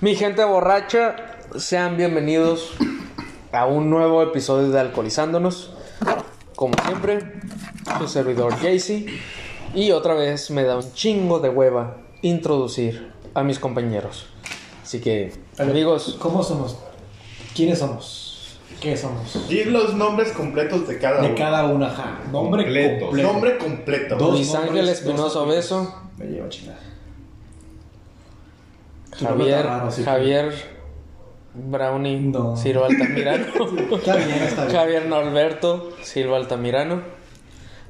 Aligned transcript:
Mi 0.00 0.14
gente 0.14 0.42
borracha, 0.44 1.14
sean 1.58 1.98
bienvenidos 1.98 2.72
a 3.52 3.66
un 3.66 3.90
nuevo 3.90 4.22
episodio 4.22 4.70
de 4.70 4.80
Alcoholizándonos. 4.80 5.74
Como 6.56 6.72
siempre, 6.86 7.18
su 7.98 8.08
servidor 8.08 8.54
Jaycee. 8.56 9.06
Y 9.74 9.90
otra 9.90 10.14
vez 10.14 10.50
me 10.50 10.64
da 10.64 10.76
un 10.76 10.92
chingo 10.94 11.38
de 11.40 11.50
hueva 11.50 11.98
introducir 12.22 13.12
a 13.34 13.42
mis 13.42 13.58
compañeros. 13.58 14.26
Así 14.82 15.00
que, 15.02 15.32
amigos, 15.58 16.16
¿Cómo 16.18 16.42
somos? 16.42 16.78
¿Quiénes 17.54 17.80
somos? 17.80 18.58
¿Qué 18.80 18.96
somos? 18.96 19.48
Di 19.50 19.64
los 19.64 19.92
nombres 19.94 20.32
completos 20.32 20.88
de 20.88 20.98
cada 20.98 21.20
De 21.20 21.26
uno. 21.28 21.36
cada 21.36 21.66
una, 21.66 21.88
ajá. 21.88 22.20
Nombre 22.32 22.64
completo. 22.64 23.12
Nombre 23.12 23.58
completo. 23.58 24.16
Dos 24.16 24.30
Luis 24.36 24.46
nombres, 24.48 24.70
Ángel 24.70 24.86
dos 24.86 24.98
Espinosa. 24.98 25.44
Beso, 25.44 25.94
Me 26.16 26.24
lleva 26.24 26.48
chingada. 26.48 26.89
Javier, 29.18 29.64
raro, 29.66 29.90
Javier 30.04 30.52
Brownie 31.54 32.20
No. 32.20 32.56
Silva 32.56 32.86
Altamirano, 32.86 33.44
Está 33.96 34.16
bien, 34.16 34.30
está 34.42 34.64
bien. 34.66 34.76
Javier 34.76 35.06
Norberto 35.06 35.90
Silva 36.02 36.36
Altamirano, 36.36 37.02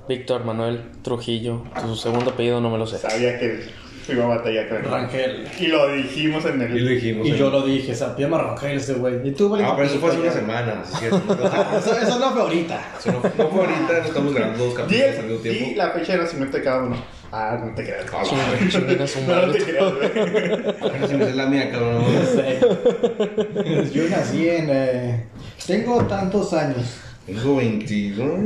Víctor 0.09 0.45
Manuel 0.45 0.83
Trujillo, 1.03 1.65
su 1.83 1.95
segundo 1.97 2.31
apellido 2.31 2.61
no 2.61 2.71
me 2.71 2.79
lo 2.79 2.87
sé. 2.87 2.99
Sabía 2.99 3.39
que 3.39 3.69
iba 4.09 4.25
a 4.25 4.29
batallar 4.29 4.69
con. 4.69 4.83
Rangel. 4.83 5.47
Y 5.61 5.67
lo 5.69 5.89
dijimos 5.93 6.45
en 6.47 6.63
el. 6.63 6.77
Y 6.77 6.81
lo 6.81 6.91
dijimos. 6.91 7.27
Y 7.29 7.33
¿eh? 7.33 7.37
yo 7.37 7.51
lo 7.51 7.63
dije, 7.63 7.95
se 7.95 8.07
llama 8.19 8.39
Rangel 8.39 8.79
ese 8.79 8.95
güey. 8.95 9.29
Y 9.29 9.33
tú, 9.33 9.55
Ah, 9.57 9.75
pero 9.77 9.89
eso 9.89 9.99
fue 10.01 10.11
hace 10.11 10.21
una 10.21 10.33
semana. 10.33 10.83
que- 10.99 11.07
Eso, 11.79 11.97
eso 12.01 12.19
no 12.19 12.31
fue 12.33 12.41
ahorita. 12.41 12.81
Eso 12.99 13.13
no, 13.13 13.19
no 13.23 13.51
fue 13.51 13.61
ahorita, 13.67 13.93
no 14.01 14.05
estamos 14.05 14.35
grabando 14.35 14.65
dos 14.65 14.75
capítulos 14.75 15.19
al 15.19 15.25
mismo 15.27 15.43
tiempo. 15.43 15.71
la 15.77 15.91
fecha 15.91 16.13
de 16.15 16.19
nacimiento 16.19 16.57
de 16.57 16.63
cada 16.65 16.83
uno. 16.83 16.97
Ah, 17.33 17.61
no 17.65 17.75
te 17.75 17.85
creas. 17.85 18.05
Su 19.11 19.21
No, 19.21 19.47
no 19.47 19.53
te 19.53 19.59
madre. 19.59 19.65
creas, 19.65 19.95
güey. 19.95 21.09
Si 21.09 21.17
no 21.17 21.27
es 21.27 21.37
la 21.37 21.47
mía, 21.47 21.71
cabrón. 21.71 22.05
Sí. 22.35 23.93
Yo 23.95 24.09
nací 24.09 24.49
en. 24.49 24.67
eh, 24.71 25.25
Tengo 25.67 26.05
tantos 26.07 26.53
años. 26.55 26.99
Tengo 27.27 27.57
22. 27.57 28.41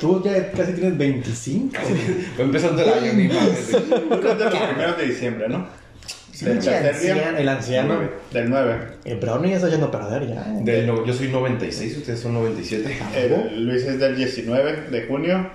Tú 0.00 0.22
ya 0.24 0.50
casi 0.52 0.72
tienes 0.72 0.98
25. 0.98 1.72
Va 2.38 2.42
empezando 2.42 2.82
el 2.82 2.88
año, 2.90 3.04
eres 3.06 3.72
de 3.72 3.78
los 4.44 4.54
primeros 4.58 4.96
de 4.98 5.06
diciembre, 5.06 5.48
¿no? 5.48 5.66
Del 6.38 6.58
anciano, 6.58 7.38
el 7.38 7.48
anciano. 7.48 8.00
Del 8.30 8.50
9. 8.50 8.76
El 9.06 9.18
Brownie 9.18 9.50
ya 9.52 9.56
está 9.56 9.68
yendo 9.70 9.86
a 9.86 9.90
perder 9.90 10.28
ya. 10.28 10.42
Del 10.60 10.86
no- 10.86 11.06
yo 11.06 11.14
soy 11.14 11.28
96, 11.28 11.96
ustedes 11.96 12.20
son 12.20 12.34
97. 12.34 12.98
El 13.14 13.64
Luis 13.66 13.84
es 13.84 13.98
del 13.98 14.16
19 14.16 14.90
de 14.90 15.06
junio. 15.06 15.48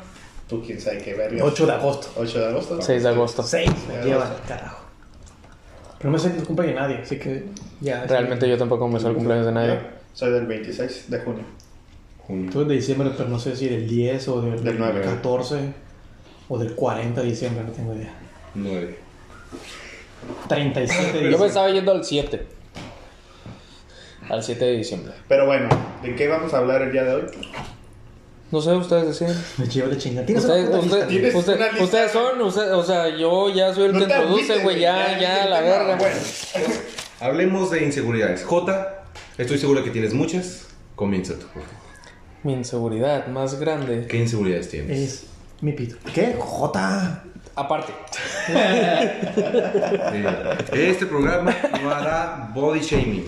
Tú 0.52 0.61
quién 0.61 0.81
sabe 0.81 0.97
qué 0.97 1.13
verga. 1.13 1.45
8 1.45 1.66
de 1.66 1.71
agosto. 1.71 2.09
8 2.17 2.39
de 2.39 2.45
agosto. 2.47 2.81
6 2.81 3.03
de 3.03 3.07
agosto. 3.09 3.41
6 3.41 3.71
me 3.88 4.03
llevan, 4.03 4.33
carajo. 4.45 4.83
Pero 5.97 6.11
no 6.11 6.19
sé 6.19 6.27
el 6.27 6.44
cumpleaños 6.44 6.75
de 6.75 6.81
nadie, 6.81 6.97
así 6.97 7.17
que 7.17 7.45
ya. 7.80 8.03
Realmente 8.03 8.49
yo 8.49 8.57
tampoco 8.57 8.85
me 8.89 8.99
sé 8.99 9.07
el 9.07 9.13
cumpleaños 9.13 9.45
de 9.45 9.53
nadie. 9.53 9.79
Soy 10.11 10.29
del 10.33 10.47
26 10.47 11.09
de 11.09 11.19
junio. 11.19 11.44
Junio. 12.27 12.52
Tú 12.52 12.66
de 12.66 12.75
diciembre, 12.75 13.11
pero 13.16 13.29
no 13.29 13.39
sé 13.39 13.55
si 13.55 13.69
del 13.69 13.88
10 13.88 14.27
o 14.27 14.41
del, 14.41 14.61
Del 14.61 14.77
9. 14.77 15.02
14 15.03 15.73
o 16.49 16.57
del 16.57 16.75
40 16.75 17.22
de 17.22 17.27
diciembre, 17.27 17.63
no 17.63 17.72
tengo 17.72 17.95
idea. 17.95 18.13
9. 18.55 18.97
37 20.49 21.02
de 21.02 21.07
Yo 21.13 21.13
me 21.13 21.19
diciembre. 21.22 21.47
estaba 21.47 21.69
yendo 21.72 21.91
al 21.94 22.03
7. 22.03 22.45
Al 24.27 24.44
7 24.44 24.66
de 24.66 24.72
diciembre. 24.73 25.13
Pero 25.29 25.45
bueno, 25.45 25.69
¿de 26.03 26.13
qué 26.13 26.27
vamos 26.27 26.53
a 26.53 26.57
hablar 26.57 26.81
el 26.81 26.91
día 26.91 27.05
de 27.05 27.16
hoy? 27.16 27.23
No 28.52 28.61
sé, 28.61 28.75
ustedes 28.75 29.07
deciden. 29.07 29.44
Me 29.57 29.66
llevo 29.66 29.89
de 29.89 29.97
chingada. 29.97 30.25
¿Tienes 30.25 30.44
Ustedes, 30.44 30.69
usted- 30.69 30.81
lista? 30.83 31.07
¿Tienes 31.07 31.35
usted- 31.35 31.55
una 31.55 31.67
lista? 31.69 31.83
ustedes 31.83 32.11
son, 32.11 32.41
usted- 32.41 32.71
o 32.73 32.83
sea, 32.83 33.17
yo 33.17 33.49
ya 33.53 33.73
soy 33.73 33.85
el 33.85 33.91
que 33.94 33.97
No 33.99 34.03
introduce, 34.03 34.57
güey, 34.59 34.80
ya, 34.81 35.17
ya, 35.19 35.45
la 35.45 35.61
verga. 35.61 35.95
Bueno, 35.95 36.16
Hablemos 37.22 37.72
de 37.72 37.83
inseguridades. 37.85 38.44
J, 38.44 39.03
estoy 39.38 39.57
seguro 39.57 39.84
que 39.84 39.91
tienes 39.91 40.13
muchas. 40.13 40.67
Comienza 40.95 41.35
tú. 41.39 41.45
Mi 42.44 42.53
inseguridad 42.53 43.28
más 43.28 43.59
grande. 43.59 44.06
¿Qué 44.07 44.17
inseguridades 44.17 44.69
tienes? 44.69 45.00
Es 45.00 45.23
mi 45.62 45.72
pito. 45.73 45.95
¿Qué? 46.13 46.35
J. 46.38 47.23
Aparte. 47.56 47.94
Este 50.73 51.06
programa 51.06 51.56
no 51.81 51.91
hará 51.91 52.50
body 52.53 52.79
shaming. 52.79 53.25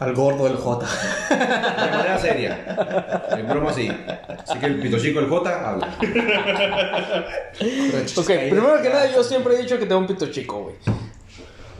Al 0.00 0.14
gordo 0.14 0.44
del 0.44 0.56
J. 0.56 0.86
De 1.30 1.90
manera 1.90 2.18
seria. 2.18 3.26
En 3.30 3.48
broma 3.48 3.72
sí. 3.72 3.90
Así 4.46 4.58
que 4.58 4.66
el 4.66 4.80
pito 4.80 4.98
chico, 4.98 5.18
el 5.20 5.28
J, 5.28 5.70
habla. 5.70 5.96
Ok, 8.16 8.26
primero 8.26 8.82
que 8.82 8.88
nada, 8.90 9.10
yo 9.10 9.22
siempre 9.24 9.54
he 9.54 9.58
dicho 9.62 9.78
que 9.78 9.86
tengo 9.86 10.00
un 10.00 10.06
pito 10.06 10.26
chico, 10.30 10.62
güey. 10.64 10.76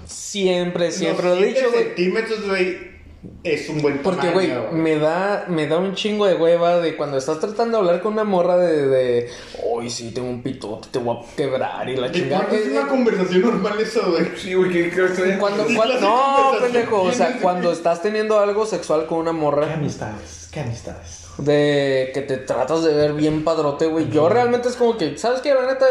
Siempre, 0.07 0.91
siempre 0.91 1.27
lo 1.27 1.35
he 1.37 1.45
dicho, 1.47 1.61
7 1.61 1.71
güey. 1.71 1.85
centímetros, 1.85 2.47
güey, 2.47 2.98
es 3.43 3.69
un 3.69 3.83
buen 3.83 3.99
Porque, 3.99 4.31
güey, 4.31 4.53
me 4.73 4.97
da, 4.97 5.47
me 5.49 5.67
da 5.67 5.79
un 5.79 5.95
chingo 5.95 6.27
de 6.27 6.35
hueva 6.35 6.79
de 6.79 6.97
cuando 6.97 7.17
estás 7.19 7.41
tratando 7.41 7.79
de 7.79 7.87
hablar 7.89 8.03
con 8.03 8.13
una 8.13 8.23
morra 8.25 8.57
de, 8.57 8.87
de 8.87 9.31
hoy 9.65 9.91
sí 9.91 10.13
tengo 10.13 10.29
un 10.29 10.43
pitote, 10.43 10.89
te 10.93 10.99
voy 10.99 11.17
a 11.17 11.37
quebrar 11.37 11.89
y 11.89 11.97
la 11.97 12.07
¿Y 12.09 12.13
chingada. 12.13 12.47
es 12.53 12.67
una 12.69 12.87
conversación 12.87 13.41
normal 13.43 13.81
eso, 13.81 14.11
güey? 14.11 14.27
Sí, 14.37 14.55
güey, 14.55 14.71
¿qué 14.71 14.91
creo 14.91 15.13
que 15.13 15.37
Cuando, 15.41 15.67
¿Qué 15.67 15.75
cuando- 15.75 16.01
no, 16.01 16.53
pendejo, 16.61 17.03
o 17.03 17.13
sea, 17.13 17.39
cuando 17.41 17.73
estás 17.73 18.03
teniendo 18.03 18.39
algo 18.39 18.65
sexual 18.67 19.07
con 19.07 19.19
una 19.19 19.33
¿Qué 19.33 19.37
morra 19.37 19.75
amistades? 19.75 20.49
¿Qué 20.53 20.61
amistades? 20.61 21.25
de 21.39 22.11
que 22.15 22.23
te 22.23 22.37
tratas 22.39 22.83
de 22.83 22.93
ver 22.95 23.13
bien 23.13 23.45
padrote, 23.45 23.87
güey. 23.87 24.11
Yo 24.11 24.29
realmente 24.29 24.69
es 24.69 24.75
como 24.75 24.97
que, 24.97 25.17
¿sabes 25.19 25.41
qué? 25.41 25.55
La 25.55 25.67
neta, 25.67 25.87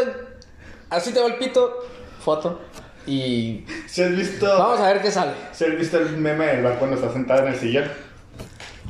así 0.90 1.10
te 1.12 1.20
va 1.20 1.26
el 1.26 1.36
pito, 1.36 1.74
foto 2.22 2.60
y 3.08 3.66
¿Se 3.86 4.04
has 4.04 4.14
visto? 4.16 4.46
vamos 4.46 4.80
a 4.80 4.92
ver 4.92 5.00
qué 5.02 5.10
sale. 5.10 5.32
¿Se 5.52 5.66
has 5.66 5.76
visto 5.78 5.98
el 5.98 6.16
meme 6.18 6.46
del 6.46 6.62
bar 6.62 6.78
cuando 6.78 6.96
está 6.96 7.12
sentado 7.12 7.46
en 7.46 7.52
el 7.54 7.58
sillón? 7.58 7.84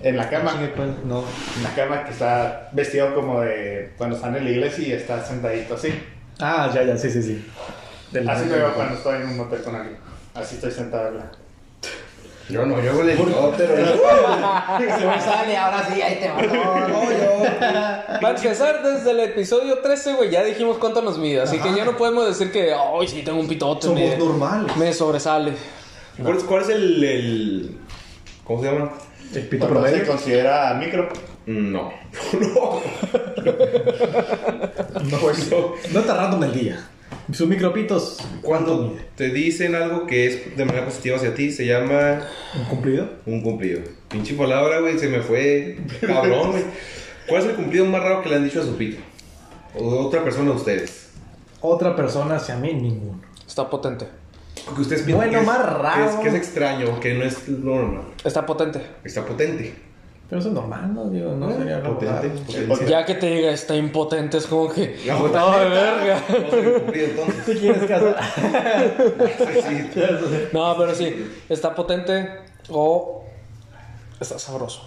En 0.02 0.16
la 0.16 0.28
cama. 0.28 0.52
¿cuál? 0.76 0.96
No. 1.04 1.24
En 1.56 1.62
la 1.64 1.74
cama 1.74 2.04
que 2.04 2.12
está 2.12 2.68
vestido 2.72 3.14
como 3.14 3.40
de 3.40 3.92
cuando 3.96 4.16
están 4.16 4.36
en 4.36 4.44
la 4.44 4.50
iglesia 4.50 4.86
y 4.88 4.92
está 4.92 5.24
sentadito 5.24 5.74
así. 5.74 5.92
Ah, 6.40 6.70
ya, 6.72 6.82
ya, 6.84 6.96
sí, 6.96 7.10
sí, 7.10 7.22
sí. 7.22 7.50
Del- 8.12 8.28
Así 8.28 8.44
me 8.46 8.56
veo 8.56 8.72
cuando 8.74 8.94
estoy 8.94 9.22
en 9.22 9.28
un 9.28 9.40
hotel 9.40 9.60
con 9.62 9.74
alguien. 9.74 9.96
Así 10.34 10.54
estoy 10.54 10.70
sentado. 10.70 11.18
Yo 12.48 12.64
no, 12.64 12.80
yo 12.82 13.00
el 13.02 13.10
helicóptero. 13.10 13.74
Se 13.76 15.06
me 15.06 15.20
sale, 15.20 15.56
ahora 15.56 15.86
sí, 15.92 16.00
ahí 16.00 16.16
te 16.20 16.28
va. 16.30 16.42
No, 16.42 16.88
no, 16.88 17.12
yo. 17.12 17.42
Para 18.20 18.36
empezar, 18.36 18.82
desde 18.82 19.10
el 19.10 19.20
episodio 19.20 19.78
13, 19.80 20.14
güey, 20.14 20.30
ya 20.30 20.42
dijimos 20.42 20.78
cuánto 20.78 21.02
nos 21.02 21.18
mide. 21.18 21.42
Así 21.42 21.58
que 21.58 21.74
ya 21.74 21.84
no 21.84 21.96
podemos 21.96 22.26
decir 22.26 22.50
que, 22.50 22.72
ay, 22.72 23.06
sí, 23.08 23.22
tengo 23.22 23.38
un 23.40 23.48
pitote. 23.48 23.82
Somos 23.88 24.00
me, 24.00 24.16
normales. 24.16 24.76
me 24.76 24.92
sobresale. 24.94 25.52
¿Cuál 26.22 26.36
es, 26.38 26.44
cuál 26.44 26.62
es 26.62 26.68
el, 26.70 27.04
el- 27.04 27.78
¿Cómo 28.44 28.62
se 28.62 28.72
llama? 28.72 28.92
El 29.34 29.46
pito 29.46 29.66
se 29.66 29.70
promedio. 29.72 30.06
considera 30.06 30.72
micro. 30.74 31.08
No. 31.46 31.92
No. 32.32 32.80
No, 35.04 35.18
pues, 35.18 35.50
no 35.92 36.00
está 36.00 36.14
random 36.16 36.44
el 36.44 36.52
día. 36.52 36.88
Sus 37.32 37.46
micropitos. 37.48 38.18
¿Cuánto 38.42 38.76
Cuando 38.78 38.96
te 39.16 39.28
dicen 39.30 39.74
algo 39.74 40.06
que 40.06 40.26
es 40.26 40.56
de 40.56 40.64
manera 40.64 40.84
positiva 40.86 41.16
hacia 41.16 41.34
ti, 41.34 41.50
se 41.50 41.66
llama 41.66 42.20
¿Un 42.56 42.64
cumplido? 42.64 43.08
un 43.26 43.42
cumplido. 43.42 43.80
Pinche 44.08 44.34
palabra, 44.34 44.80
güey, 44.80 44.98
se 44.98 45.08
me 45.08 45.20
fue 45.20 45.78
cabrón, 46.06 46.52
güey. 46.52 46.64
¿Cuál 47.26 47.42
es 47.42 47.48
el 47.50 47.56
cumplido 47.56 47.84
más 47.84 48.02
raro 48.02 48.22
que 48.22 48.30
le 48.30 48.36
han 48.36 48.44
dicho 48.44 48.60
a 48.62 48.64
su 48.64 48.76
pito? 48.76 48.98
O 49.74 49.90
de 49.92 49.98
otra 49.98 50.24
persona 50.24 50.50
a 50.50 50.54
ustedes. 50.54 51.10
Otra 51.60 51.94
persona 51.94 52.36
hacia 52.36 52.56
mí, 52.56 52.72
ninguno. 52.72 53.20
Está 53.46 53.68
potente. 53.68 54.06
Porque 54.64 54.80
ustedes 54.82 55.02
piensan 55.02 55.28
Bueno, 55.30 55.32
que, 55.38 55.40
es, 55.40 55.46
más 55.46 55.58
que, 55.58 55.62
es, 55.64 55.78
raro. 55.78 56.20
que 56.22 56.28
es 56.28 56.34
extraño, 56.34 57.00
que 57.00 57.14
no 57.14 57.24
es 57.24 57.48
normal. 57.48 58.04
Está 58.24 58.46
potente. 58.46 58.80
Está 59.04 59.24
potente. 59.24 59.74
Pero 60.28 60.40
eso 60.40 60.48
es 60.48 60.54
normal, 60.54 60.94
¿no? 60.94 61.08
Digo, 61.08 61.32
no 61.32 61.50
sería 61.50 61.82
potente, 61.82 62.28
potente. 62.66 62.90
Ya 62.90 63.06
que 63.06 63.14
te 63.14 63.26
diga 63.26 63.50
está 63.50 63.74
impotente, 63.74 64.36
es 64.36 64.46
como 64.46 64.70
que. 64.70 64.98
No, 65.06 65.26
No, 65.28 65.58
de 65.58 65.68
verga. 65.70 66.22
No 66.28 66.50
soy 66.50 66.66
un 66.66 66.72
cumplido 66.80 67.06
entonces. 67.06 67.44
¿Tú 67.46 67.52
quieres 67.52 67.84
casar? 67.84 68.16
No, 70.52 70.76
pero 70.76 70.94
sí, 70.94 71.30
está 71.48 71.74
potente 71.74 72.28
o 72.68 73.24
está 74.20 74.38
sabroso. 74.38 74.82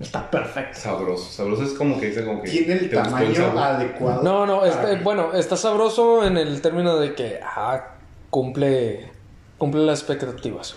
Está 0.00 0.30
perfecto. 0.30 0.78
Sabroso. 0.78 1.30
Sabroso 1.30 1.64
es 1.64 1.72
como 1.72 1.98
que 1.98 2.06
dice 2.06 2.24
como 2.24 2.42
que. 2.42 2.50
Tiene 2.50 2.74
el 2.74 2.90
tamaño 2.90 3.58
adecuado. 3.58 4.22
No, 4.22 4.46
no, 4.46 4.64
está, 4.64 4.94
bueno, 5.02 5.32
está 5.32 5.56
sabroso 5.56 6.24
en 6.24 6.36
el 6.36 6.60
término 6.60 6.98
de 6.98 7.14
que 7.14 7.40
ah, 7.42 7.94
cumple, 8.30 9.10
cumple 9.56 9.80
las 9.82 10.00
expectativas. 10.00 10.76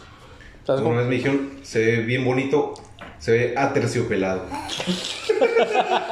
¿Sabes 0.66 0.81
Una 0.81 1.00
vez 1.00 1.07
me 1.07 1.16
dijeron, 1.16 1.50
se 1.63 1.80
ve 1.80 1.98
bien 2.04 2.24
bonito, 2.24 2.74
se 3.21 3.31
ve 3.31 3.53
aterciopelado. 3.56 4.45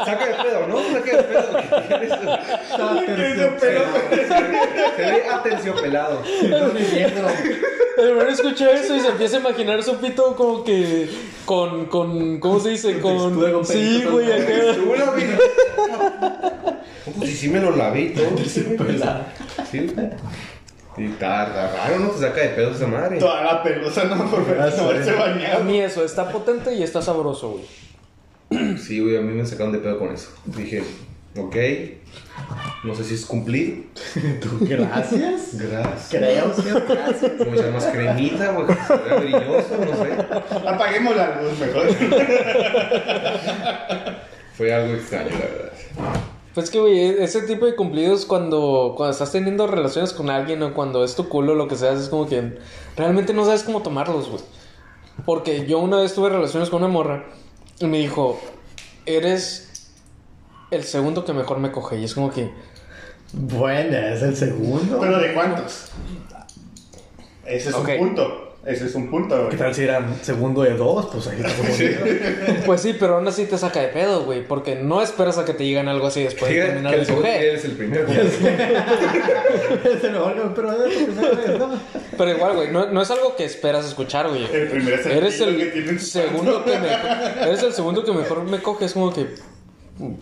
Saca 0.06 0.26
de 0.28 0.34
pedo, 0.44 0.68
¿no? 0.68 0.78
Saca 0.94 1.18
de 1.18 1.24
pedo. 1.24 1.52
Se 4.96 5.02
ve 5.02 5.28
aterciopelado. 5.30 6.22
El 6.42 6.52
verdad 8.14 8.30
escuché 8.30 8.72
eso 8.74 8.96
y 8.96 9.02
se 9.02 9.08
empieza 9.10 9.38
a 9.38 9.40
imaginar 9.42 9.84
su 9.84 9.98
pito 9.98 10.36
como 10.36 10.64
que 10.64 11.10
con, 11.46 11.88
con 11.88 12.40
¿cómo 12.40 12.60
se 12.60 12.70
dice? 12.70 13.00
Con, 13.00 13.34
sí, 13.66 14.04
güey, 14.10 14.28
con- 14.28 14.42
acá. 14.42 14.76
Pues 17.18 17.30
sí, 17.32 17.36
sí 17.36 17.48
me 17.50 17.60
lo 17.60 17.76
lavé 17.76 18.02
y 18.02 18.10
todo. 18.14 18.38
Sí, 18.46 18.62
Pelado. 18.78 19.26
Sí. 19.70 19.92
Y 21.00 21.06
está 21.06 21.46
raro, 21.46 22.00
¿no? 22.00 22.10
Te 22.10 22.20
saca 22.20 22.42
de 22.42 22.50
pedos 22.50 22.76
esa 22.76 22.88
madre. 22.88 23.18
Toda 23.20 23.42
la 23.44 23.64
pelusa 23.64 24.04
no 24.04 24.30
por 24.30 24.42
Ah, 24.60 24.70
no 24.78 24.84
haberse 24.90 25.12
sí. 25.12 25.16
A 25.16 25.20
bañado. 25.20 25.64
mí 25.64 25.80
eso 25.80 26.04
está 26.04 26.30
potente 26.30 26.74
y 26.76 26.84
está 26.84 27.02
sabroso, 27.02 27.52
güey. 27.52 27.64
Sí, 28.78 29.00
güey, 29.00 29.16
a 29.18 29.22
mí 29.22 29.34
me 29.34 29.46
sacaron 29.46 29.72
de 29.72 29.80
pedo 29.80 29.98
con 30.00 30.14
eso. 30.14 30.30
Dije, 30.46 30.84
ok, 31.38 31.56
no 32.84 32.96
sé 32.96 33.04
si 33.04 33.14
es 33.14 33.26
cumplir. 33.26 33.90
¿Tú 34.42 34.58
gracias? 34.62 35.52
Gracias. 35.54 36.08
Creo, 36.10 36.52
gracias. 36.88 37.32
Como 37.38 37.54
echar 37.54 37.72
más 37.72 37.86
cremita, 37.86 38.52
güey, 38.52 38.68
que 38.68 38.74
se 38.74 38.98
vea 38.98 39.16
brilloso, 39.20 39.78
no 39.80 40.04
sé. 40.04 40.68
Apaguemos 40.68 41.16
la 41.16 41.42
luz 41.42 41.60
mejor. 41.60 41.88
Fue 44.58 44.74
algo 44.74 44.94
extraño, 44.96 45.30
la 45.30 45.38
verdad. 45.38 46.20
Pues 46.60 46.72
que, 46.72 46.80
güey, 46.82 47.24
ese 47.24 47.44
tipo 47.44 47.66
de 47.66 47.74
cumplidos 47.74 48.26
cuando, 48.26 48.94
cuando 48.98 49.14
estás 49.14 49.32
teniendo 49.32 49.66
relaciones 49.66 50.12
con 50.12 50.30
alguien 50.30 50.62
o 50.62 50.74
cuando 50.74 51.06
es 51.06 51.16
tu 51.16 51.30
culo, 51.30 51.56
lo 51.56 51.70
que 51.70 51.78
sea, 51.78 51.94
es 51.94 52.10
como 52.10 52.28
que 52.28 52.58
realmente 52.98 53.34
no 53.34 53.46
sabes 53.46 53.64
cómo 53.64 53.82
tomarlos, 53.82 54.28
güey. 54.28 54.42
Porque 55.26 55.66
yo 55.66 55.80
una 55.80 56.02
vez 56.02 56.14
tuve 56.14 56.28
relaciones 56.28 56.70
con 56.70 56.84
una 56.84 56.92
morra 56.92 57.24
y 57.80 57.86
me 57.86 58.00
dijo, 58.00 58.42
eres 59.06 59.94
el 60.70 60.84
segundo 60.84 61.24
que 61.24 61.32
mejor 61.32 61.60
me 61.60 61.72
coge. 61.72 61.98
Y 61.98 62.04
es 62.04 62.14
como 62.14 62.30
que, 62.30 62.52
Bueno, 63.32 63.98
es 63.98 64.22
el 64.22 64.36
segundo. 64.36 65.00
¿Pero 65.00 65.18
de 65.18 65.34
cuántos? 65.34 65.94
Ese 67.46 67.70
es 67.70 67.76
un 67.76 67.86
punto. 67.86 68.49
Ese 68.66 68.88
es 68.88 68.96
un 68.96 69.10
punto, 69.10 69.36
¿Qué 69.36 69.44
güey. 69.44 69.58
tal 69.58 69.74
si 69.74 69.84
eran 69.84 70.20
segundo 70.22 70.64
de 70.64 70.76
dos? 70.76 71.08
Pues 71.08 71.28
ahí 71.28 71.40
está 71.42 71.56
como 71.56 71.70
pues 72.66 72.82
sí, 72.82 72.94
pero 73.00 73.16
aún 73.16 73.28
así 73.28 73.46
te 73.46 73.58
saca 73.58 73.80
de 73.82 73.88
pedo, 73.88 74.26
güey. 74.26 74.46
Porque 74.46 74.76
no 74.76 75.02
esperas 75.02 75.38
a 75.38 75.46
que 75.46 75.54
te 75.54 75.64
digan 75.64 75.88
algo 75.88 76.08
así 76.08 76.24
después 76.24 76.52
de 76.54 76.62
terminar 76.62 76.94
el 76.94 77.06
segundo 77.06 77.28
coger. 77.28 77.44
eres 77.44 77.66
el 77.66 77.72
primero. 77.72 78.06
Es 78.10 80.04
el 80.04 80.12
mejor, 80.12 80.54
pero 80.56 80.72
es 80.84 82.36
igual, 82.36 82.56
güey, 82.56 82.72
no, 82.72 82.88
no 82.92 83.02
es 83.02 83.12
algo 83.12 83.36
que 83.36 83.46
esperas 83.46 83.86
escuchar, 83.86 84.28
güey. 84.28 84.44
El 84.44 84.68
primer 84.68 85.00
Eres 85.08 85.38
sentido 85.38 85.72
que 85.72 85.80
el 85.80 85.90
en 85.90 86.00
su 86.00 86.06
segundo 86.06 86.64
que 86.66 86.78
me 86.78 87.44
eres 87.48 87.64
el 87.64 87.74
segundo 87.74 88.04
que 88.04 88.12
mejor 88.12 88.44
me 88.44 88.62
coge 88.62 88.86
es 88.86 88.94
como 88.94 89.14
que 89.14 89.28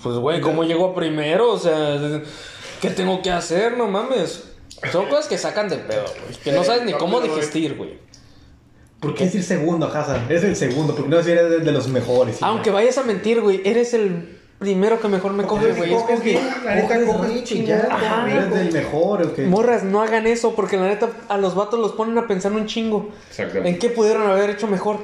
pues 0.01 0.15
güey 0.15 0.41
cómo 0.41 0.63
llego 0.63 0.87
a 0.87 0.95
primero 0.95 1.51
o 1.51 1.59
sea 1.59 2.21
qué 2.81 2.89
tengo 2.89 3.21
que 3.21 3.29
hacer 3.29 3.77
no 3.77 3.87
mames 3.87 4.43
son 4.91 5.07
cosas 5.07 5.27
que 5.27 5.37
sacan 5.37 5.69
de 5.69 5.77
pedo 5.77 6.03
güey 6.03 6.35
que 6.43 6.51
no 6.51 6.63
sabes 6.63 6.83
ni 6.83 6.93
cómo 6.93 7.21
digestir 7.21 7.75
güey 7.75 7.99
¿Por 8.99 9.13
qué 9.13 9.25
decir 9.25 9.43
segundo, 9.43 9.87
Hassan? 9.87 10.25
Es 10.29 10.43
el 10.43 10.55
segundo, 10.55 10.95
porque 10.95 11.09
no 11.09 11.17
decir 11.17 11.37
eres 11.37 11.63
de 11.63 11.71
los 11.71 11.87
mejores. 11.87 12.41
aunque 12.41 12.71
vayas 12.71 12.97
a 12.97 13.03
mentir 13.03 13.41
güey 13.41 13.61
eres 13.63 13.93
el 13.93 14.37
primero 14.57 14.99
que 14.99 15.07
mejor 15.07 15.33
me 15.33 15.43
coge 15.43 15.71
güey 15.73 15.93
es 15.93 16.01
como 16.01 16.19
que 16.19 16.33
la 16.65 16.75
neta 16.75 17.05
coges 17.05 17.29
rico, 17.29 17.43
chingada, 17.45 17.93
Ajá. 17.93 18.27
eres 18.31 18.49
del 18.51 18.71
mejor, 18.73 19.21
¿o 19.21 19.33
qué? 19.35 19.43
morras 19.45 19.83
no 19.83 20.01
hagan 20.01 20.25
eso 20.25 20.55
porque 20.55 20.77
la 20.77 20.87
neta 20.87 21.09
a 21.29 21.37
los 21.37 21.53
vatos 21.53 21.79
los 21.79 21.91
ponen 21.91 22.17
a 22.17 22.25
pensar 22.25 22.51
un 22.53 22.65
chingo 22.65 23.09
Exactamente. 23.29 23.69
en 23.69 23.77
qué 23.77 23.89
pudieron 23.89 24.23
haber 24.23 24.49
hecho 24.49 24.65
mejor 24.65 24.97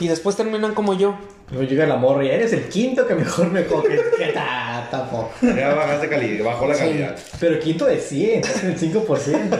y 0.00 0.08
después 0.08 0.36
terminan 0.36 0.74
como 0.74 0.92
yo 0.92 1.16
Luego 1.50 1.68
llega 1.68 1.86
la 1.86 1.96
morra 1.96 2.24
y 2.24 2.28
eres 2.30 2.52
el 2.54 2.68
quinto 2.68 3.06
que 3.06 3.14
mejor 3.14 3.50
me 3.50 3.66
coges. 3.66 4.00
¿Qué 4.18 4.28
tal? 4.32 4.88
Tampoco. 4.90 5.30
Ya 5.42 5.74
bajaste 5.74 6.08
calidad, 6.08 6.42
bajó 6.42 6.66
la 6.66 6.74
calidad. 6.74 7.14
Pero 7.38 7.60
quinto 7.60 7.84
de 7.84 8.00
100, 8.00 8.40
es 8.40 8.64
el 8.64 8.78
5%. 8.78 9.58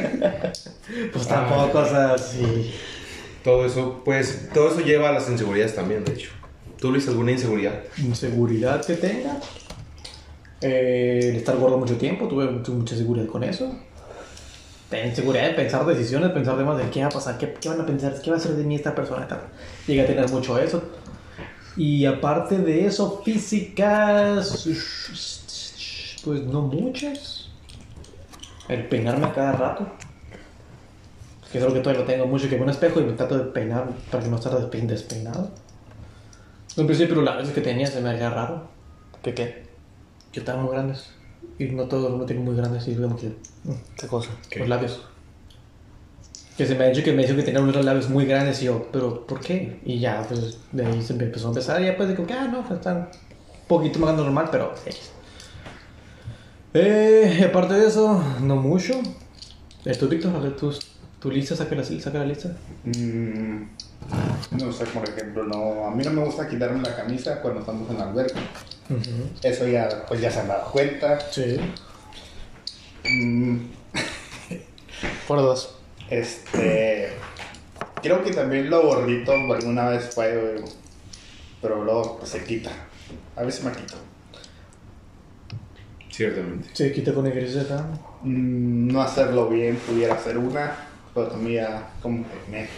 pues 1.12 1.26
tampoco, 1.26 1.78
o 1.78 1.86
sea, 1.86 2.18
sí. 2.18 2.72
Todo 3.44 3.64
eso, 3.64 4.02
pues, 4.04 4.50
todo 4.52 4.70
eso 4.70 4.80
lleva 4.80 5.08
a 5.08 5.12
las 5.12 5.28
inseguridades 5.28 5.74
también, 5.74 6.04
de 6.04 6.12
hecho. 6.12 6.30
¿Tú, 6.78 6.90
Luis, 6.90 7.08
alguna 7.08 7.32
inseguridad? 7.32 7.82
Inseguridad 7.98 8.84
que 8.84 8.94
tenga. 8.94 9.38
Eh, 10.60 11.20
el 11.30 11.36
estar 11.36 11.56
gordo 11.56 11.78
mucho 11.78 11.96
tiempo, 11.96 12.28
tuve 12.28 12.46
mucha 12.46 12.96
seguridad 12.96 13.26
con 13.26 13.44
eso. 13.44 13.74
Inseguridad 14.92 15.46
de 15.46 15.54
pensar 15.54 15.86
decisiones, 15.86 16.30
pensar 16.32 16.56
temas 16.58 16.76
de 16.76 16.90
qué 16.90 17.00
va 17.00 17.06
a 17.06 17.10
pasar, 17.10 17.38
qué, 17.38 17.54
qué 17.60 17.68
van 17.68 17.80
a 17.80 17.86
pensar, 17.86 18.20
qué 18.20 18.30
va 18.30 18.36
a 18.36 18.40
hacer 18.40 18.52
de 18.56 18.64
mí 18.64 18.74
esta 18.74 18.94
persona. 18.94 19.26
Tal. 19.28 19.40
Llegué 19.86 20.02
a 20.02 20.06
tener 20.06 20.28
mucho 20.30 20.58
eso. 20.58 20.82
Y 21.76 22.04
aparte 22.06 22.58
de 22.58 22.86
eso, 22.86 23.22
físicas, 23.24 24.66
pues 26.24 26.42
no 26.42 26.62
muchas. 26.62 27.50
El 28.68 28.88
peinarme 28.88 29.26
a 29.26 29.32
cada 29.32 29.52
rato. 29.52 29.86
Que 31.50 31.58
es 31.58 31.64
algo 31.64 31.74
que 31.74 31.80
todavía 31.80 32.02
lo 32.02 32.06
tengo 32.06 32.26
mucho, 32.26 32.48
que 32.48 32.54
veo 32.54 32.64
un 32.64 32.70
espejo 32.70 33.00
y 33.00 33.04
me 33.04 33.12
trato 33.14 33.36
de 33.36 33.44
peinar 33.44 33.88
para 34.10 34.22
que 34.22 34.30
no 34.30 34.36
esté 34.36 34.50
despe- 34.50 34.86
despeinado. 34.86 35.50
En 36.76 36.86
principio 36.86 37.16
los 37.16 37.24
labios 37.24 37.48
que 37.50 37.60
tenía 37.60 37.86
se 37.86 38.00
me 38.00 38.10
haría 38.10 38.30
raro. 38.30 38.68
¿qué 39.22 39.34
qué? 39.34 39.66
Que 40.32 40.40
estaban 40.40 40.62
muy 40.64 40.72
grandes. 40.72 41.10
Y 41.58 41.64
no 41.66 41.84
todos 41.84 42.10
lo 42.18 42.24
tienen 42.24 42.44
muy 42.44 42.54
grandes 42.56 42.86
y 42.88 42.94
como 42.94 43.16
que... 43.16 43.28
mm, 43.64 43.72
¿qué 43.98 44.06
cosa? 44.06 44.30
¿Qué? 44.48 44.60
Los 44.60 44.68
labios. 44.68 45.00
Que 46.56 46.66
se 46.66 46.74
me 46.74 46.84
ha 46.84 46.88
dicho 46.88 47.02
que 47.02 47.12
me 47.12 47.22
dijo 47.24 47.34
que 47.36 47.42
tenía 47.42 47.60
unos 47.60 47.84
labios 47.84 48.08
muy 48.10 48.26
grandes 48.26 48.62
y 48.62 48.66
yo, 48.66 48.86
pero 48.92 49.26
¿por 49.26 49.40
qué? 49.40 49.80
Y 49.84 49.98
ya, 49.98 50.22
pues 50.28 50.58
de 50.72 50.86
ahí 50.86 51.02
se 51.02 51.14
me 51.14 51.24
empezó 51.24 51.46
a 51.46 51.50
empezar 51.50 51.80
y 51.82 51.86
ya 51.86 51.96
pues 51.96 52.08
digo 52.10 52.26
que, 52.26 52.34
ah, 52.34 52.46
no, 52.46 52.60
pues 52.62 52.78
están 52.78 52.96
un 52.98 53.08
poquito 53.66 53.98
más 53.98 54.14
normal, 54.14 54.48
pero... 54.52 54.72
Eh, 56.74 57.44
aparte 57.48 57.74
de 57.74 57.86
eso, 57.88 58.22
no 58.42 58.56
mucho. 58.56 58.94
¿Tú, 59.98 60.08
Víctor? 60.08 60.36
A 60.36 60.38
ver, 60.40 60.54
tu, 61.20 61.30
lista, 61.30 61.56
saca 61.56 61.74
la, 61.74 61.84
saca 61.84 62.18
la 62.18 62.26
lista. 62.26 62.56
Mm, 62.84 63.62
no 64.58 64.72
sé, 64.72 64.84
por 64.86 65.08
ejemplo, 65.08 65.44
no, 65.44 65.86
a 65.86 65.90
mí 65.90 66.02
no 66.04 66.10
me 66.10 66.24
gusta 66.24 66.48
quitarme 66.48 66.82
la 66.82 66.96
camisa 66.96 67.40
cuando 67.40 67.60
estamos 67.60 67.88
en 67.90 67.98
la 67.98 68.10
alberca. 68.10 68.40
Eso 69.42 69.68
ya, 69.68 70.04
pues 70.08 70.20
ya 70.20 70.30
se 70.30 70.40
han 70.40 70.48
dado 70.48 70.70
cuenta. 70.72 71.20
Sí. 71.30 71.58
Mm, 73.04 73.58
por 75.28 75.38
dos 75.38 75.80
este, 76.10 77.08
creo 78.02 78.24
que 78.24 78.32
también 78.32 78.68
lo 78.68 78.82
gordito 78.82 79.30
alguna 79.32 79.88
vez 79.88 80.10
fue, 80.12 80.56
pero 81.62 81.84
luego 81.84 82.18
pues, 82.18 82.30
se 82.30 82.44
quita. 82.44 82.70
A 83.36 83.44
veces 83.44 83.64
me 83.64 83.70
quito. 83.70 83.94
Ciertamente. 86.10 86.68
Sí, 86.72 86.92
quita 86.92 87.14
con 87.14 87.28
ejercicio 87.28 87.62
acá. 87.62 87.86
Mm, 88.22 88.88
no 88.92 89.00
hacerlo 89.00 89.48
bien 89.48 89.76
pudiera 89.76 90.18
ser 90.18 90.36
una, 90.36 90.88
pero 91.14 91.26
también 91.28 91.64
ya 91.64 91.90
como 92.02 92.24
que 92.24 92.50
me... 92.50 92.68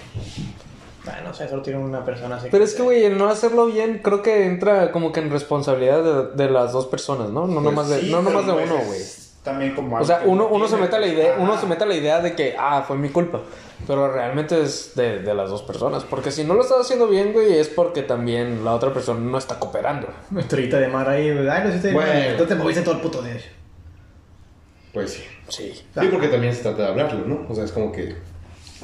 Bueno, 1.05 1.21
no 1.25 1.35
sé, 1.35 1.49
solo 1.49 1.63
tiene 1.63 1.81
una 1.81 2.05
persona 2.05 2.37
así. 2.37 2.49
Pero 2.51 2.63
es 2.63 2.75
que, 2.75 2.83
güey, 2.83 3.05
el 3.05 3.19
no 3.19 3.29
hacerlo 3.29 3.67
bien 3.67 4.01
creo 4.05 4.23
que 4.23 4.47
entra 4.47 4.93
como 4.93 5.11
que 5.11 5.21
en 5.21 5.31
responsabilidad 5.31 6.03
de, 6.05 6.45
de 6.45 6.51
las 6.51 6.73
dos 6.73 6.87
personas, 6.87 7.31
¿no? 7.31 7.47
No 7.47 7.55
Pues 7.55 7.65
nomás 7.65 7.89
de, 7.89 8.01
sí, 8.01 8.11
no 8.11 8.23
nomás 8.23 8.47
de 8.47 8.53
uno, 8.53 8.77
pues, 8.77 8.87
güey. 8.87 9.01
También 9.43 9.75
como 9.75 9.97
O 9.97 10.05
sea, 10.05 10.23
uno, 10.25 10.45
no 10.45 10.51
uno 10.51 10.69
se 10.69 10.77
mete 10.77 10.95
a 10.95 11.01
la 11.01 11.07
pues, 11.07 11.19
idea, 11.19 11.37
uno 11.41 11.59
se 11.59 11.67
mete 11.67 11.83
a 11.83 11.87
la 11.89 11.97
idea 11.97 12.21
de 12.21 12.37
que, 12.37 12.55
ah, 12.57 12.85
fue 12.87 12.97
mi 12.97 13.09
culpa. 13.09 13.41
Pero 13.85 14.13
realmente 14.13 14.63
es 14.63 14.93
de, 14.95 15.19
de 15.19 15.35
las 15.35 15.51
dos 15.51 15.63
personas. 15.63 16.05
Porque 16.05 16.31
si 16.31 16.45
no 16.45 16.55
lo 16.55 16.63
estás 16.63 16.83
haciendo 16.83 17.09
bien, 17.09 17.33
güey, 17.33 17.59
es 17.59 17.69
porque 17.69 18.03
también 18.03 18.65
la 18.65 18.73
otra 18.73 18.93
persona 18.95 19.19
no 19.19 19.37
está 19.37 19.59
cooperando. 19.59 20.07
Estrellita 20.39 20.79
de 20.79 20.87
mar 20.87 21.09
ahí, 21.09 21.33
güey. 21.33 21.49
Ay, 21.49 21.65
no 21.65 21.71
hiciste 21.71 21.93
Bueno. 21.93 22.13
mal. 22.13 22.23
Entonces 22.23 22.57
te 22.57 22.63
moviste 22.63 22.83
todo 22.83 22.95
el 22.95 23.01
puto 23.01 23.21
día. 23.23 23.41
Pues 24.93 25.11
sí. 25.15 25.25
Sí. 25.49 25.73
Sí, 25.99 26.09
porque 26.13 26.29
también 26.29 26.55
se 26.55 26.63
trata 26.63 26.83
de 26.83 26.89
hablarlo, 26.91 27.27
¿no? 27.27 27.47
O 27.49 27.55
sea, 27.57 27.65
es 27.65 27.73
como 27.73 27.91
que 27.91 28.15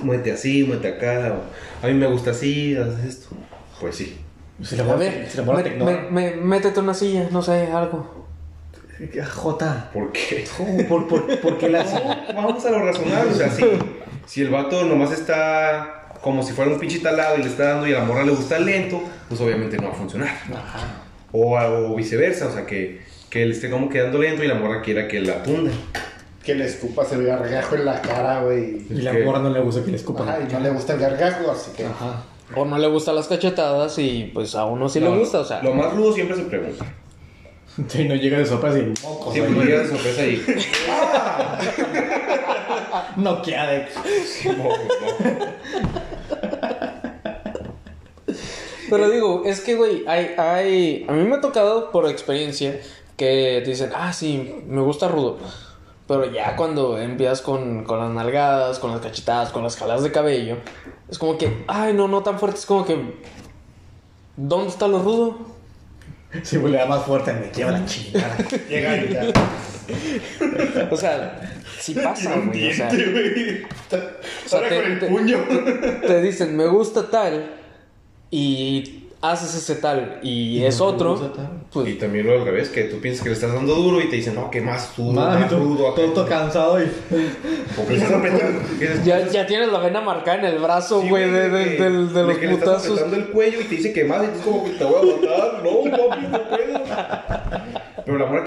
muévete 0.02 0.32
así, 0.32 0.64
muévete 0.64 0.88
acá, 0.88 1.34
o, 1.34 1.84
a 1.86 1.88
mí 1.88 1.94
me 1.94 2.06
gusta 2.06 2.30
así, 2.32 2.76
haces 2.76 3.04
esto. 3.04 3.28
Pues 3.80 3.96
sí. 3.96 4.18
Si 4.62 4.76
la 4.76 4.84
A 4.92 4.96
ver, 4.96 5.28
morra 5.44 5.62
me- 5.62 5.84
me- 5.84 6.10
me- 6.10 6.36
métete 6.36 6.80
una 6.80 6.94
silla, 6.94 7.28
no 7.30 7.40
sé, 7.42 7.68
algo. 7.72 8.26
Jota. 9.32 9.90
¿Por 9.92 10.10
qué? 10.10 10.44
¿Por, 10.88 11.06
por, 11.06 11.40
por 11.40 11.58
qué 11.58 11.68
la 11.68 11.84
No, 11.84 12.34
vamos 12.42 12.64
a 12.66 12.70
lo 12.70 12.84
razonable. 12.84 13.30
O 13.30 13.34
sea, 13.34 13.48
si, 13.50 13.64
si 14.26 14.40
el 14.42 14.50
vato 14.50 14.84
nomás 14.84 15.12
está 15.12 16.14
como 16.20 16.42
si 16.42 16.52
fuera 16.52 16.72
un 16.72 16.80
pinche 16.80 16.98
talado 16.98 17.36
y 17.38 17.42
le 17.42 17.48
está 17.48 17.74
dando 17.74 17.86
y 17.86 17.92
a 17.94 18.00
la 18.00 18.04
morra 18.04 18.24
le 18.24 18.32
gusta 18.32 18.58
lento, 18.58 19.00
pues 19.28 19.40
obviamente 19.40 19.76
no 19.76 19.84
va 19.84 19.90
a 19.92 19.96
funcionar. 19.96 20.30
O, 21.30 21.56
o 21.56 21.94
viceversa, 21.94 22.48
o 22.48 22.52
sea, 22.52 22.66
que, 22.66 23.02
que 23.30 23.44
él 23.44 23.52
esté 23.52 23.70
como 23.70 23.88
quedando 23.88 24.18
lento 24.18 24.42
y 24.42 24.48
la 24.48 24.54
morra 24.54 24.82
quiera 24.82 25.06
que 25.06 25.20
la 25.20 25.44
tunda. 25.44 25.70
Que 26.48 26.54
le 26.54 26.64
escupas 26.64 27.12
el 27.12 27.26
gargajo 27.26 27.74
en 27.74 27.84
la 27.84 28.00
cara, 28.00 28.40
güey. 28.42 28.78
Y 28.88 29.02
la 29.02 29.12
que- 29.12 29.22
morra 29.22 29.40
no 29.40 29.50
le 29.50 29.60
gusta 29.60 29.84
que 29.84 29.90
le 29.90 29.98
escupan. 29.98 30.26
Ajá, 30.26 30.38
y 30.48 30.50
no 30.50 30.60
le 30.60 30.70
gusta 30.70 30.94
el 30.94 30.98
gargajo, 31.00 31.50
así 31.50 31.72
que... 31.76 31.84
Ajá. 31.84 32.22
O 32.56 32.64
no 32.64 32.78
le 32.78 32.86
gustan 32.88 33.16
las 33.16 33.28
cachetadas 33.28 33.98
y 33.98 34.30
pues 34.32 34.54
a 34.54 34.64
uno 34.64 34.88
sí 34.88 34.98
No, 34.98 35.10
le 35.12 35.18
gusta, 35.18 35.40
o 35.40 35.44
sea. 35.44 35.62
Lo 35.62 35.74
más 35.74 35.92
rudo 35.94 36.10
siempre 36.14 36.36
se 36.36 36.44
pregunta. 36.44 36.86
Sí, 37.88 38.08
no 38.08 38.14
llega 38.14 38.38
de 38.38 38.46
sopas 38.46 38.74
y 38.78 38.94
mocos. 39.06 39.34
Siempre 39.34 39.66
llega 39.66 39.80
de 39.80 39.88
sorpresa 39.88 40.24
y. 40.24 40.42
No 43.16 43.42
queda 43.42 43.66
de. 43.66 43.86
No, 44.46 44.64
no. 44.64 44.70
Pero 48.90 49.10
digo, 49.10 49.42
es 49.44 49.60
que, 49.60 49.74
güey, 49.76 50.04
hay, 50.06 50.30
hay... 50.38 51.04
A 51.08 51.12
mí 51.12 51.24
me 51.24 51.36
ha 51.36 51.40
tocado 51.42 51.90
por 51.90 52.08
experiencia 52.08 52.80
que 53.18 53.60
te 53.64 53.70
dicen, 53.70 53.90
ah, 53.94 54.12
sí, 54.14 54.62
me 54.66 54.80
gusta 54.80 55.08
rudo. 55.08 55.36
Pero 56.08 56.32
ya 56.32 56.56
cuando 56.56 56.98
empiezas 56.98 57.42
con, 57.42 57.84
con 57.84 57.98
las 58.00 58.10
nalgadas, 58.10 58.78
con 58.78 58.90
las 58.90 59.00
cachetadas, 59.00 59.50
con 59.50 59.62
las 59.62 59.76
jaladas 59.76 60.02
de 60.02 60.10
cabello, 60.10 60.56
es 61.10 61.18
como 61.18 61.36
que, 61.38 61.64
ay, 61.68 61.92
no, 61.92 62.08
no 62.08 62.22
tan 62.22 62.38
fuerte, 62.38 62.58
es 62.58 62.66
como 62.66 62.84
que, 62.86 63.14
¿dónde 64.36 64.70
está 64.70 64.88
lo 64.88 65.02
rudo? 65.02 65.38
Sí, 66.42 66.56
güey, 66.56 66.72
le 66.72 66.78
da 66.78 66.86
más 66.86 67.04
fuerte, 67.04 67.32
me 67.34 67.50
lleva 67.52 67.70
la 67.72 67.84
chingada. 67.86 68.36
Llega. 68.68 69.32
O 70.90 70.96
sea, 70.96 71.40
sí 71.78 71.94
pasa, 71.94 72.36
güey. 72.36 72.70
O 72.70 72.74
sea, 72.74 72.88
güey. 72.90 73.66
sea, 74.46 74.60
te- 74.68 74.68
con 74.76 74.92
el 74.92 74.98
te- 75.00 75.06
puño. 75.06 75.38
te 76.06 76.22
dicen, 76.22 76.56
me 76.56 76.66
gusta 76.66 77.08
tal, 77.10 77.50
y 78.30 78.97
haces 79.20 79.54
ese 79.56 79.74
tal, 79.76 80.20
y 80.22 80.62
es 80.64 80.78
no 80.78 80.86
me 80.86 80.92
otro, 80.92 81.10
gusta 81.16 81.32
tal. 81.32 81.46
Y 81.46 81.72
pues 81.72 81.98
también 81.98 82.26
lo 82.26 82.34
al 82.34 82.44
revés, 82.44 82.68
que 82.68 82.84
tú 82.84 83.00
piensas 83.00 83.22
que 83.22 83.30
le 83.30 83.34
estás 83.34 83.52
dando 83.52 83.74
duro 83.74 84.00
y 84.00 84.08
te 84.08 84.16
dicen, 84.16 84.34
no, 84.36 84.48
que 84.50 84.60
más 84.60 84.96
duro, 84.96 85.12
Madre, 85.20 85.40
más 85.40 85.48
todo, 85.50 85.58
rudo. 85.60 85.92
todo, 85.94 86.26
cansado 86.26 86.80
y. 86.82 86.88
Ya, 89.04 89.26
ya 89.28 89.46
tienes 89.46 89.70
la 89.72 89.78
vena 89.80 90.00
marcada 90.00 90.38
en 90.38 90.44
el 90.44 90.58
brazo, 90.60 91.00
Sí, 91.02 91.08
güey, 91.08 91.30
de, 91.30 91.48
de- 91.48 91.76
que- 91.76 91.82
del- 91.82 92.12
de 92.12 92.22
los 92.22 92.38
que 92.38 92.46
le 92.46 92.52
estás 92.54 92.86
putazos. 92.86 93.12
el 93.12 93.26
cuello 93.28 93.60
y 93.60 93.64
te 93.64 93.74
dice 93.76 93.92
que 93.92 94.04
más 94.04 94.22
y 94.24 94.26
tú 94.38 94.50
como 94.50 94.64
que 94.64 94.70
te 94.70 94.84
voy 94.84 94.94
a 95.10 95.14
matar. 95.16 95.62
No, 95.64 96.08
papi, 96.08 96.26
no 96.30 96.42
puedo. 96.48 97.77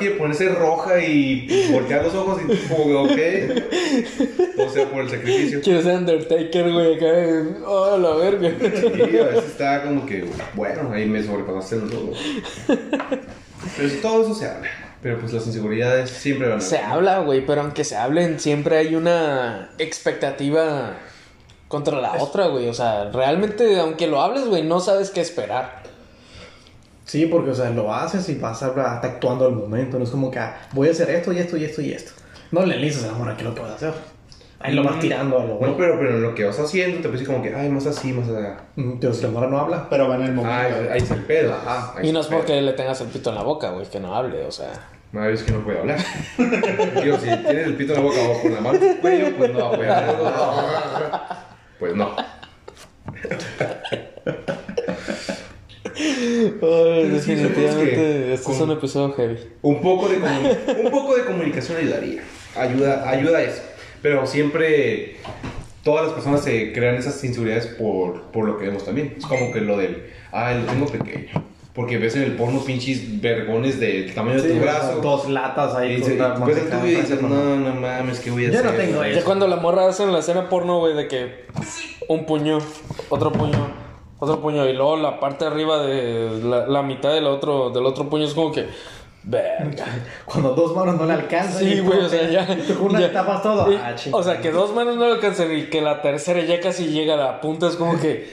Ponerse 0.09 0.49
roja 0.49 0.99
y 0.99 1.69
voltear 1.71 2.03
los 2.03 2.13
ojos 2.15 2.41
y 2.43 2.47
tú 2.47 2.57
como 2.69 2.85
que, 2.85 3.55
ok. 3.55 4.67
O 4.67 4.69
sea, 4.69 4.89
por 4.89 5.03
el 5.03 5.09
sacrificio. 5.09 5.61
Quieres 5.61 5.83
ser 5.83 5.95
Undertaker, 5.95 6.71
güey, 6.71 6.95
acá, 6.95 7.65
oh, 7.65 7.97
la 7.97 8.15
verga. 8.15 8.49
Y 8.49 9.17
a 9.17 9.25
veces 9.25 9.45
está 9.45 9.83
como 9.83 10.05
que, 10.05 10.25
bueno, 10.53 10.91
ahí 10.93 11.05
me 11.05 11.23
sobrepasaste 11.23 11.75
el 11.75 11.89
todo. 11.89 12.11
Pero 13.77 13.89
si 13.89 13.97
todo 13.97 14.23
eso 14.23 14.35
se 14.35 14.47
habla. 14.47 14.67
Pero 15.01 15.19
pues 15.19 15.33
las 15.33 15.47
inseguridades 15.47 16.11
siempre 16.11 16.47
van 16.47 16.59
a 16.59 16.61
Se 16.61 16.77
habla, 16.77 17.19
güey, 17.19 17.45
pero 17.45 17.61
aunque 17.61 17.83
se 17.83 17.95
hablen, 17.95 18.39
siempre 18.39 18.77
hay 18.77 18.95
una 18.95 19.71
expectativa 19.79 20.97
contra 21.67 21.99
la 21.99 22.21
otra, 22.21 22.47
güey. 22.47 22.67
O 22.67 22.73
sea, 22.73 23.09
realmente, 23.11 23.79
aunque 23.79 24.05
lo 24.05 24.21
hables, 24.21 24.45
güey, 24.45 24.61
no 24.63 24.79
sabes 24.79 25.09
qué 25.09 25.21
esperar. 25.21 25.80
Sí, 27.05 27.25
porque, 27.25 27.49
o 27.51 27.55
sea, 27.55 27.69
lo 27.71 27.93
haces 27.93 28.27
y 28.29 28.35
vas 28.35 28.61
a 28.63 28.67
estar 28.69 29.05
actuando 29.05 29.45
al 29.45 29.53
momento. 29.53 29.97
No 29.97 30.03
es 30.03 30.09
como 30.11 30.31
que 30.31 30.39
ah, 30.39 30.55
voy 30.73 30.87
a 30.87 30.91
hacer 30.91 31.09
esto 31.09 31.33
y 31.33 31.39
esto 31.39 31.57
y 31.57 31.65
esto 31.65 31.81
y 31.81 31.91
esto. 31.93 32.11
No 32.51 32.65
le 32.65 32.77
dices 32.77 33.03
a 33.03 33.07
la 33.07 33.13
morra 33.13 33.35
qué 33.35 33.47
es 33.47 33.55
lo 33.55 33.65
a 33.65 33.73
hacer. 33.73 33.93
Ahí 34.63 34.75
lo 34.75 34.83
vas 34.83 34.99
tirando 34.99 35.39
a 35.39 35.43
lo 35.43 35.47
No, 35.47 35.55
bueno. 35.55 35.75
pero, 35.77 35.97
pero 35.97 36.17
en 36.17 36.21
lo 36.21 36.35
que 36.35 36.45
vas 36.45 36.59
haciendo 36.59 37.01
te 37.01 37.07
parece 37.07 37.25
como 37.25 37.41
que, 37.41 37.53
ay, 37.55 37.69
más 37.69 37.87
así, 37.87 38.13
más 38.13 38.29
allá. 38.29 38.57
Mm, 38.75 38.99
Pero 38.99 39.13
si 39.13 39.23
la 39.23 39.29
morra 39.29 39.47
no 39.47 39.57
habla, 39.57 39.87
Pero 39.89 40.07
va 40.07 40.15
en 40.17 40.21
el 40.21 40.33
momento. 40.33 40.55
Ah, 40.55 40.93
ahí 40.93 40.99
está 41.01 41.15
el 41.15 41.23
pedo. 41.23 41.53
Ajá, 41.53 41.95
Y 42.03 42.11
no 42.11 42.19
es 42.19 42.25
el 42.27 42.29
pedo. 42.29 42.39
porque 42.41 42.61
le 42.61 42.73
tengas 42.73 43.01
el 43.01 43.07
pito 43.07 43.29
en 43.31 43.35
la 43.37 43.43
boca, 43.43 43.71
güey, 43.71 43.87
que 43.87 43.99
no 43.99 44.15
hable, 44.15 44.45
o 44.45 44.51
sea. 44.51 44.71
Una 45.13 45.27
vez 45.27 45.41
que 45.43 45.51
no 45.51 45.61
puede 45.63 45.79
hablar. 45.79 45.97
Digo, 46.37 47.17
si 47.17 47.25
tienes 47.25 47.67
el 47.67 47.75
pito 47.75 47.93
en 47.95 47.99
la 47.99 48.05
boca 48.05 48.19
o 48.21 48.41
con 48.41 48.53
la 48.53 48.61
mano 48.61 48.77
en 48.77 48.83
el 48.91 48.97
cuello, 48.99 49.35
pues 49.37 49.53
no 49.53 49.65
hablar. 49.65 51.41
Pues 51.79 51.95
no. 51.95 52.11
Sí, 56.41 57.33
definitivamente, 57.35 58.33
este 58.33 58.51
es 58.51 58.59
un 58.59 58.71
episodio 58.71 59.13
heavy. 59.13 59.37
Un 59.61 59.81
poco 59.81 60.07
de, 60.09 60.17
un 60.17 60.91
poco 60.91 61.15
de 61.15 61.25
comunicación 61.25 61.77
ayudaría. 61.77 62.23
Ayuda, 62.55 63.07
ayuda 63.09 63.37
a 63.39 63.43
eso. 63.43 63.61
Pero 64.01 64.25
siempre 64.25 65.17
todas 65.83 66.05
las 66.05 66.13
personas 66.13 66.43
se 66.43 66.73
crean 66.73 66.95
esas 66.95 67.23
inseguridades 67.23 67.67
por, 67.67 68.23
por 68.31 68.45
lo 68.45 68.57
que 68.57 68.65
vemos 68.65 68.83
también. 68.85 69.15
Es 69.17 69.25
como 69.25 69.51
que 69.51 69.61
lo 69.61 69.77
del, 69.77 70.03
ah, 70.31 70.53
lo 70.53 70.65
tengo 70.65 70.85
pequeño. 70.87 71.43
Porque 71.73 71.97
ves 71.97 72.15
en 72.17 72.23
el 72.23 72.33
porno 72.33 72.59
pinches 72.65 73.21
vergones 73.21 73.79
del 73.79 74.13
tamaño 74.13 74.41
de 74.41 74.49
Sí, 74.49 74.55
tu 74.55 74.59
o 74.59 74.63
sea, 74.63 74.71
brazo. 74.73 75.01
dos 75.01 75.29
latas 75.29 75.73
ahí 75.75 75.93
Y 75.93 76.01
con 76.01 76.09
dices- 76.11 76.65
una 76.69 76.85
y 76.87 76.95
dices, 76.95 77.21
no, 77.21 77.55
no 77.55 77.75
mames, 77.75 78.19
¿qué 78.19 78.29
voy 78.29 78.45
a 78.45 78.49
Yo 78.49 78.59
hacer? 78.59 78.71
no 78.71 78.77
tengo 78.77 79.03
eso. 79.05 79.19
Ya 79.19 79.23
cuando 79.23 79.47
la 79.47 79.55
morra 79.55 79.87
hace 79.87 80.03
en 80.03 80.11
la 80.11 80.19
escena 80.19 80.49
porno, 80.49 80.79
güey, 80.79 80.95
de 80.95 81.07
que 81.07 81.45
un 82.09 82.25
puño, 82.25 82.57
otro 83.09 83.31
puño, 83.31 83.71
otro 84.21 84.39
puño, 84.39 84.65
y 84.67 84.73
luego 84.73 84.95
la 84.97 85.19
parte 85.19 85.45
de 85.45 85.51
arriba 85.51 85.79
de 85.79 86.39
la, 86.43 86.67
la 86.67 86.81
mitad 86.83 87.11
del 87.11 87.25
otro, 87.27 87.69
del 87.71 87.85
otro 87.85 88.07
puño 88.09 88.25
es 88.25 88.33
como 88.33 88.51
que, 88.51 88.67
verga. 89.23 89.85
Cuando 90.25 90.53
dos 90.53 90.75
manos 90.75 90.95
no 90.95 91.05
le 91.05 91.13
alcanzan. 91.13 91.59
Sí, 91.59 91.79
güey, 91.79 91.99
o 91.99 92.07
sea, 92.09 92.29
ya. 92.29 92.47
una 92.79 92.99
ya- 92.99 93.11
tapas 93.11 93.41
todo. 93.43 93.71
y- 93.71 93.75
Ah, 93.75 93.95
o 94.11 94.23
sea, 94.23 94.39
que 94.39 94.51
dos 94.51 94.73
manos 94.73 94.95
no 94.95 95.05
le 95.07 95.13
alcancen 95.13 95.57
y 95.57 95.63
que 95.69 95.81
la 95.81 96.01
tercera 96.01 96.39
ya 96.41 96.59
casi 96.59 96.87
llega 96.87 97.15
a 97.15 97.17
la 97.17 97.41
punta, 97.41 97.67
es 97.67 97.75
como 97.75 97.99
que, 97.99 98.31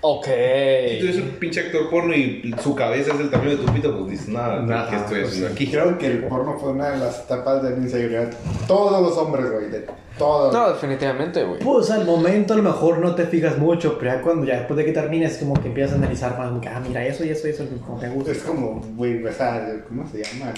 ok. 0.00 0.24
Si 0.24 0.98
tú 1.00 1.04
eres 1.06 1.16
un 1.16 1.30
pinche 1.40 1.60
actor 1.60 1.90
porno 1.90 2.14
y 2.14 2.54
su 2.62 2.74
cabeza 2.74 3.12
es 3.12 3.18
del 3.18 3.30
tamaño 3.30 3.50
de 3.50 3.56
tu 3.56 3.72
pito, 3.72 3.96
pues 3.98 4.10
dices, 4.10 4.28
nada, 4.28 4.62
Nada, 4.62 4.90
¿qué 4.90 4.96
estoy 4.96 5.20
pues 5.20 5.28
haciendo 5.32 5.52
aquí? 5.52 5.66
creo 5.70 5.98
que 5.98 6.06
el 6.06 6.24
porno 6.24 6.58
fue 6.58 6.70
una 6.70 6.90
de 6.90 6.98
las 6.98 7.20
etapas 7.24 7.62
de 7.62 7.70
la 7.70 7.76
inseguridad. 7.76 8.30
Todos 8.66 9.02
los 9.02 9.16
hombres, 9.18 9.50
güey. 9.50 9.70
De 9.70 9.86
todos. 10.18 10.52
No, 10.52 10.70
definitivamente, 10.72 11.44
güey. 11.44 11.60
Pues 11.60 11.90
al 11.90 12.04
momento 12.06 12.54
a 12.54 12.56
lo 12.56 12.62
mejor 12.62 12.98
no 12.98 13.14
te 13.14 13.26
fijas 13.26 13.58
mucho, 13.58 13.98
pero 13.98 14.12
ya 14.14 14.22
cuando 14.22 14.46
ya 14.46 14.58
después 14.58 14.76
de 14.78 14.84
que 14.84 14.92
termines 14.92 15.36
como 15.38 15.54
que 15.60 15.68
empiezas 15.68 15.92
a 15.94 15.96
analizar 15.96 16.38
más, 16.38 16.48
como 16.48 16.60
que, 16.60 16.68
ah, 16.68 16.80
mira, 16.86 17.04
eso 17.06 17.24
y 17.24 17.30
eso 17.30 17.46
y 17.48 17.50
eso 17.50 17.64
como 17.84 18.00
me 18.00 18.08
gusta. 18.08 18.32
Es 18.32 18.38
como, 18.38 18.80
güey, 18.96 19.22
o 19.24 19.32
sea, 19.32 19.82
¿cómo 19.88 20.06
se 20.08 20.22
llama? 20.22 20.52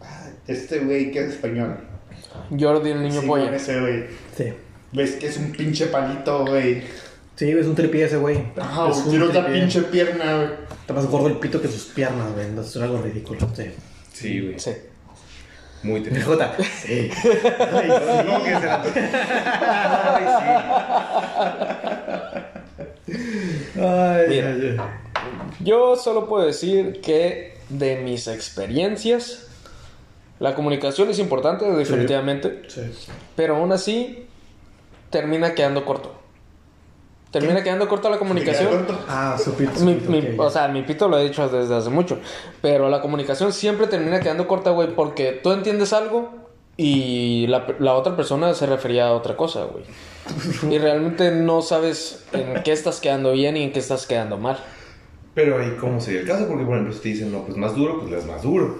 Ah, 0.00 0.26
Este 0.46 0.78
güey 0.80 1.10
que 1.10 1.20
es 1.20 1.30
español. 1.30 1.76
Jordi, 2.58 2.90
el 2.90 3.02
niño 3.02 3.20
Sí, 3.20 3.26
polla. 3.26 3.44
con 3.46 3.54
ese 3.54 3.80
güey. 3.80 4.04
Sí. 4.36 4.52
Ves 4.92 5.16
que 5.16 5.26
es 5.26 5.36
un 5.38 5.50
pinche 5.52 5.86
palito, 5.86 6.46
güey. 6.46 6.82
Sí, 7.36 7.50
es 7.50 7.66
un 7.66 7.74
tripié 7.74 8.04
ese 8.04 8.16
güey. 8.16 8.44
Ajá, 8.56 8.88
es 8.90 9.04
Tiene 9.08 9.24
otra 9.24 9.42
tripié. 9.44 9.60
pinche 9.62 9.82
pierna, 9.82 10.36
güey. 10.36 10.48
Está 10.80 10.92
más 10.94 11.06
gordo 11.06 11.26
el 11.28 11.38
pito 11.38 11.60
que 11.60 11.68
sus 11.68 11.84
piernas, 11.86 12.32
güey. 12.32 12.46
Entonces 12.46 12.76
es 12.76 12.82
algo 12.82 12.98
ridículo. 13.02 13.40
Sí. 13.54 13.64
Sí, 14.12 14.40
güey. 14.40 14.58
Sí. 14.60 14.70
Muy 15.82 16.00
triste. 16.02 16.22
Jota. 16.22 16.54
Sí. 16.58 17.10
Ay, 17.72 17.88
No, 18.26 18.42
que 18.44 18.50
se 18.60 18.66
la... 18.66 18.82
Ay, 23.76 24.24
Mira. 24.28 24.48
ay, 24.50 24.76
ay. 24.78 24.80
Yo 25.60 25.96
solo 25.96 26.28
puedo 26.28 26.46
decir 26.46 27.00
que 27.00 27.54
de 27.68 27.96
mis 27.96 28.28
experiencias, 28.28 29.46
la 30.38 30.54
comunicación 30.54 31.10
es 31.10 31.18
importante, 31.18 31.64
definitivamente, 31.70 32.62
Sí. 32.68 32.82
pero 33.36 33.56
aún 33.56 33.72
así 33.72 34.26
termina 35.10 35.54
quedando 35.54 35.84
corto. 35.84 36.20
Termina 37.40 37.62
quedando 37.64 37.88
corta 37.88 38.08
la 38.08 38.18
comunicación. 38.18 38.86
Ah, 39.08 39.36
su 39.42 39.54
pito. 39.54 39.76
su 39.76 39.84
Mi- 39.84 39.94
pito, 39.94 40.10
mi- 40.10 40.34
o 40.38 40.50
sea, 40.50 40.68
mi 40.68 40.82
pito 40.82 41.08
lo 41.08 41.18
he 41.18 41.24
dicho 41.24 41.48
desde 41.48 41.74
hace 41.74 41.90
mucho. 41.90 42.18
Pero 42.62 42.88
la 42.88 43.00
comunicación 43.00 43.52
siempre 43.52 43.88
termina 43.88 44.20
quedando 44.20 44.46
corta, 44.46 44.70
güey, 44.70 44.94
porque 44.94 45.32
tú 45.42 45.50
entiendes 45.50 45.92
algo 45.92 46.30
y 46.76 47.46
la, 47.48 47.66
la 47.80 47.94
otra 47.94 48.14
persona 48.14 48.54
se 48.54 48.66
refería 48.66 49.08
a 49.08 49.12
otra 49.12 49.36
cosa, 49.36 49.64
güey. 49.64 49.84
Y 50.72 50.78
realmente 50.78 51.32
no 51.32 51.60
sabes 51.60 52.24
en 52.32 52.62
qué 52.62 52.70
estás 52.70 53.00
quedando 53.00 53.32
bien 53.32 53.56
y 53.56 53.64
en 53.64 53.72
qué 53.72 53.80
estás 53.80 54.06
quedando 54.06 54.38
mal. 54.38 54.56
Pero 55.34 55.58
ahí, 55.58 55.76
¿cómo 55.80 56.00
sería 56.00 56.20
el 56.20 56.26
caso? 56.28 56.46
Porque, 56.46 56.64
por 56.64 56.74
ejemplo, 56.74 56.94
si 56.94 57.00
te 57.00 57.08
dicen, 57.08 57.32
no, 57.32 57.42
pues 57.42 57.56
más 57.56 57.74
duro, 57.74 57.98
pues 57.98 58.10
le 58.10 58.16
das 58.16 58.26
más 58.26 58.42
duro. 58.42 58.78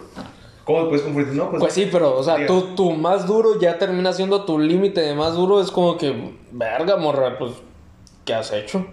¿Cómo 0.64 0.88
puedes 0.88 1.02
confundir? 1.02 1.34
No, 1.34 1.50
pues... 1.50 1.60
Pues 1.60 1.72
sí, 1.74 1.88
pero, 1.90 2.16
o 2.16 2.22
sea, 2.22 2.46
tú, 2.46 2.74
tu 2.76 2.92
más 2.92 3.26
duro 3.26 3.58
ya 3.60 3.76
termina 3.78 4.12
siendo 4.12 4.44
tu 4.44 4.60
límite 4.60 5.00
de 5.00 5.14
más 5.14 5.34
duro. 5.34 5.60
Es 5.60 5.70
como 5.72 5.98
que, 5.98 6.36
verga, 6.52 6.96
morra, 6.96 7.36
pues, 7.36 7.50
¿qué 8.24 8.34
has 8.34 8.52
hecho? 8.52 8.86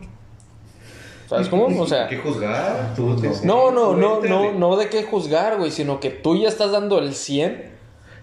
¿Sabes 1.27 1.47
cómo? 1.47 1.81
O 1.81 1.87
sea, 1.87 2.07
¿Qué 2.07 2.17
juzgar? 2.17 2.93
Tú 2.95 3.15
te- 3.15 3.29
no, 3.45 3.71
no, 3.71 3.95
no, 3.95 4.19
no, 4.21 4.51
no 4.51 4.75
de 4.75 4.89
qué 4.89 5.03
juzgar, 5.03 5.57
güey, 5.57 5.71
sino 5.71 5.99
que 6.01 6.09
tú 6.09 6.35
ya 6.35 6.49
estás 6.49 6.71
dando 6.73 6.99
el 6.99 7.15
100. 7.15 7.71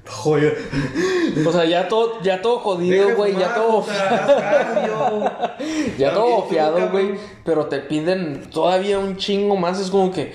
Joder. 0.06 0.56
O 1.46 1.52
sea, 1.52 1.64
ya 1.66 1.88
todo, 1.88 2.20
ya 2.22 2.40
todo 2.42 2.58
jodido, 2.60 3.14
güey, 3.16 3.34
ya 3.36 3.54
todo, 3.54 3.84
ya 5.98 6.14
todo 6.14 6.42
fiado, 6.44 6.90
güey, 6.90 7.14
pero 7.44 7.66
te 7.66 7.78
piden 7.80 8.48
todavía 8.50 8.98
un 8.98 9.16
chingo 9.16 9.56
más, 9.56 9.78
es 9.80 9.90
como 9.90 10.10
que, 10.10 10.32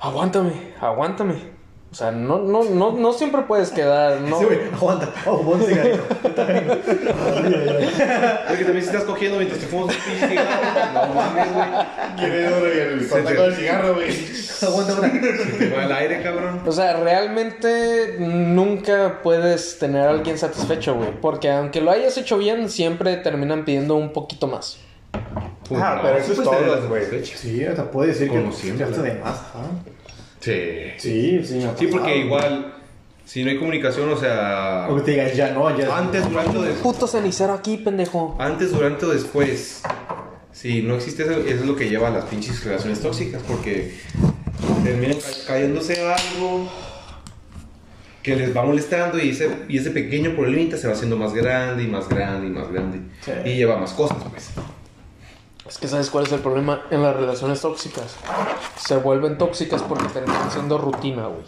aguántame, 0.00 0.52
aguántame. 0.80 1.57
O 1.90 1.94
sea, 1.94 2.10
no, 2.10 2.38
no, 2.38 2.64
no, 2.64 2.92
no 2.92 3.12
siempre 3.14 3.42
puedes 3.42 3.70
quedar, 3.70 4.20
no. 4.20 4.38
Sí, 4.38 4.44
güey, 4.44 4.58
aguanta. 4.74 5.10
Oh, 5.24 5.38
buen 5.38 5.62
cigarrito. 5.62 6.02
Porque 8.48 8.64
también 8.64 8.82
si 8.82 8.88
estás 8.88 9.04
cogiendo 9.04 9.38
mientras 9.38 9.58
te 9.58 9.66
fumas 9.68 9.96
un 9.96 10.02
pinche 10.02 10.28
cigarro, 10.28 11.08
no 11.08 11.14
mames, 11.14 11.54
güey. 11.54 11.66
Quiere 12.18 12.52
oro 12.52 12.74
y 12.74 12.78
el 12.78 13.08
contacto 13.08 13.42
del 13.42 13.54
cigarro, 13.54 13.94
güey. 13.94 14.10
aguanta, 14.62 14.94
va 15.00 15.84
el 15.84 15.92
aire, 15.92 16.22
cabrón. 16.22 16.60
O 16.66 16.72
sea, 16.72 16.92
realmente 17.00 18.16
nunca 18.18 19.20
puedes 19.22 19.78
tener 19.78 20.08
a 20.08 20.10
alguien 20.10 20.36
satisfecho, 20.36 20.94
güey. 20.94 21.18
Porque 21.18 21.50
aunque 21.50 21.80
lo 21.80 21.90
hayas 21.90 22.18
hecho 22.18 22.36
bien, 22.36 22.68
siempre 22.68 23.16
terminan 23.16 23.64
pidiendo 23.64 23.96
un 23.96 24.12
poquito 24.12 24.46
más. 24.46 24.78
Ah, 25.74 26.00
pero 26.02 26.18
eso 26.18 26.32
es 26.32 26.38
pues 26.38 26.50
todo, 26.50 26.88
güey. 26.88 27.24
Sí, 27.24 27.64
o 27.64 27.74
sea, 27.74 27.90
puede 27.90 28.08
decir 28.08 28.30
que 28.30 28.46
está 28.46 29.00
güey. 29.00 29.10
de 29.10 29.18
más. 29.20 29.36
ajá. 29.36 29.68
Sí. 30.40 30.92
Sí, 30.98 31.44
sí. 31.44 31.54
me 31.56 31.64
ha 31.66 31.76
Sí, 31.76 31.86
porque 31.88 32.06
pasado. 32.08 32.16
igual, 32.24 32.74
si 33.24 33.44
no 33.44 33.50
hay 33.50 33.58
comunicación, 33.58 34.08
o 34.10 34.16
sea, 34.16 34.86
O 34.88 34.96
que 34.96 35.02
te 35.02 35.10
digas, 35.12 35.34
ya 35.36 35.50
no, 35.52 35.76
ya. 35.76 35.96
antes, 35.96 36.28
durante 36.28 36.56
o 36.58 36.62
después. 36.62 36.82
Puto 36.94 37.06
cenicero 37.06 37.52
aquí, 37.52 37.76
pendejo. 37.78 38.36
Antes, 38.38 38.70
durante 38.72 39.06
o 39.06 39.10
después. 39.10 39.82
Si 40.52 40.82
no 40.82 40.96
existe 40.96 41.22
eso, 41.22 41.32
eso 41.32 41.44
es 41.60 41.66
lo 41.66 41.76
que 41.76 41.88
lleva 41.88 42.08
a 42.08 42.10
las 42.10 42.24
pinches 42.24 42.64
relaciones 42.64 43.00
tóxicas, 43.00 43.42
porque 43.46 43.94
terminan 44.82 45.16
ca- 45.18 45.46
cayéndose 45.46 46.00
algo 46.02 46.68
que 48.22 48.34
les 48.34 48.56
va 48.56 48.64
molestando 48.64 49.18
y 49.22 49.30
ese, 49.30 49.48
y 49.68 49.78
ese 49.78 49.90
pequeño 49.90 50.32
problemita 50.34 50.76
se 50.76 50.88
va 50.88 50.94
haciendo 50.94 51.16
más 51.16 51.32
grande 51.32 51.84
y 51.84 51.86
más 51.86 52.08
grande 52.08 52.48
y 52.48 52.50
más 52.50 52.70
grande. 52.72 52.98
Sí. 53.24 53.30
Y 53.44 53.54
lleva 53.56 53.76
más 53.78 53.92
cosas, 53.92 54.18
pues. 54.30 54.50
Es 55.68 55.78
que 55.78 55.86
sabes 55.88 56.08
cuál 56.10 56.24
es 56.26 56.32
el 56.32 56.40
problema 56.40 56.82
en 56.90 57.02
las 57.02 57.14
relaciones 57.14 57.60
tóxicas. 57.60 58.16
Se 58.78 58.96
vuelven 58.96 59.36
tóxicas 59.38 59.82
porque 59.82 60.06
terminan 60.08 60.50
siendo 60.50 60.78
rutina, 60.78 61.26
güey. 61.26 61.42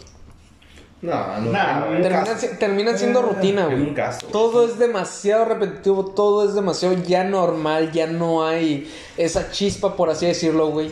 No, 1.01 1.39
no. 1.39 1.51
Nah, 1.51 1.87
Terminan, 1.99 2.39
si- 2.39 2.55
terminan 2.59 2.95
siendo 2.99 3.23
rutina, 3.23 3.63
en 3.63 3.69
güey. 3.71 3.81
un 3.89 3.93
caso. 3.95 4.27
Todo 4.27 4.63
es 4.65 4.77
demasiado 4.77 5.45
repetitivo, 5.45 6.05
todo 6.05 6.47
es 6.47 6.53
demasiado 6.53 6.93
ya 6.95 7.23
normal, 7.23 7.91
ya 7.91 8.05
no 8.05 8.45
hay 8.45 8.87
esa 9.25 9.51
chispa, 9.51 9.95
por 9.95 10.09
así 10.09 10.25
decirlo, 10.25 10.67
güey. 10.69 10.91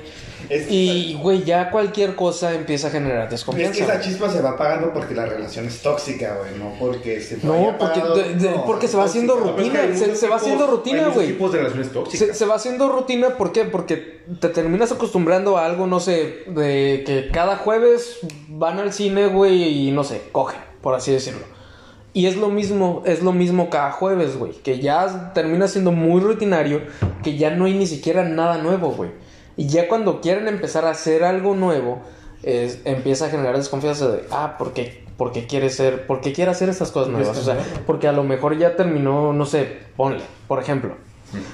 Es- 0.49 0.67
Y, 0.71 1.17
güey, 1.21 1.43
ya 1.43 1.69
cualquier 1.69 2.15
cosa 2.15 2.53
empieza 2.53 2.87
a 2.87 2.91
generar 2.91 3.25
Es 3.25 3.31
desconfianza. 3.31 3.77
que 3.77 3.83
esa 3.83 3.99
chispa 4.01 4.29
se 4.29 4.41
va 4.41 4.51
apagando 4.51 4.93
porque 4.93 5.13
la 5.13 5.25
relación 5.25 5.65
es 5.65 5.81
tóxica, 5.81 6.37
güey, 6.39 6.57
no 6.57 6.73
porque 6.79 7.19
se 7.19 7.37
No, 7.45 7.75
porque- 7.77 7.99
apagando, 7.99 8.15
de- 8.15 8.33
de- 8.35 8.51
no, 8.51 8.65
porque 8.65 8.87
se 8.87 8.97
va 8.97 9.03
haciendo 9.03 9.35
rutina. 9.35 9.81
Se- 10.15 10.27
va 10.27 10.37
haciendo 10.37 10.65
rutina, 10.67 11.09
güey. 11.09 11.27
tipos 11.27 11.51
de 11.51 11.57
relaciones 11.59 11.91
tóxicas. 11.91 12.27
Se, 12.29 12.33
se 12.33 12.45
va 12.45 12.55
haciendo 12.55 12.89
rutina, 12.89 13.37
¿por 13.37 13.51
qué? 13.51 13.65
Porque 13.65 14.21
te 14.39 14.47
terminas 14.49 14.91
acostumbrando 14.91 15.57
a 15.57 15.65
algo, 15.65 15.85
no 15.87 15.99
sé, 15.99 16.43
de 16.47 17.03
que 17.05 17.29
cada 17.33 17.57
jueves 17.57 18.19
van 18.47 18.79
al 18.79 18.93
cine, 18.93 19.27
güey, 19.27 19.87
y 19.87 19.91
no 19.91 20.03
sé, 20.03 20.21
cogen, 20.31 20.59
por 20.81 20.95
así 20.95 21.11
decirlo. 21.11 21.58
Y 22.13 22.25
es 22.25 22.37
lo 22.37 22.49
mismo, 22.49 23.03
es 23.05 23.21
lo 23.21 23.31
mismo 23.31 23.69
cada 23.69 23.91
jueves, 23.91 24.37
güey, 24.37 24.53
que 24.53 24.79
ya 24.79 25.31
termina 25.33 25.67
siendo 25.67 25.91
muy 25.91 26.21
rutinario, 26.21 26.81
que 27.23 27.37
ya 27.37 27.51
no 27.51 27.65
hay 27.65 27.73
ni 27.73 27.85
siquiera 27.85 28.23
nada 28.23 28.57
nuevo, 28.57 28.91
güey. 28.91 29.11
Y 29.57 29.67
ya 29.67 29.87
cuando 29.87 30.19
quieren 30.21 30.47
empezar 30.47 30.85
a 30.85 30.91
hacer 30.91 31.23
algo 31.23 31.53
nuevo, 31.55 31.99
es- 32.43 32.79
empieza 32.85 33.25
a 33.25 33.29
generar 33.29 33.55
desconfianza 33.57 34.07
de, 34.09 34.23
ah, 34.31 34.55
¿por 34.57 34.73
qué, 34.73 35.03
por 35.17 35.31
qué 35.31 35.45
quiere 35.45 35.69
ser, 35.69 36.07
por 36.07 36.21
qué 36.21 36.33
quiere 36.33 36.49
hacer 36.51 36.69
estas 36.69 36.91
cosas 36.91 37.09
nuevas? 37.11 37.37
O 37.37 37.43
sea, 37.43 37.57
porque 37.85 38.07
a 38.07 38.11
lo 38.13 38.23
mejor 38.23 38.57
ya 38.57 38.75
terminó, 38.75 39.33
no 39.33 39.45
sé, 39.45 39.77
ponle, 39.97 40.21
por 40.47 40.59
ejemplo. 40.59 40.95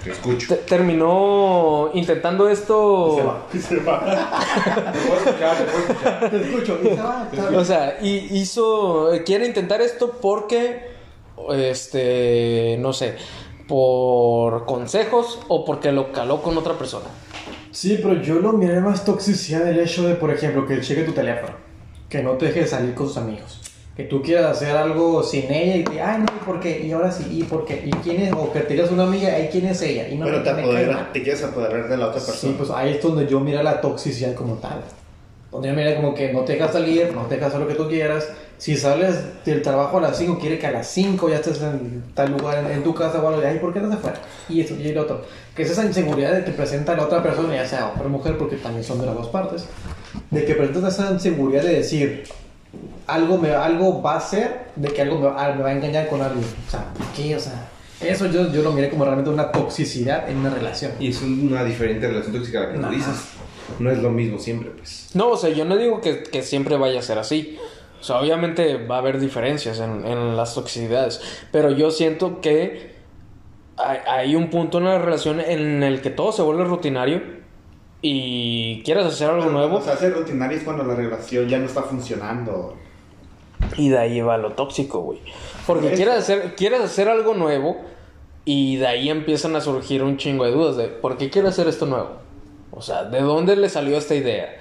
Te 0.03 0.11
escucho. 0.11 0.47
Te- 0.47 0.61
terminó 0.61 1.89
intentando 1.93 2.47
esto. 2.47 3.15
Se 3.17 3.23
va, 3.23 3.45
se 3.61 3.75
va. 3.77 4.91
Te 4.93 4.99
puedo 4.99 5.19
escuchar, 5.19 5.57
te 5.57 5.63
puedo 5.65 5.79
escuchar. 5.87 6.29
Te 6.31 6.41
escucho. 6.41 6.79
y 6.83 6.87
se 6.87 6.95
va. 7.01 7.29
O 7.57 7.65
sea, 7.65 7.97
y 8.01 8.37
hizo. 8.39 9.09
Quiere 9.25 9.45
intentar 9.47 9.81
esto 9.81 10.11
porque. 10.21 10.91
Este. 11.53 12.77
No 12.79 12.93
sé. 12.93 13.15
Por 13.67 14.65
consejos 14.65 15.39
o 15.47 15.65
porque 15.65 15.91
lo 15.91 16.11
caló 16.11 16.41
con 16.41 16.57
otra 16.57 16.73
persona. 16.75 17.05
Sí, 17.71 17.99
pero 18.01 18.21
yo 18.21 18.35
lo 18.35 18.53
miré 18.53 18.79
más 18.79 19.03
toxicidad 19.03 19.65
del 19.65 19.79
hecho 19.79 20.07
de, 20.07 20.15
por 20.15 20.31
ejemplo, 20.31 20.65
que 20.65 20.79
cheque 20.81 21.03
tu 21.03 21.11
teléfono, 21.11 21.53
que 22.07 22.21
no 22.23 22.31
te 22.33 22.45
deje 22.45 22.65
salir 22.67 22.93
con 22.93 23.07
sus 23.07 23.17
amigos, 23.17 23.59
que 23.95 24.03
tú 24.03 24.21
quieras 24.21 24.45
hacer 24.57 24.75
algo 24.75 25.23
sin 25.23 25.49
ella 25.51 25.77
y 25.77 25.83
que, 25.85 26.01
ay, 26.01 26.19
no, 26.19 26.25
¿y 26.25 26.45
por 26.45 26.59
qué? 26.59 26.85
Y 26.85 26.91
ahora 26.91 27.11
sí, 27.11 27.25
¿y 27.31 27.43
por 27.43 27.63
qué? 27.65 27.81
¿Y 27.85 27.91
quién 28.03 28.21
es? 28.21 28.33
O 28.33 28.51
que 28.51 28.59
te 28.61 28.73
digas 28.73 28.91
una 28.91 29.03
amiga, 29.03 29.39
¿y 29.39 29.47
quién 29.47 29.65
es 29.67 29.81
ella? 29.81 30.09
Y 30.09 30.17
no 30.17 30.25
Pero 30.25 30.43
te, 30.43 30.53
me 30.53 30.63
cae 30.63 30.65
mal. 30.65 30.75
apodera, 30.75 31.09
te 31.13 31.23
quieres 31.23 31.43
apoderar 31.43 31.87
de 31.87 31.97
la 31.97 32.07
otra 32.07 32.19
persona. 32.21 32.37
Sí, 32.51 32.55
pues 32.57 32.69
ahí 32.71 32.91
es 32.95 33.01
donde 33.01 33.25
yo 33.27 33.39
mira 33.39 33.63
la 33.63 33.79
toxicidad 33.79 34.33
como 34.33 34.55
tal. 34.55 34.81
Donde 35.51 35.69
yo 35.69 35.73
mira 35.75 35.95
como 35.95 36.13
que 36.13 36.33
no 36.33 36.41
te 36.41 36.53
dejas 36.53 36.73
salir, 36.73 37.13
no 37.13 37.21
te 37.27 37.35
dejas 37.35 37.49
hacer 37.49 37.61
lo 37.61 37.67
que 37.69 37.75
tú 37.75 37.87
quieras. 37.87 38.27
Si 38.57 38.75
sales 38.75 39.17
del 39.45 39.61
trabajo 39.61 39.97
a 39.97 40.01
las 40.01 40.17
5, 40.17 40.39
quiere 40.39 40.59
que 40.59 40.67
a 40.67 40.71
las 40.71 40.87
5 40.87 41.29
ya 41.29 41.35
estés 41.37 41.61
en 41.61 42.03
tal 42.13 42.31
lugar 42.31 42.65
en, 42.65 42.71
en 42.71 42.83
tu 42.83 42.93
casa 42.93 43.21
o 43.21 43.27
algo. 43.29 43.39
de, 43.39 43.47
Ay, 43.47 43.59
¿por 43.59 43.73
qué 43.73 43.79
no 43.79 43.89
se 43.91 43.97
fuera? 43.97 44.17
Y 44.49 44.59
eso, 44.61 44.75
y 44.75 44.89
el 44.89 44.97
otro. 44.97 45.21
Que 45.55 45.63
es 45.63 45.71
esa 45.71 45.85
inseguridad 45.85 46.33
de 46.33 46.43
que 46.43 46.51
presenta 46.51 46.95
la 46.95 47.03
otra 47.03 47.23
persona, 47.23 47.53
ya 47.55 47.65
sea 47.65 47.87
hombre 47.89 48.07
o 48.07 48.09
mujer, 48.09 48.37
porque 48.37 48.57
también 48.57 48.83
son 48.83 48.99
de 48.99 49.05
las 49.05 49.15
dos 49.15 49.27
partes. 49.29 49.65
De 50.31 50.43
que 50.45 50.55
presentas 50.55 50.93
esa 50.99 51.11
inseguridad 51.11 51.63
de 51.63 51.75
decir, 51.75 52.23
algo, 53.07 53.37
me, 53.37 53.49
algo 53.51 54.01
va 54.01 54.17
a 54.17 54.21
ser, 54.21 54.67
de 54.75 54.87
que 54.89 55.01
algo 55.01 55.19
me, 55.19 55.27
va- 55.27 55.53
me 55.55 55.63
va 55.63 55.69
a 55.69 55.73
engañar 55.73 56.07
con 56.07 56.21
alguien. 56.21 56.45
O 56.67 56.71
sea, 56.71 56.85
¿por 56.93 57.07
qué? 57.07 57.35
O 57.35 57.39
sea, 57.39 57.69
eso 58.01 58.25
yo, 58.27 58.51
yo 58.51 58.61
lo 58.61 58.71
miré 58.71 58.89
como 58.89 59.05
realmente 59.05 59.29
una 59.31 59.51
toxicidad 59.51 60.29
en 60.29 60.37
una 60.37 60.49
relación. 60.49 60.91
Y 60.99 61.09
es 61.09 61.21
una 61.21 61.63
diferente 61.63 62.07
relación 62.07 62.33
tóxica 62.35 62.59
a 62.59 62.61
la 62.67 62.73
que 62.73 62.79
tú 62.79 62.89
dices. 62.89 63.15
No 63.79 63.89
es 63.91 63.97
lo 63.99 64.11
mismo 64.11 64.37
siempre, 64.37 64.69
pues. 64.71 65.09
No, 65.13 65.29
o 65.29 65.37
sea, 65.37 65.49
yo 65.49 65.65
no 65.65 65.75
digo 65.77 65.99
que, 66.01 66.23
que 66.23 66.41
siempre 66.43 66.77
vaya 66.77 66.99
a 66.99 67.01
ser 67.03 67.17
así. 67.17 67.57
O 67.99 68.03
sea, 68.03 68.19
obviamente 68.19 68.77
va 68.85 68.97
a 68.97 68.99
haber 68.99 69.19
diferencias 69.19 69.79
en, 69.79 70.05
en 70.05 70.37
las 70.37 70.53
toxicidades. 70.53 71.21
Pero 71.51 71.71
yo 71.71 71.89
siento 71.89 72.41
que 72.41 72.93
hay, 73.77 73.97
hay 74.07 74.35
un 74.35 74.49
punto 74.51 74.77
en 74.77 74.83
la 74.85 74.99
relación 74.99 75.39
en 75.41 75.81
el 75.81 76.01
que 76.01 76.11
todo 76.11 76.31
se 76.31 76.41
vuelve 76.43 76.63
rutinario 76.65 77.21
y 78.07 78.83
quieres 78.83 79.05
hacer 79.05 79.29
algo 79.31 79.49
nuevo 79.49 79.77
O 79.77 79.81
sea, 79.81 79.93
hacer 79.93 80.13
rutinario 80.13 80.57
es 80.57 80.63
cuando 80.63 80.83
la 80.83 80.93
relación 80.93 81.47
ya 81.49 81.57
no 81.57 81.65
está 81.65 81.81
funcionando. 81.81 82.75
y 83.77 83.89
de 83.89 83.97
ahí 83.97 84.21
va 84.21 84.37
lo 84.37 84.51
tóxico, 84.53 84.99
güey. 85.01 85.19
Porque 85.65 85.91
quieres 85.93 86.15
hacer, 86.15 86.53
quieres 86.55 86.81
hacer 86.81 87.09
algo 87.09 87.33
nuevo 87.33 87.77
y 88.45 88.75
de 88.75 88.85
ahí 88.85 89.09
empiezan 89.09 89.55
a 89.55 89.61
surgir 89.61 90.03
un 90.03 90.17
chingo 90.17 90.45
de 90.45 90.51
dudas 90.51 90.77
de 90.77 90.87
¿por 90.87 91.17
qué 91.17 91.31
quiere 91.31 91.47
hacer 91.47 91.67
esto 91.67 91.87
nuevo? 91.87 92.17
O 92.71 92.81
sea, 92.83 93.05
¿de 93.05 93.21
dónde 93.21 93.55
le 93.55 93.69
salió 93.69 93.97
esta 93.97 94.13
idea? 94.13 94.55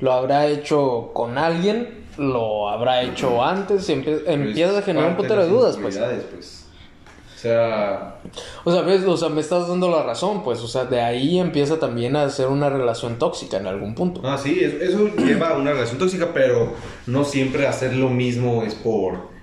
¿Lo 0.00 0.12
habrá 0.12 0.46
hecho 0.48 1.10
con 1.14 1.38
alguien? 1.38 2.04
¿Lo 2.18 2.68
habrá 2.68 3.02
hecho 3.02 3.42
antes? 3.42 3.88
Y 3.88 3.94
empie- 3.94 4.22
empiezas 4.26 4.76
a 4.76 4.82
generar 4.82 5.10
un 5.10 5.16
putero 5.16 5.42
de 5.42 5.48
dudas, 5.48 5.78
pues. 5.80 5.96
pues. 6.32 6.53
O 7.44 7.46
sea, 7.46 8.16
O 8.64 8.72
sea, 8.72 8.80
ves, 8.82 9.04
o 9.04 9.16
sea, 9.18 9.28
me 9.28 9.42
estás 9.42 9.68
dando 9.68 9.90
la 9.90 10.02
razón, 10.02 10.42
pues. 10.42 10.60
O 10.60 10.68
sea, 10.68 10.86
de 10.86 11.00
ahí 11.02 11.38
empieza 11.38 11.78
también 11.78 12.16
a 12.16 12.28
ser 12.30 12.48
una 12.48 12.70
relación 12.70 13.18
tóxica 13.18 13.58
en 13.58 13.66
algún 13.66 13.94
punto. 13.94 14.22
ah, 14.24 14.38
sí, 14.38 14.60
eso, 14.62 14.78
eso 14.80 15.16
lleva 15.16 15.50
a 15.50 15.58
una 15.58 15.72
relación 15.72 15.98
tóxica, 15.98 16.30
pero 16.32 16.72
no 17.06 17.22
siempre 17.24 17.66
hacer 17.66 17.94
lo 17.94 18.08
mismo 18.08 18.62
es 18.62 18.74
por. 18.74 19.34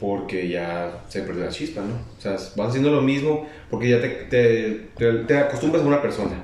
Porque 0.00 0.48
ya 0.48 1.02
se 1.08 1.22
perdió 1.22 1.44
la 1.44 1.50
chispa, 1.50 1.82
¿no? 1.82 1.94
O 1.94 2.20
sea, 2.20 2.32
vas 2.32 2.68
haciendo 2.68 2.90
lo 2.90 3.02
mismo 3.02 3.46
porque 3.70 3.90
ya 3.90 4.00
te, 4.00 4.08
te, 4.08 4.88
te, 4.96 5.12
te 5.12 5.38
acostumbras 5.38 5.84
a 5.84 5.86
una 5.86 6.02
persona. 6.02 6.42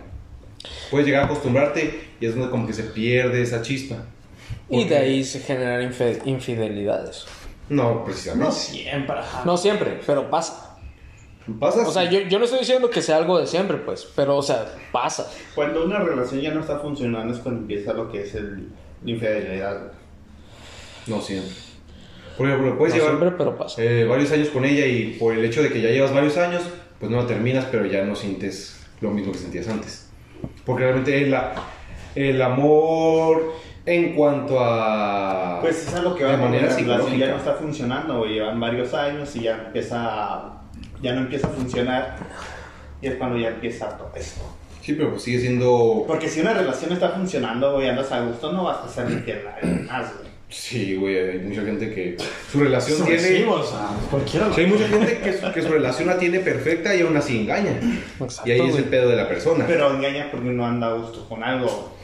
Puedes 0.91 1.07
llegar 1.07 1.23
a 1.23 1.25
acostumbrarte 1.27 2.03
y 2.21 2.27
es 2.27 2.37
donde 2.37 2.51
como 2.51 2.67
que 2.67 2.73
se 2.73 2.85
pierde 2.85 3.43
esa 3.43 3.63
chispa. 3.63 3.97
Y 4.69 4.85
de 4.85 4.97
ahí 4.97 5.25
se 5.25 5.41
generan 5.41 5.93
infidelidades. 6.25 7.25
No, 7.69 8.05
precisamente. 8.05 8.47
No 8.47 8.53
siempre, 8.53 9.19
ajá. 9.19 9.43
No 9.45 9.57
siempre, 9.57 10.01
pero 10.07 10.31
pasa. 10.31 10.77
Pasa 11.61 11.87
O 11.87 11.93
sea, 11.93 12.11
yo, 12.11 12.21
yo 12.21 12.39
no 12.41 12.45
estoy 12.45 12.61
diciendo 12.61 12.91
que 12.91 13.01
sea 13.03 13.17
algo 13.19 13.39
de 13.39 13.47
siempre, 13.47 13.77
pues. 13.77 14.07
Pero, 14.17 14.37
o 14.37 14.43
sea, 14.43 14.67
pasa. 14.91 15.31
Cuando 15.55 15.85
una 15.85 16.01
relación 16.01 16.41
ya 16.41 16.53
no 16.53 16.61
está 16.61 16.79
funcionando 16.81 17.33
es 17.35 17.41
cuando 17.41 17.61
empieza 17.61 17.93
lo 17.93 18.11
que 18.11 18.23
es 18.23 18.35
el, 18.35 18.69
la 19.05 19.11
infidelidad. 19.11 19.93
No 21.07 21.21
siempre. 21.21 21.53
Por 22.37 22.49
ejemplo, 22.49 22.77
puedes 22.77 22.95
No 22.95 23.01
llevar 23.01 23.17
siempre, 23.19 23.39
pero 23.39 23.57
pasa. 23.57 23.83
eh, 23.83 24.05
varios 24.05 24.31
años 24.33 24.49
con 24.49 24.65
ella 24.65 24.85
y 24.87 25.17
por 25.19 25.35
el 25.35 25.45
hecho 25.45 25.63
de 25.63 25.71
que 25.71 25.81
ya 25.81 25.89
llevas 25.91 26.13
varios 26.13 26.37
años, 26.37 26.63
pues 26.99 27.11
no 27.11 27.21
la 27.23 27.27
terminas, 27.27 27.65
pero 27.71 27.87
ya 27.87 28.05
no 28.05 28.15
sientes 28.17 28.85
lo 29.01 29.11
mismo 29.11 29.33
que 29.33 29.39
sentías 29.39 29.69
antes. 29.69 30.09
Porque 30.65 30.83
realmente 30.83 31.17
el, 31.23 31.31
la- 31.31 31.55
el 32.17 32.43
amor 32.43 33.53
en 33.87 34.15
cuanto 34.15 34.59
a... 34.61 35.61
Pues 35.63 35.87
es 35.87 35.95
a 35.95 36.03
lo 36.03 36.15
que 36.15 36.25
va 36.25 36.33
De 36.33 36.37
manera 36.37 36.69
la 36.69 36.77
relación 36.77 37.17
ya 37.17 37.29
no 37.29 37.37
está 37.37 37.55
funcionando, 37.55 38.19
güey. 38.19 38.35
Llevan 38.35 38.61
varios 38.61 38.93
años 38.93 39.35
y 39.37 39.43
ya 39.43 39.63
empieza 39.67 40.53
ya 41.01 41.13
no 41.15 41.23
empieza 41.23 41.47
a 41.47 41.51
funcionar. 41.51 42.17
Y 43.01 43.07
es 43.07 43.15
cuando 43.17 43.39
ya 43.39 43.49
empieza 43.49 43.97
todo 43.97 44.11
esto. 44.17 44.43
Sí, 44.83 44.95
pero 44.95 45.11
pues 45.11 45.23
sigue 45.23 45.41
siendo... 45.41 46.05
Porque 46.07 46.29
si 46.29 46.41
una 46.41 46.55
relación 46.55 46.93
está 46.93 47.11
funcionando, 47.11 47.75
güey, 47.75 47.89
andas 47.89 48.11
a 48.13 48.21
gusto, 48.21 48.53
no 48.53 48.65
vas 48.65 48.85
a 48.85 48.89
ser 48.89 49.11
infiel 49.11 49.47
a 49.47 49.55
alguien 49.57 49.87
más, 49.87 50.15
güey. 50.15 50.27
Sí, 50.49 50.95
güey, 50.95 51.19
hay 51.19 51.39
mucha 51.41 51.63
gente 51.63 51.93
que 51.93 52.17
su 52.51 52.61
relación 52.61 53.05
tiene... 53.05 53.19
Subversivo, 53.19 53.53
o 53.55 53.65
sea, 53.65 53.89
cualquiera. 54.09 54.53
Sí, 54.55 54.61
hay 54.61 54.67
mucha 54.69 54.87
gente 54.87 55.19
que 55.19 55.33
su, 55.33 55.53
que 55.53 55.63
su 55.63 55.69
relación 55.69 56.07
la 56.07 56.19
tiene 56.19 56.39
perfecta 56.39 56.95
y 56.95 57.01
aún 57.01 57.17
así 57.17 57.41
engaña. 57.41 57.73
Exacto, 58.21 58.49
Y 58.49 58.53
ahí 58.53 58.61
es 58.61 58.77
el 58.77 58.85
pedo 58.85 59.09
de 59.09 59.17
la 59.17 59.29
persona. 59.29 59.65
Pero 59.67 59.93
engaña 59.93 60.29
porque 60.31 60.51
no 60.51 60.65
anda 60.65 60.87
a 60.87 60.93
gusto 60.93 61.29
con 61.29 61.43
algo. 61.43 61.96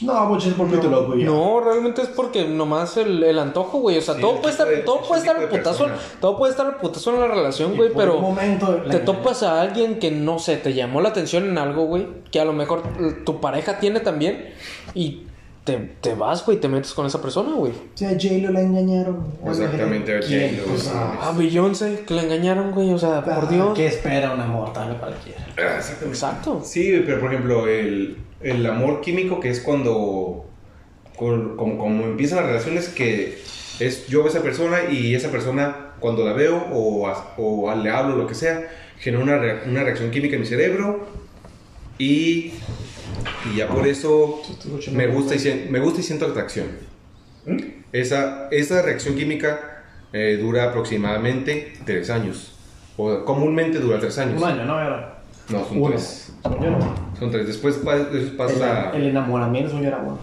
No, 0.00 0.26
muchos 0.26 0.48
es 0.48 0.54
por 0.54 0.68
pito 0.68 0.88
loco 0.88 1.14
ya. 1.16 1.24
No, 1.24 1.60
realmente 1.60 2.02
es 2.02 2.08
porque 2.08 2.46
nomás 2.46 2.96
el, 2.96 3.22
el 3.22 3.38
antojo, 3.38 3.78
güey. 3.78 3.98
O 3.98 4.00
sea, 4.00 4.14
Sí, 4.14 4.20
todo 4.20 4.40
puede 4.40 4.50
estar, 4.52 4.68
de- 4.68 4.78
todo 4.78 5.02
puede 5.02 5.20
estar 5.20 5.36
al 5.36 5.48
putazo, 5.48 5.86
todo 6.20 6.36
puede 6.36 6.50
estar 6.50 6.66
al 6.66 6.76
putazo 6.76 7.14
en 7.14 7.20
la 7.20 7.28
relación, 7.28 7.74
Y 7.74 7.76
güey, 7.76 7.90
por 7.90 8.02
pero 8.02 8.20
momento 8.20 8.74
te 8.90 8.98
topas 8.98 9.42
a 9.44 9.60
alguien 9.60 9.98
que 10.00 10.10
no 10.10 10.38
sé, 10.40 10.56
te 10.56 10.74
llamó 10.74 11.00
la 11.00 11.10
atención 11.10 11.44
en 11.44 11.58
algo, 11.58 11.84
güey, 11.86 12.08
que 12.32 12.40
a 12.40 12.44
lo 12.44 12.52
mejor 12.52 12.82
tu 13.24 13.40
pareja 13.40 13.78
tiene 13.78 14.00
también 14.00 14.52
y 14.94 15.22
te, 15.62 15.76
te 16.00 16.14
vas, 16.14 16.44
güey, 16.44 16.58
te 16.60 16.68
metes 16.68 16.92
con 16.92 17.06
esa 17.06 17.22
persona, 17.22 17.54
güey. 17.54 17.72
O 17.72 17.96
sea, 17.96 18.10
a 18.10 18.12
J-Lo 18.12 18.50
la 18.50 18.60
engañaron. 18.60 19.24
Exactamente, 19.46 20.18
a. 20.18 20.20
J-Lo, 20.20 20.64
Pues, 20.64 20.92
no 20.92 21.00
ah, 21.00 21.28
A 21.28 21.32
Beyoncé, 21.32 22.04
que 22.06 22.12
la 22.14 22.22
engañaron, 22.24 22.72
güey, 22.72 22.92
o 22.92 22.98
sea, 22.98 23.24
por 23.24 23.32
ah, 23.44 23.48
Dios. 23.48 23.68
¿Qué 23.74 23.86
espera 23.86 24.32
un 24.34 24.40
amor? 24.40 24.72
Tal 24.74 24.98
cualquiera. 24.98 25.46
Ah, 25.56 25.76
Exactamente. 25.78 26.08
Exacto. 26.08 26.60
Sí, 26.64 27.02
pero 27.06 27.20
por 27.20 27.32
ejemplo, 27.32 27.66
el, 27.66 28.18
el 28.44 28.64
amor 28.66 29.00
químico, 29.00 29.40
que 29.40 29.50
es 29.50 29.60
cuando, 29.60 30.46
como, 31.16 31.56
como 31.56 32.04
empiezan 32.04 32.38
las 32.38 32.46
relaciones, 32.46 32.88
que 32.88 33.38
es 33.80 34.06
yo 34.06 34.18
veo 34.20 34.26
a 34.28 34.30
esa 34.30 34.42
persona 34.42 34.84
y 34.90 35.14
esa 35.14 35.30
persona, 35.30 35.94
cuando 36.00 36.24
la 36.24 36.32
veo 36.32 36.56
o, 36.72 37.08
a- 37.08 37.34
o 37.36 37.74
le 37.74 37.90
hablo, 37.90 38.16
lo 38.16 38.26
que 38.26 38.34
sea, 38.34 38.68
genera 38.98 39.22
una, 39.22 39.62
una 39.66 39.82
reacción 39.84 40.10
química 40.10 40.34
en 40.36 40.40
mi 40.42 40.46
cerebro 40.46 41.06
y, 41.98 42.52
y 43.52 43.56
ya 43.56 43.68
por 43.68 43.86
eso 43.86 44.42
me 44.92 45.06
gusta 45.08 45.34
y, 45.34 45.66
me 45.70 45.80
gusta 45.80 46.00
y 46.00 46.02
siento 46.04 46.26
atracción. 46.26 46.66
Esa, 47.92 48.48
esa 48.50 48.82
reacción 48.82 49.14
química 49.14 49.84
eh, 50.12 50.38
dura 50.40 50.64
aproximadamente 50.64 51.74
tres 51.84 52.10
años. 52.10 52.50
O 52.96 53.24
comúnmente 53.24 53.78
dura 53.80 53.98
tres 53.98 54.18
años. 54.18 54.40
Un 54.40 54.48
año, 54.48 54.64
¿no? 54.64 54.80
Era. 54.80 55.13
No, 55.48 55.64
son 55.66 55.78
Uno. 55.78 55.88
tres. 55.90 56.32
Según 56.42 56.62
yo 56.64 56.70
no. 56.70 56.94
Son 57.18 57.30
tres. 57.30 57.46
Después 57.46 57.76
pa- 57.76 57.96
después 57.98 58.30
pasa... 58.52 58.90
El, 58.94 59.02
el 59.02 59.08
enamoramiento, 59.08 59.78
yo 59.80 59.86
era 59.88 59.98
uno. 59.98 60.18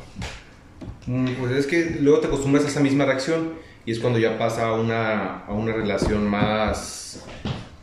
Mm, 1.07 1.27
Pues 1.39 1.51
es 1.53 1.67
que 1.67 1.97
luego 1.99 2.19
te 2.19 2.27
acostumbras 2.27 2.65
a 2.65 2.67
esa 2.67 2.79
misma 2.79 3.05
reacción 3.05 3.53
y 3.85 3.91
es 3.91 3.99
cuando 3.99 4.19
ya 4.19 4.37
pasa 4.37 4.67
a 4.67 4.73
una, 4.79 5.39
a 5.45 5.53
una 5.53 5.73
relación 5.73 6.27
más 6.27 7.23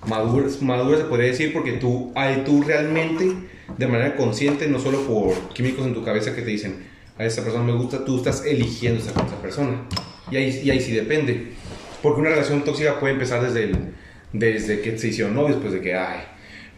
madura, 0.06 0.46
madura, 0.62 0.98
se 0.98 1.04
podría 1.04 1.26
decir, 1.28 1.52
porque 1.52 1.72
tú, 1.72 2.12
ahí 2.14 2.42
tú 2.46 2.62
realmente, 2.62 3.32
de 3.76 3.86
manera 3.86 4.16
consciente, 4.16 4.68
no 4.68 4.78
solo 4.78 5.02
por 5.02 5.34
químicos 5.52 5.86
en 5.86 5.94
tu 5.94 6.04
cabeza 6.04 6.34
que 6.34 6.42
te 6.42 6.50
dicen, 6.50 6.86
a 7.18 7.24
esa 7.24 7.42
persona 7.42 7.64
me 7.64 7.72
gusta, 7.72 8.04
tú 8.04 8.16
estás 8.18 8.44
eligiendo 8.46 9.00
estar 9.00 9.14
con 9.14 9.26
esa 9.26 9.42
persona. 9.42 9.82
Y 10.30 10.36
ahí, 10.36 10.60
y 10.64 10.70
ahí 10.70 10.80
sí 10.80 10.92
depende. 10.92 11.52
Porque 12.02 12.20
una 12.20 12.30
relación 12.30 12.62
tóxica 12.62 13.00
puede 13.00 13.14
empezar 13.14 13.42
desde, 13.42 13.64
el, 13.64 13.76
desde 14.32 14.80
que 14.80 14.96
se 14.96 15.08
hicieron 15.08 15.34
novios, 15.34 15.58
pues 15.60 15.72
de 15.72 15.80
que, 15.80 15.94
ay, 15.96 16.20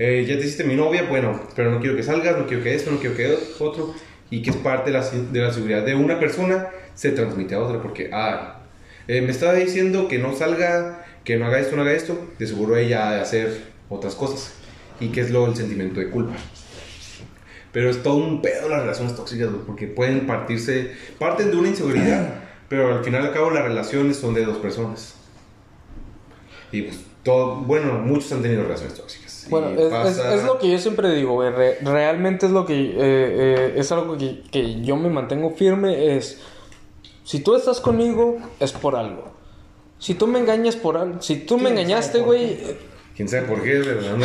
eh, 0.02 0.24
ya 0.26 0.38
te 0.38 0.46
hiciste 0.46 0.64
mi 0.64 0.76
novia, 0.76 1.02
bueno, 1.02 1.38
pero 1.54 1.70
no 1.70 1.78
quiero 1.78 1.94
que 1.94 2.02
salgas, 2.02 2.38
no 2.38 2.46
quiero 2.46 2.62
que 2.62 2.74
esto, 2.74 2.90
no 2.90 2.98
quiero 2.98 3.14
que 3.14 3.36
otro, 3.58 3.94
y 4.30 4.40
que 4.40 4.48
es 4.48 4.56
parte 4.56 4.90
de 4.90 4.98
la, 4.98 5.06
de 5.06 5.40
la 5.40 5.52
seguridad 5.52 5.84
de 5.84 5.94
una 5.94 6.18
persona, 6.18 6.70
se 6.94 7.10
transmite 7.10 7.54
a 7.54 7.60
otra, 7.60 7.82
porque, 7.82 8.08
ay, 8.10 8.38
eh, 9.08 9.20
me 9.20 9.30
estaba 9.30 9.52
diciendo 9.52 10.08
que 10.08 10.18
no 10.18 10.34
salga, 10.34 11.04
que 11.22 11.36
no 11.36 11.44
haga 11.44 11.60
esto, 11.60 11.76
no 11.76 11.82
haga 11.82 11.92
esto, 11.92 12.30
de 12.38 12.46
seguro 12.46 12.78
ella 12.78 13.10
ha 13.10 13.14
de 13.16 13.20
hacer 13.20 13.64
otras 13.90 14.14
cosas, 14.14 14.54
y 15.00 15.08
que 15.08 15.20
es 15.20 15.30
luego 15.30 15.48
el 15.48 15.54
sentimiento 15.54 16.00
de 16.00 16.08
culpa. 16.08 16.32
Pero 17.70 17.90
es 17.90 18.02
todo 18.02 18.14
un 18.14 18.40
pedo 18.40 18.70
las 18.70 18.80
relaciones 18.80 19.14
tóxicas, 19.14 19.50
porque 19.66 19.86
pueden 19.86 20.26
partirse, 20.26 20.92
parten 21.18 21.50
de 21.50 21.58
una 21.58 21.68
inseguridad, 21.68 22.42
pero 22.70 22.96
al 22.96 23.04
final 23.04 23.24
y 23.24 23.26
al 23.26 23.34
cabo 23.34 23.50
las 23.50 23.64
relaciones 23.64 24.16
son 24.16 24.32
de 24.32 24.46
dos 24.46 24.56
personas. 24.56 25.16
Y 26.72 26.80
pues 26.80 27.00
todo, 27.22 27.56
bueno, 27.56 27.98
muchos 27.98 28.32
han 28.32 28.40
tenido 28.40 28.62
relaciones 28.62 28.94
tóxicas. 28.94 29.29
Bueno, 29.48 29.68
es, 29.70 29.78
es- 29.80 29.88
pasa- 29.90 30.34
es 30.34 30.44
lo 30.44 30.58
que 30.58 30.70
yo 30.70 30.78
siempre 30.78 31.10
digo, 31.14 31.34
güey. 31.34 31.50
re- 31.50 31.78
realmente 31.82 32.46
es 32.46 32.52
lo 32.52 32.66
que... 32.66 32.74
eh, 32.74 32.94
eh, 32.98 33.74
es 33.76 33.90
algo 33.92 34.16
que, 34.18 34.42
que 34.50 34.80
yo 34.82 34.96
me 34.96 35.08
mantengo 35.08 35.50
firme. 35.50 36.16
Es... 36.16 36.40
Si 37.24 37.40
tú 37.40 37.54
estás 37.54 37.80
conmigo, 37.80 38.38
es 38.58 38.72
por 38.72 38.96
algo. 38.96 39.30
Si 39.98 40.14
tú 40.14 40.26
me 40.26 40.38
engañas 40.40 40.76
por 40.76 40.96
algo... 40.96 41.22
Si 41.22 41.36
tú 41.36 41.56
me 41.56 41.64
¿Quién 41.64 41.76
sabe 41.76 41.82
engañaste, 41.82 42.18
güey... 42.20 42.44
eh, 42.52 42.78
¿Quién 43.16 43.28
sabe 43.28 43.42
por 43.42 43.62
qué? 43.62 43.78
Verdad, 43.78 44.16
no 44.16 44.24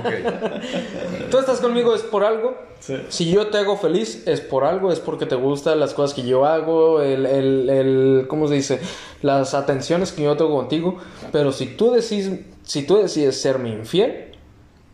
Ok. 0.00 1.30
Tú 1.30 1.38
estás 1.38 1.60
conmigo, 1.60 1.94
es 1.94 2.02
por 2.02 2.24
algo. 2.24 2.56
Sí. 2.80 2.96
Si 3.08 3.30
yo 3.30 3.48
te 3.48 3.58
hago 3.58 3.76
feliz, 3.76 4.24
es 4.26 4.40
por 4.40 4.64
algo. 4.64 4.90
Es 4.92 4.98
porque 4.98 5.26
te 5.26 5.36
gustan 5.36 5.78
las 5.78 5.94
cosas 5.94 6.14
que 6.14 6.22
yo 6.26 6.44
hago. 6.44 7.02
El, 7.02 7.24
el, 7.26 7.70
el... 7.70 8.24
¿Cómo 8.28 8.48
se 8.48 8.54
dice? 8.54 8.80
Las 9.22 9.54
atenciones 9.54 10.10
que 10.12 10.22
yo 10.24 10.36
tengo 10.36 10.56
contigo. 10.56 10.96
Pero 11.30 11.52
si 11.52 11.66
tú 11.66 11.92
decides... 11.92 12.40
Si 12.70 12.82
tú 12.86 12.98
decides 12.98 13.40
serme 13.40 13.70
infiel... 13.70 14.26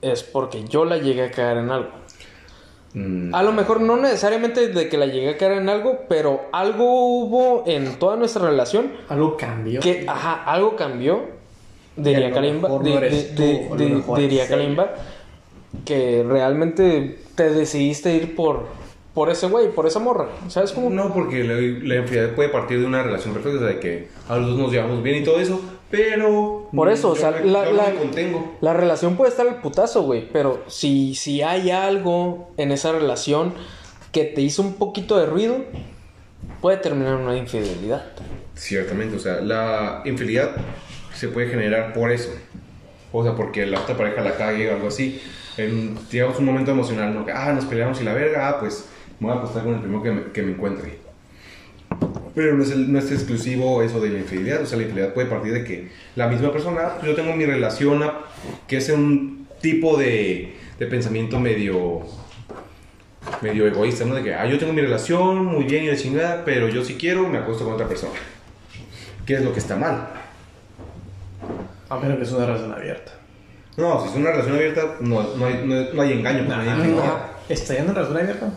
Es 0.00 0.22
porque 0.22 0.64
yo 0.64 0.86
la 0.86 0.96
llegué 0.96 1.24
a 1.24 1.30
caer 1.30 1.58
en 1.58 1.70
algo. 1.70 1.90
Mm, 2.94 3.34
A 3.34 3.42
lo 3.42 3.52
mejor 3.52 3.82
no 3.82 3.96
necesariamente 3.98 4.68
de 4.68 4.88
que 4.88 4.96
la 4.96 5.04
llegué 5.06 5.30
a 5.30 5.36
caer 5.36 5.52
en 5.58 5.68
algo, 5.68 6.00
pero 6.08 6.42
algo 6.52 7.18
hubo 7.18 7.64
en 7.66 7.98
toda 7.98 8.16
nuestra 8.16 8.48
relación 8.48 8.92
Algo 9.10 9.36
cambió. 9.36 9.80
que, 9.80 10.06
ajá, 10.08 10.42
algo 10.44 10.74
cambió. 10.76 11.22
Diría 11.96 12.30
Kalimba, 12.30 12.68
no 12.70 12.78
diría. 14.16 14.48
Kalimba, 14.48 14.94
que 15.84 16.24
realmente 16.26 17.18
te 17.34 17.50
decidiste 17.50 18.14
ir 18.14 18.36
por, 18.36 18.66
por 19.12 19.28
ese 19.30 19.48
güey, 19.48 19.70
por 19.70 19.86
esa 19.86 19.98
morra. 19.98 20.28
¿Sabes 20.48 20.72
cómo? 20.72 20.88
No, 20.88 21.12
porque 21.12 21.44
la, 21.44 21.54
la 21.54 21.96
infidelidad 22.02 22.34
puede 22.34 22.48
partir 22.48 22.80
de 22.80 22.86
una 22.86 23.02
relación 23.02 23.34
perfecta, 23.34 23.64
de 23.66 23.80
que 23.80 24.08
a 24.28 24.36
los 24.36 24.50
dos 24.50 24.58
nos 24.58 24.72
llevamos 24.72 25.02
bien 25.02 25.22
y 25.22 25.24
todo 25.24 25.40
eso, 25.40 25.60
pero... 25.90 26.68
Por 26.74 26.88
eso, 26.88 27.10
o 27.10 27.16
sea, 27.16 27.30
me- 27.30 27.44
la, 27.44 27.64
la- 28.60 28.72
relación 28.74 29.16
puede 29.16 29.30
estar 29.30 29.46
al 29.46 29.60
putazo, 29.60 30.02
güey, 30.02 30.28
pero 30.32 30.62
si, 30.66 31.14
si 31.14 31.42
hay 31.42 31.70
algo 31.70 32.50
en 32.56 32.72
esa 32.72 32.92
relación 32.92 33.54
que 34.12 34.24
te 34.24 34.40
hizo 34.40 34.62
un 34.62 34.74
poquito 34.74 35.16
de 35.18 35.26
ruido, 35.26 35.56
puede 36.60 36.78
terminar 36.78 37.14
en 37.14 37.26
una 37.26 37.36
infidelidad. 37.36 38.04
Ciertamente, 38.54 39.16
o 39.16 39.18
sea, 39.20 39.40
la 39.40 40.02
infidelidad 40.04 40.50
se 41.14 41.28
puede 41.28 41.48
generar 41.48 41.92
por 41.92 42.10
eso. 42.10 42.30
O 43.12 43.22
sea, 43.22 43.34
porque 43.34 43.66
la 43.66 43.80
otra 43.80 43.96
pareja 43.96 44.20
la 44.22 44.36
cague 44.36 44.70
o 44.70 44.74
algo 44.74 44.88
así. 44.88 45.20
En, 45.56 45.96
digamos, 46.10 46.38
un 46.38 46.44
momento 46.44 46.70
emocional, 46.70 47.14
¿no? 47.14 47.24
Ah, 47.32 47.52
nos 47.52 47.64
peleamos 47.64 48.00
y 48.00 48.04
la 48.04 48.12
verga, 48.12 48.48
ah, 48.48 48.60
pues 48.60 48.88
me 49.20 49.28
voy 49.28 49.36
a 49.36 49.38
acostar 49.40 49.62
con 49.64 49.74
el 49.74 49.80
primero 49.80 50.02
que 50.02 50.10
me, 50.10 50.32
que 50.32 50.42
me 50.42 50.52
encuentre. 50.52 50.98
Pero 52.36 52.54
no 52.54 52.62
es, 52.62 52.70
el- 52.70 52.92
no 52.92 52.98
es 53.00 53.10
exclusivo 53.10 53.82
eso 53.82 53.98
de 53.98 54.10
la 54.10 54.18
infidelidad. 54.18 54.62
O 54.62 54.66
sea, 54.66 54.76
la 54.78 54.84
infidelidad 54.84 55.14
puede 55.14 55.26
partir 55.26 55.52
de 55.54 55.64
que 55.64 55.88
la 56.14 56.28
misma 56.28 56.52
persona, 56.52 56.90
pues, 57.00 57.06
yo 57.10 57.14
tengo 57.16 57.34
mi 57.34 57.46
relación, 57.46 58.00
ah, 58.04 58.20
que 58.68 58.76
es 58.76 58.88
un 58.90 59.48
tipo 59.60 59.96
de, 59.96 60.54
de 60.78 60.86
pensamiento 60.86 61.40
medio 61.40 62.02
medio 63.42 63.66
egoísta, 63.66 64.04
¿no? 64.04 64.14
De 64.14 64.22
que, 64.22 64.34
ah, 64.34 64.46
yo 64.46 64.56
tengo 64.58 64.72
mi 64.72 64.80
relación 64.82 65.44
muy 65.46 65.64
bien 65.64 65.82
y 65.84 65.86
de 65.88 65.96
chingada, 65.96 66.44
pero 66.44 66.68
yo 66.68 66.84
si 66.84 66.94
quiero 66.94 67.26
me 67.28 67.38
acuesto 67.38 67.64
con 67.64 67.72
otra 67.74 67.88
persona. 67.88 68.12
¿Qué 69.26 69.34
es 69.34 69.42
lo 69.42 69.52
que 69.52 69.58
está 69.58 69.74
mal? 69.76 70.08
A 71.88 71.96
menos 71.98 72.18
que 72.18 72.22
es 72.24 72.30
una 72.32 72.46
relación 72.46 72.72
abierta. 72.72 73.12
No, 73.76 74.00
si 74.02 74.08
es 74.10 74.14
una 74.14 74.30
relación 74.30 74.54
abierta, 74.56 74.82
no, 75.00 75.34
no, 75.36 75.46
hay, 75.46 75.62
no, 75.64 75.92
no 75.92 76.02
hay 76.02 76.12
engaño. 76.12 76.44
pues, 76.46 76.56
no 76.56 76.62
hay 76.62 76.68
infidelidad. 76.68 77.22
¿Estarían 77.48 77.88
en 77.88 77.94
relación 77.94 78.18
abierta? 78.18 78.50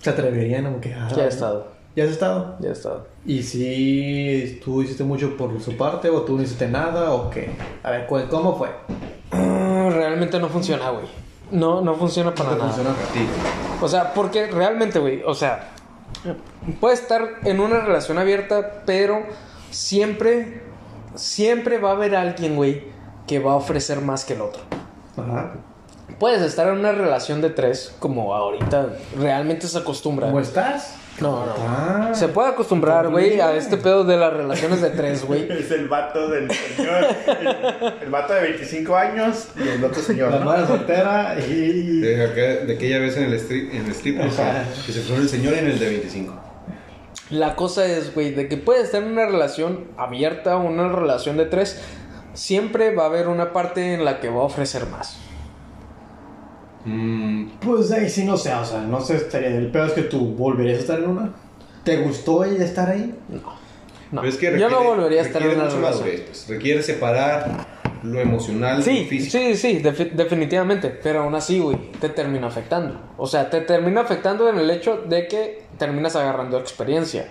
¿Se 0.00 0.10
atreverían 0.10 0.66
a 0.66 0.80
que 0.80 0.90
Ya 0.90 1.24
he 1.24 1.28
estado, 1.28 1.73
¿Ya 1.96 2.04
has 2.04 2.10
estado? 2.10 2.56
ya 2.60 2.70
he 2.70 2.72
estado. 2.72 3.06
¿Y 3.24 3.42
si 3.42 4.60
tú 4.64 4.82
hiciste 4.82 5.04
mucho 5.04 5.36
por 5.36 5.60
su 5.60 5.76
parte 5.76 6.10
o 6.10 6.22
tú 6.22 6.36
no 6.36 6.42
hiciste 6.42 6.68
nada 6.68 7.12
o 7.12 7.30
qué? 7.30 7.50
A 7.82 7.90
ver, 7.90 8.06
¿cu- 8.06 8.26
¿cómo 8.28 8.56
fue? 8.58 8.68
Ah, 9.30 9.88
realmente 9.92 10.38
no 10.40 10.48
funciona, 10.48 10.90
güey. 10.90 11.06
No, 11.50 11.80
no 11.82 11.94
funciona 11.94 12.34
para 12.34 12.50
No 12.50 12.56
nada. 12.56 12.68
funciona. 12.70 12.90
A 12.90 13.12
ti. 13.12 13.26
O 13.80 13.88
sea, 13.88 14.12
porque 14.12 14.46
realmente, 14.48 14.98
güey, 14.98 15.22
o 15.24 15.34
sea, 15.34 15.70
puede 16.80 16.94
estar 16.94 17.22
en 17.44 17.60
una 17.60 17.80
relación 17.80 18.18
abierta, 18.18 18.82
pero 18.86 19.22
siempre, 19.70 20.62
siempre 21.14 21.78
va 21.78 21.90
a 21.90 21.92
haber 21.92 22.16
alguien, 22.16 22.56
güey, 22.56 22.82
que 23.26 23.38
va 23.38 23.52
a 23.52 23.56
ofrecer 23.56 24.00
más 24.00 24.24
que 24.24 24.34
el 24.34 24.40
otro. 24.40 24.62
Ajá. 25.16 25.52
Puedes 26.18 26.42
estar 26.42 26.66
en 26.68 26.78
una 26.78 26.92
relación 26.92 27.40
de 27.40 27.50
tres, 27.50 27.94
como 27.98 28.34
ahorita 28.34 28.88
realmente 29.16 29.66
se 29.68 29.78
acostumbra. 29.78 30.26
¿Cómo 30.26 30.40
estás? 30.40 30.96
No, 31.20 31.46
no. 31.46 31.54
Ah. 31.60 32.10
Se 32.12 32.26
puede 32.28 32.48
acostumbrar, 32.48 33.08
güey, 33.08 33.40
a 33.40 33.54
este 33.54 33.76
pedo 33.76 34.02
de 34.04 34.16
las 34.16 34.32
relaciones 34.32 34.80
de 34.82 34.90
tres, 34.90 35.24
güey. 35.24 35.48
Es 35.58 35.70
el 35.70 35.88
vato 35.88 36.28
del 36.28 36.50
señor. 36.50 37.06
El, 37.40 37.94
el 38.04 38.10
vato 38.10 38.32
de 38.34 38.40
25 38.42 38.96
años 38.96 39.48
y 39.56 39.68
el 39.68 39.84
otro 39.84 40.02
señor. 40.02 40.32
La 40.32 40.38
¿no? 40.40 40.44
madre 40.46 40.66
soltera 40.66 41.36
y... 41.38 42.00
De, 42.00 42.24
aquella- 42.24 42.64
de 42.66 42.74
aquella 42.74 42.98
vez 42.98 43.16
en 43.16 43.24
el 43.24 43.34
strip, 43.34 43.72
en 43.72 43.84
el 43.86 43.90
strip 43.92 44.20
o 44.20 44.30
sea, 44.30 44.66
que 44.84 44.92
se 44.92 45.00
fue 45.02 45.16
el 45.16 45.28
señor 45.28 45.54
en 45.54 45.66
el 45.66 45.78
de 45.78 45.86
25. 45.88 46.40
La 47.30 47.54
cosa 47.56 47.86
es, 47.86 48.12
güey, 48.14 48.32
de 48.34 48.48
que 48.48 48.56
puedes 48.56 48.84
estar 48.86 49.02
en 49.02 49.12
una 49.12 49.24
relación 49.26 49.86
abierta 49.96 50.56
o 50.56 50.64
una 50.66 50.88
relación 50.88 51.36
de 51.36 51.46
tres, 51.46 51.80
siempre 52.34 52.94
va 52.94 53.04
a 53.04 53.06
haber 53.06 53.28
una 53.28 53.52
parte 53.52 53.94
en 53.94 54.04
la 54.04 54.20
que 54.20 54.28
va 54.28 54.40
a 54.40 54.44
ofrecer 54.44 54.86
más. 54.86 55.16
Mm, 56.84 57.48
Pues 57.60 57.90
ahí 57.92 58.08
sí 58.08 58.24
no 58.24 58.36
sé, 58.36 58.52
o 58.54 58.64
sea, 58.64 58.80
no 58.82 59.00
sé, 59.00 59.16
estaría... 59.16 59.48
El 59.48 59.70
peor 59.70 59.88
es 59.88 59.92
que 59.94 60.02
tú 60.02 60.34
volverías 60.34 60.78
a 60.78 60.80
estar 60.80 60.98
en 61.00 61.08
una. 61.10 61.30
¿Te 61.82 61.98
gustó 61.98 62.44
ella 62.44 62.64
estar 62.64 62.88
ahí? 62.90 63.14
No, 64.12 64.20
pero 64.20 64.28
es 64.28 64.36
que 64.36 64.46
yo 64.58 64.68
no 64.70 64.78
requiere- 64.78 64.86
volvería 64.96 65.20
a 65.22 65.24
estar 65.24 65.42
en 65.42 65.60
una. 65.60 65.68
Requiere 66.48 66.82
separar 66.82 67.66
lo 68.02 68.20
emocional 68.20 68.82
Sí, 68.82 69.02
lo 69.04 69.08
físico. 69.08 69.32
sí, 69.38 69.56
sí, 69.56 69.82
defi- 69.82 70.10
definitivamente. 70.12 70.90
Pero 70.90 71.22
aún 71.22 71.34
así, 71.34 71.58
güey, 71.58 71.90
te 72.00 72.10
termina 72.10 72.46
afectando. 72.48 73.00
O 73.16 73.26
sea, 73.26 73.48
te 73.50 73.60
termina 73.62 74.02
afectando 74.02 74.48
en 74.48 74.58
el 74.58 74.70
hecho 74.70 74.98
de 75.08 75.26
que 75.26 75.62
terminas 75.78 76.14
agarrando 76.16 76.58
experiencia. 76.58 77.26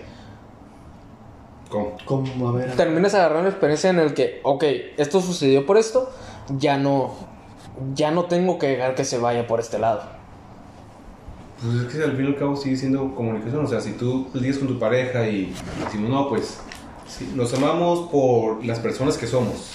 ¿Cómo? 1.70 1.96
Como, 2.04 2.48
a 2.48 2.52
ver... 2.52 2.72
Terminas 2.76 3.14
agarrando 3.14 3.48
experiencia 3.48 3.90
en 3.90 3.98
el 3.98 4.14
que, 4.14 4.40
ok, 4.42 4.64
esto 4.96 5.20
sucedió 5.20 5.64
por 5.66 5.76
esto, 5.78 6.10
ya 6.58 6.76
no, 6.76 7.14
ya 7.94 8.10
no 8.10 8.24
tengo 8.24 8.58
que 8.58 8.68
dejar 8.68 8.94
que 8.94 9.04
se 9.04 9.18
vaya 9.18 9.46
por 9.46 9.60
este 9.60 9.78
lado. 9.78 10.02
Pues 11.62 11.76
es 11.76 11.94
que 11.94 12.02
al 12.02 12.16
fin 12.16 12.26
y 12.26 12.28
al 12.28 12.36
cabo 12.36 12.56
sigue 12.56 12.76
siendo 12.76 13.14
comunicación. 13.14 13.64
O 13.64 13.68
sea, 13.68 13.80
si 13.80 13.92
tú 13.92 14.28
lidias 14.34 14.58
con 14.58 14.68
tu 14.68 14.78
pareja 14.78 15.26
y 15.26 15.52
decimos, 15.84 16.10
no, 16.10 16.28
pues 16.28 16.58
sí, 17.06 17.32
nos 17.34 17.54
amamos 17.54 18.10
por 18.10 18.64
las 18.64 18.80
personas 18.80 19.16
que 19.16 19.26
somos, 19.26 19.72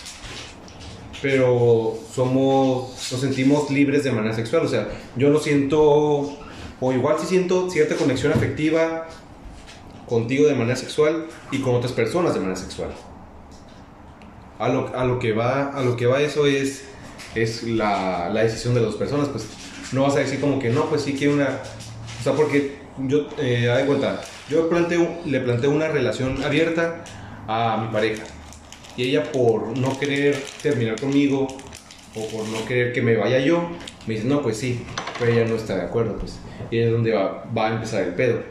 pero 1.22 1.96
somos, 2.14 3.12
nos 3.12 3.22
sentimos 3.22 3.70
libres 3.70 4.04
de 4.04 4.12
manera 4.12 4.34
sexual. 4.34 4.66
O 4.66 4.70
sea, 4.70 4.88
yo 5.16 5.30
no 5.30 5.40
siento, 5.40 6.38
o 6.80 6.94
igual 6.94 7.18
sí 7.20 7.28
siento 7.28 7.70
cierta 7.70 7.96
conexión 7.96 8.34
afectiva 8.34 9.08
contigo 10.08 10.48
de 10.48 10.56
manera 10.56 10.76
sexual 10.76 11.28
y 11.52 11.60
con 11.60 11.76
otras 11.76 11.94
personas 11.94 12.34
de 12.34 12.40
manera 12.40 12.60
sexual. 12.60 12.90
A 14.58 14.68
lo, 14.68 14.94
a 14.96 15.06
lo 15.06 15.20
que 15.20 15.32
va, 15.34 15.70
a 15.70 15.82
lo 15.82 15.96
que 15.96 16.06
va 16.06 16.20
eso 16.22 16.46
es, 16.46 16.84
es 17.36 17.64
la, 17.64 18.30
la 18.30 18.44
decisión 18.44 18.74
de 18.74 18.82
las 18.82 18.92
dos 18.92 19.00
personas, 19.00 19.28
pues 19.30 19.46
no 19.92 20.04
vas 20.04 20.16
a 20.16 20.20
decir 20.20 20.40
como 20.40 20.60
que 20.60 20.70
no, 20.70 20.86
pues 20.86 21.02
sí 21.04 21.14
quiero 21.14 21.34
una, 21.34 21.60
o 22.20 22.24
sea, 22.24 22.34
porque 22.34 22.80
yo, 23.08 23.28
eh, 23.38 23.70
haz 23.70 23.80
de 23.80 23.86
cuenta, 23.86 24.22
yo 24.50 24.70
planteo, 24.70 25.20
le 25.26 25.40
planteo 25.40 25.72
una 25.72 25.88
relación 25.88 26.44
abierta 26.44 27.04
a 27.48 27.82
mi 27.84 27.92
pareja 27.94 28.24
y 28.98 29.04
ella 29.04 29.32
por 29.32 29.78
no 29.78 29.98
querer 29.98 30.36
terminar 30.62 31.00
conmigo 31.00 31.48
o 32.16 32.28
por 32.28 32.48
no 32.50 32.66
querer 32.66 32.92
que 32.92 33.02
me 33.02 33.16
vaya 33.16 33.40
yo, 33.40 33.70
me 34.08 34.16
dice, 34.16 34.28
no, 34.28 34.42
pues 34.42 34.58
sí, 34.58 34.82
pero 35.18 35.32
ella 35.32 35.46
no 35.46 35.56
está 35.56 35.76
de 35.76 35.84
acuerdo, 35.84 36.18
pues. 36.18 36.40
Y 36.72 36.80
es 36.80 36.92
donde 36.92 37.14
va, 37.14 37.46
va 37.56 37.68
a 37.68 37.74
empezar 37.76 38.04
el 38.04 38.14
pedo. 38.16 38.42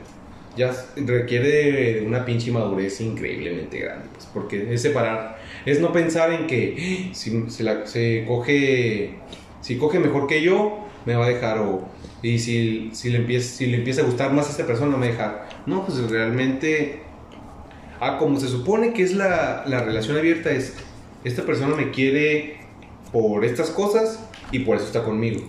Ya 0.56 0.72
requiere 0.96 2.00
de 2.00 2.06
una 2.06 2.24
pinche 2.24 2.50
madurez 2.50 3.00
increíblemente 3.00 3.78
grande, 3.78 4.06
pues, 4.12 4.26
porque 4.32 4.72
es 4.72 4.82
separar, 4.82 5.37
es 5.70 5.80
no 5.80 5.92
pensar 5.92 6.32
en 6.32 6.46
que 6.46 7.08
"Ah, 7.10 7.14
si 7.14 7.44
se, 7.48 8.24
coge, 8.26 9.14
si 9.60 9.76
coge 9.76 9.98
mejor 9.98 10.26
que 10.26 10.42
yo, 10.42 10.86
me 11.04 11.14
va 11.14 11.26
a 11.26 11.28
dejar, 11.28 11.58
o, 11.58 11.88
y 12.22 12.38
si, 12.38 12.90
si, 12.92 13.10
le 13.10 13.18
empieza, 13.18 13.56
si 13.56 13.66
le 13.66 13.78
empieza 13.78 14.02
a 14.02 14.04
gustar 14.04 14.32
más 14.32 14.48
a 14.48 14.50
esta 14.50 14.66
persona, 14.66 14.96
me 14.96 14.98
va 14.98 15.04
a 15.06 15.08
dejar. 15.08 15.48
No, 15.66 15.84
pues 15.84 15.98
realmente, 16.10 17.00
ah, 18.00 18.18
como 18.18 18.38
se 18.40 18.48
supone 18.48 18.92
que 18.92 19.02
es 19.02 19.14
la, 19.14 19.64
la 19.66 19.82
relación 19.82 20.16
abierta, 20.16 20.50
es, 20.50 20.74
esta 21.24 21.42
persona 21.42 21.74
me 21.76 21.90
quiere 21.90 22.58
por 23.12 23.44
estas 23.44 23.70
cosas 23.70 24.24
y 24.52 24.60
por 24.60 24.76
eso 24.76 24.86
está 24.86 25.02
conmigo. 25.02 25.42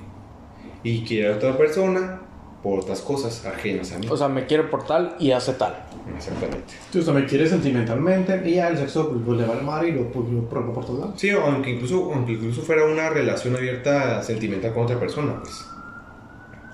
Y 0.84 1.02
quiere 1.04 1.34
a 1.34 1.36
otra 1.36 1.58
persona 1.58 2.22
por 2.64 2.80
otras 2.80 3.02
cosas 3.02 3.46
ajenas 3.46 3.92
a 3.94 4.00
mí. 4.00 4.08
O 4.10 4.18
sea, 4.18 4.28
me 4.28 4.46
quiere 4.46 4.64
por 4.64 4.84
tal 4.86 5.16
y 5.20 5.32
hace 5.32 5.54
tal. 5.54 5.76
Exactamente. 6.16 6.74
O 6.98 7.02
sea, 7.02 7.14
me 7.14 7.26
quiere 7.26 7.48
sentimentalmente 7.48 8.42
y 8.46 8.56
ya 8.56 8.68
el 8.70 8.78
sexo 8.78 9.10
pues, 9.10 9.22
pues, 9.26 9.40
le 9.40 9.46
va 9.46 9.54
al 9.54 9.64
mar 9.64 9.86
y 9.86 9.92
lo, 9.92 10.12
pues, 10.12 10.28
lo 10.30 10.42
prueba 10.50 10.74
por 10.74 10.86
todos 10.86 11.00
lados. 11.00 11.14
Sí, 11.18 11.30
aunque 11.30 11.70
incluso, 11.72 12.12
aunque 12.14 12.34
incluso 12.34 12.62
fuera 12.62 12.86
una 12.86 13.10
relación 13.10 13.56
abierta 13.56 14.22
sentimental 14.24 14.74
con 14.74 14.84
otra 14.84 15.00
persona, 15.00 15.40
pues. 15.42 15.66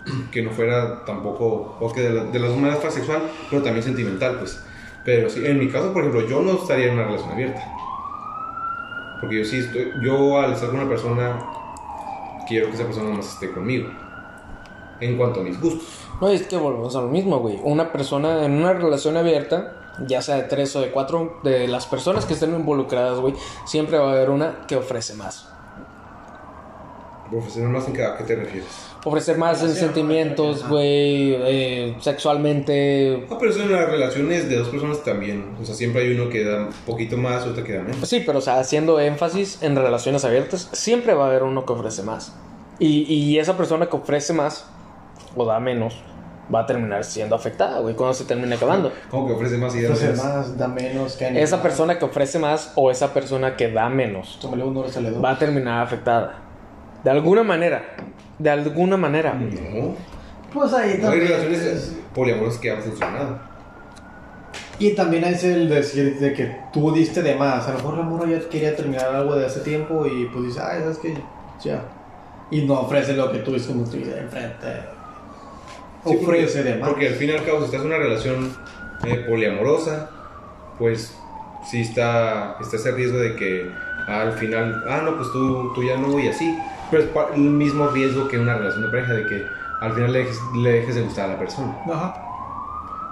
Que 0.31 0.41
no 0.43 0.51
fuera 0.51 1.03
tampoco, 1.05 1.77
o 1.79 1.91
que 1.93 2.01
de, 2.01 2.09
la- 2.11 2.23
de 2.25 2.39
las 2.39 2.49
dos 2.49 2.57
maneras 2.57 2.79
fuera 2.79 2.95
sexual, 2.95 3.21
pero 3.49 3.61
también 3.61 3.83
sentimental, 3.83 4.37
pues. 4.39 4.59
Pero 5.03 5.29
sí, 5.29 5.45
en 5.45 5.59
mi 5.59 5.67
caso, 5.69 5.93
por 5.93 6.03
ejemplo, 6.03 6.27
yo 6.27 6.41
no 6.41 6.53
estaría 6.53 6.87
en 6.87 6.93
una 6.93 7.03
relación 7.05 7.31
abierta. 7.31 7.61
Porque 9.21 9.37
yo 9.39 9.45
sí 9.45 9.59
estoy, 9.59 9.91
yo 10.03 10.39
al 10.39 10.53
estar 10.53 10.69
con 10.69 10.79
una 10.79 10.89
persona, 10.89 11.39
quiero 12.47 12.67
que 12.67 12.73
esa 12.75 12.85
persona 12.85 13.09
más 13.15 13.27
esté 13.33 13.51
conmigo. 13.51 13.89
En 15.01 15.17
cuanto 15.17 15.41
a 15.41 15.43
mis 15.43 15.60
gustos. 15.60 15.88
No, 16.21 16.29
es 16.29 16.47
que 16.47 16.58
volvemos 16.58 16.95
a 16.95 17.01
lo 17.01 17.08
mismo, 17.08 17.39
güey. 17.39 17.60
Una 17.63 17.91
persona 17.91 18.45
en 18.45 18.53
una 18.53 18.73
relación 18.73 19.17
abierta, 19.17 19.95
ya 20.08 20.21
sea 20.21 20.36
de 20.38 20.43
tres 20.43 20.75
o 20.75 20.81
de 20.81 20.91
cuatro, 20.91 21.39
de 21.43 21.67
las 21.67 21.86
personas 21.86 22.25
que 22.25 22.34
estén 22.34 22.55
involucradas, 22.55 23.19
güey, 23.19 23.34
siempre 23.65 23.97
va 23.97 24.10
a 24.10 24.12
haber 24.13 24.29
una 24.29 24.65
que 24.67 24.75
ofrece 24.75 25.13
más. 25.15 25.49
Profesor, 27.29 27.67
más 27.69 27.88
en 27.88 27.93
qué, 27.93 28.05
¿a 28.05 28.15
qué 28.15 28.23
te 28.23 28.36
refieres? 28.36 28.69
Ofrecer 29.03 29.38
más 29.38 29.62
en 29.63 29.73
sentimientos, 29.73 30.67
güey, 30.67 31.36
eh, 31.36 31.95
sexualmente. 31.99 33.25
Ah, 33.29 33.38
pero 33.39 33.51
eso 33.51 33.63
en 33.63 33.71
las 33.71 33.89
relaciones 33.89 34.47
de 34.47 34.58
dos 34.58 34.69
personas 34.69 35.03
también. 35.03 35.55
O 35.60 35.65
sea, 35.65 35.75
siempre 35.75 36.03
hay 36.03 36.12
uno 36.17 36.29
que 36.29 36.43
da 36.43 36.67
un 36.67 36.73
poquito 36.86 37.17
más, 37.17 37.45
otro 37.45 37.63
que 37.63 37.73
da 37.73 37.81
menos. 37.84 38.08
Sí, 38.08 38.23
pero 38.25 38.39
o 38.39 38.41
sea, 38.41 38.60
haciendo 38.60 38.99
énfasis 38.99 39.62
en 39.63 39.75
relaciones 39.75 40.23
abiertas, 40.23 40.69
siempre 40.71 41.13
va 41.13 41.25
a 41.25 41.27
haber 41.27 41.43
uno 41.43 41.65
que 41.65 41.73
ofrece 41.73 42.03
más. 42.03 42.34
Y, 42.79 43.12
y 43.12 43.39
esa 43.39 43.58
persona 43.58 43.88
que 43.88 43.95
ofrece 43.95 44.34
más 44.34 44.65
o 45.35 45.45
da 45.45 45.59
menos 45.59 46.01
va 46.53 46.59
a 46.59 46.65
terminar 46.67 47.03
siendo 47.03 47.35
afectada, 47.35 47.79
güey, 47.79 47.95
cuando 47.95 48.13
se 48.13 48.25
termine 48.25 48.55
acabando. 48.55 48.91
Como 49.09 49.27
que 49.27 49.33
ofrece 49.33 49.57
más 49.57 49.75
y 49.75 49.81
da 49.81 49.89
menos. 49.95 50.23
más, 50.23 50.57
da 50.57 50.67
menos 50.67 51.15
que 51.17 51.41
Esa 51.41 51.61
persona 51.61 51.97
que 51.97 52.05
ofrece 52.05 52.37
más 52.39 52.71
o 52.75 52.91
esa 52.91 53.13
persona 53.13 53.55
que 53.55 53.71
da 53.71 53.89
menos 53.89 54.37
Tómale 54.39 54.63
uno, 54.63 54.81
ahora 54.81 54.91
sale 54.91 55.09
dos. 55.11 55.23
va 55.23 55.31
a 55.31 55.37
terminar 55.39 55.83
afectada. 55.83 56.35
De 57.03 57.09
alguna 57.11 57.43
manera. 57.43 57.83
De 58.39 58.49
alguna 58.49 58.97
manera. 58.97 59.33
No. 59.33 59.95
Pues 60.53 60.71
ahí 60.73 60.91
Hay 60.91 61.01
también. 61.01 61.27
relaciones 61.27 61.95
poliamorosas 62.13 62.59
que 62.59 62.71
han 62.71 62.81
funcionado. 62.81 63.39
Y 64.77 64.91
también 64.93 65.23
es 65.23 65.43
el 65.43 65.69
decir 65.69 66.19
de 66.19 66.33
que 66.33 66.55
tú 66.73 66.91
diste 66.91 67.21
de 67.21 67.35
más. 67.35 67.65
A 67.67 67.71
lo 67.71 67.77
mejor 67.77 67.97
la 67.97 68.03
morra 68.03 68.27
ya 68.29 68.39
quería 68.49 68.75
terminar 68.75 69.05
algo 69.15 69.35
de 69.35 69.45
hace 69.45 69.61
tiempo 69.61 70.05
y 70.05 70.25
pues 70.25 70.45
dice, 70.45 70.59
ay, 70.61 70.81
¿sabes 70.81 70.97
qué? 70.97 71.17
Ya. 71.63 71.81
Y 72.51 72.61
no 72.65 72.81
ofrece 72.81 73.13
lo 73.13 73.31
que 73.31 73.39
tú 73.39 73.55
como 73.67 73.83
tú 73.85 73.97
dices 73.97 74.15
enfrente. 74.17 74.67
Sí, 76.05 76.17
Ofrece 76.21 76.57
porque, 76.59 76.69
de 76.69 76.75
más. 76.77 76.89
Porque 76.89 77.07
al 77.07 77.15
fin 77.15 77.29
y 77.29 77.33
al 77.33 77.43
cabo, 77.43 77.59
si 77.59 77.65
estás 77.65 77.81
en 77.81 77.87
una 77.87 77.97
relación 77.97 78.55
eh, 79.05 79.25
poliamorosa, 79.27 80.09
pues 80.77 81.17
sí 81.69 81.81
está, 81.81 82.57
está 82.61 82.77
ese 82.77 82.91
riesgo 82.91 83.17
de 83.17 83.35
que 83.35 83.71
al 84.07 84.33
final, 84.33 84.83
ah, 84.87 85.01
no, 85.03 85.15
pues 85.15 85.31
tú, 85.31 85.73
tú 85.73 85.83
ya 85.83 85.97
no 85.97 86.19
y 86.19 86.27
así. 86.27 86.57
Pero 86.91 87.03
es 87.03 87.09
el 87.33 87.41
mismo 87.41 87.87
riesgo 87.87 88.27
que 88.27 88.37
una 88.37 88.55
relación 88.55 88.83
de 88.83 88.89
pareja, 88.89 89.13
de 89.13 89.25
que 89.25 89.45
al 89.81 89.93
final 89.93 90.13
le 90.13 90.19
dejes, 90.19 90.39
le 90.55 90.71
dejes 90.71 90.95
de 90.95 91.01
gustar 91.01 91.25
a 91.25 91.33
la 91.33 91.39
persona. 91.39 91.75
Ajá. 91.91 92.21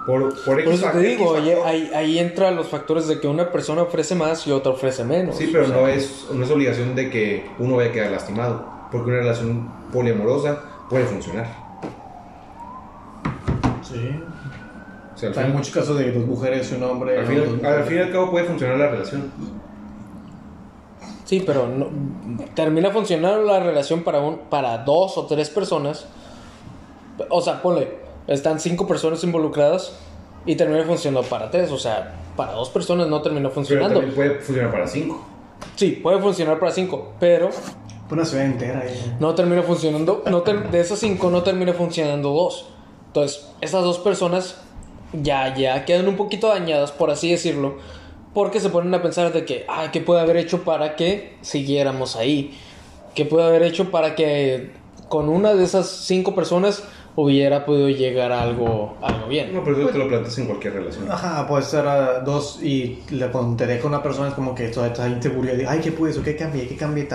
Por, 0.06 0.34
por 0.44 0.62
Por 0.62 0.74
eso 0.74 0.90
te 0.90 0.98
digo, 0.98 1.30
oye, 1.30 1.56
ahí, 1.64 1.90
ahí 1.94 2.18
entran 2.18 2.54
los 2.56 2.68
factores 2.68 3.08
de 3.08 3.20
que 3.20 3.26
una 3.26 3.50
persona 3.50 3.82
ofrece 3.82 4.14
más 4.14 4.46
y 4.46 4.52
otra 4.52 4.72
ofrece 4.72 5.02
menos. 5.02 5.36
Sí, 5.36 5.48
pero 5.50 5.64
O 5.64 5.68
sea, 5.68 5.76
no 5.76 5.88
es, 5.88 6.26
no 6.30 6.44
es 6.44 6.50
obligación 6.50 6.94
de 6.94 7.10
que 7.10 7.46
uno 7.58 7.76
vaya 7.76 7.88
a 7.88 7.92
quedar 7.92 8.10
lastimado. 8.10 8.66
Porque 8.92 9.10
una 9.10 9.20
relación 9.20 9.68
poliamorosa 9.92 10.60
puede 10.90 11.06
funcionar. 11.06 11.63
Sí. 13.84 14.20
O 15.14 15.16
sea, 15.16 15.28
al, 15.30 15.38
Hay 15.38 15.44
fin- 15.44 15.54
muchos 15.54 15.72
casos 15.74 15.98
de 15.98 16.10
dos 16.12 16.26
mujeres 16.26 16.70
y 16.72 16.74
un 16.74 16.82
hombre. 16.84 17.18
al 17.18 17.24
o 17.24 17.28
fin- 17.28 17.38
al 17.40 17.48
mujeres. 17.50 17.86
fin 17.88 17.96
y 17.96 18.00
al 18.00 18.12
cabo 18.12 18.30
puede 18.30 18.44
funcionar 18.46 18.76
la 18.78 18.88
relación. 18.88 19.30
Sí, 21.24 21.42
pero 21.46 21.66
no- 21.68 21.88
termina 22.54 22.90
funcionando 22.90 23.42
la 23.44 23.60
relación 23.60 24.02
para, 24.02 24.20
un, 24.20 24.38
para 24.50 24.78
dos 24.78 25.16
o 25.16 25.26
tres 25.26 25.48
personas. 25.50 26.06
O 27.30 27.40
sea, 27.40 27.62
ponle, 27.62 27.96
están 28.26 28.60
cinco 28.60 28.86
personas 28.86 29.22
involucradas 29.24 29.96
y 30.44 30.56
termina 30.56 30.84
funcionando 30.84 31.26
para 31.28 31.50
tres. 31.50 31.70
O 31.70 31.78
sea, 31.78 32.14
para 32.36 32.52
dos 32.52 32.68
personas 32.70 33.08
no 33.08 33.22
terminó 33.22 33.48
Pero 33.48 33.54
funcionando. 33.54 33.94
también 34.00 34.14
puede 34.14 34.40
funcionar 34.40 34.70
para 34.72 34.86
cinco. 34.86 35.24
Sí, 35.76 35.92
puede 36.02 36.20
funcionar 36.20 36.58
para 36.58 36.72
cinco, 36.72 37.12
pero 37.18 37.48
Una 38.10 38.24
ciudad 38.24 38.44
entera 38.44 38.80
ahí. 38.80 39.16
no 39.18 39.34
termina 39.34 39.62
funcionando. 39.62 40.22
No 40.30 40.42
ter- 40.42 40.70
de 40.70 40.80
esas 40.80 40.98
cinco 40.98 41.30
no 41.30 41.42
termina 41.42 41.72
funcionando 41.72 42.30
dos. 42.30 42.70
Entonces, 43.14 43.46
esas 43.60 43.84
dos 43.84 43.98
personas 43.98 44.56
ya, 45.12 45.54
ya 45.54 45.84
quedan 45.84 46.08
un 46.08 46.16
poquito 46.16 46.48
dañadas, 46.48 46.90
por 46.90 47.12
así 47.12 47.30
decirlo, 47.30 47.76
porque 48.34 48.58
se 48.58 48.70
ponen 48.70 48.92
a 48.92 49.02
pensar 49.02 49.32
de 49.32 49.44
que, 49.44 49.64
ah, 49.68 49.90
¿qué 49.92 50.00
puede 50.00 50.20
haber 50.20 50.36
hecho 50.36 50.64
para 50.64 50.96
que 50.96 51.36
siguiéramos 51.40 52.16
ahí? 52.16 52.58
¿Qué 53.14 53.24
puede 53.24 53.46
haber 53.46 53.62
hecho 53.62 53.92
para 53.92 54.16
que 54.16 54.72
con 55.08 55.28
una 55.28 55.54
de 55.54 55.62
esas 55.62 55.88
cinco 55.88 56.34
personas 56.34 56.82
hubiera 57.14 57.64
podido 57.64 57.88
llegar 57.88 58.32
a 58.32 58.42
algo, 58.42 58.96
algo 59.00 59.28
bien? 59.28 59.54
No, 59.54 59.62
pero 59.62 59.78
eso 59.78 59.90
te 59.90 59.98
lo 59.98 60.08
planteas 60.08 60.36
en 60.38 60.46
cualquier 60.46 60.72
relación. 60.74 61.08
Ajá, 61.08 61.46
puede 61.46 61.62
ser 61.62 61.86
ah, 61.86 62.18
dos 62.18 62.58
y 62.64 62.98
le, 63.10 63.28
cuando 63.28 63.56
te 63.56 63.68
deja 63.68 63.86
una 63.86 64.02
persona 64.02 64.26
es 64.26 64.34
como 64.34 64.56
que 64.56 64.66
toda 64.70 64.88
esta 64.88 65.08
inseguridad 65.08 65.54
de, 65.54 65.68
ay, 65.68 65.78
¿qué 65.78 65.92
pude 65.92 66.10
eso? 66.10 66.20
¿Qué 66.24 66.34
cambié? 66.34 66.66
¿Qué 66.66 66.74
cambié? 66.74 67.06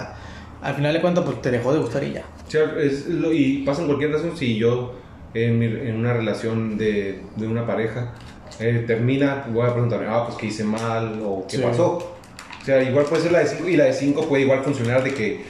Al 0.61 0.75
final 0.75 0.93
de 0.93 1.01
cuentas, 1.01 1.25
pues 1.25 1.41
te 1.41 1.51
dejó 1.51 1.73
de 1.73 1.79
gustar 1.79 2.05
y 2.05 2.13
ya. 2.13 2.23
O 2.47 2.49
sea, 2.49 2.63
es 2.81 3.05
lo- 3.07 3.33
y 3.33 3.63
pasa 3.65 3.81
en 3.81 3.87
cualquier 3.87 4.11
relación. 4.11 4.37
Si 4.37 4.55
yo 4.57 4.93
en, 5.33 5.59
mi- 5.59 5.65
en 5.65 5.95
una 5.95 6.13
relación 6.13 6.77
de, 6.77 7.21
de 7.35 7.47
una 7.47 7.65
pareja 7.67 8.13
eh, 8.59 8.83
termina, 8.87 9.45
voy 9.53 9.65
a 9.67 9.71
preguntarme, 9.71 10.07
ah, 10.09 10.25
pues 10.25 10.37
qué 10.37 10.47
hice 10.47 10.63
mal 10.63 11.21
o 11.23 11.45
qué 11.49 11.57
Sí. 11.57 11.63
pasó. 11.63 12.15
O 12.61 12.65
sea, 12.65 12.81
igual 12.83 13.05
puede 13.05 13.21
ser 13.23 13.31
la 13.31 13.39
de 13.39 13.47
5 13.47 13.69
y 13.69 13.77
la 13.77 13.85
de 13.85 13.93
5 13.93 14.27
puede 14.27 14.43
igual 14.43 14.63
funcionar 14.63 15.03
de 15.03 15.13
que 15.13 15.45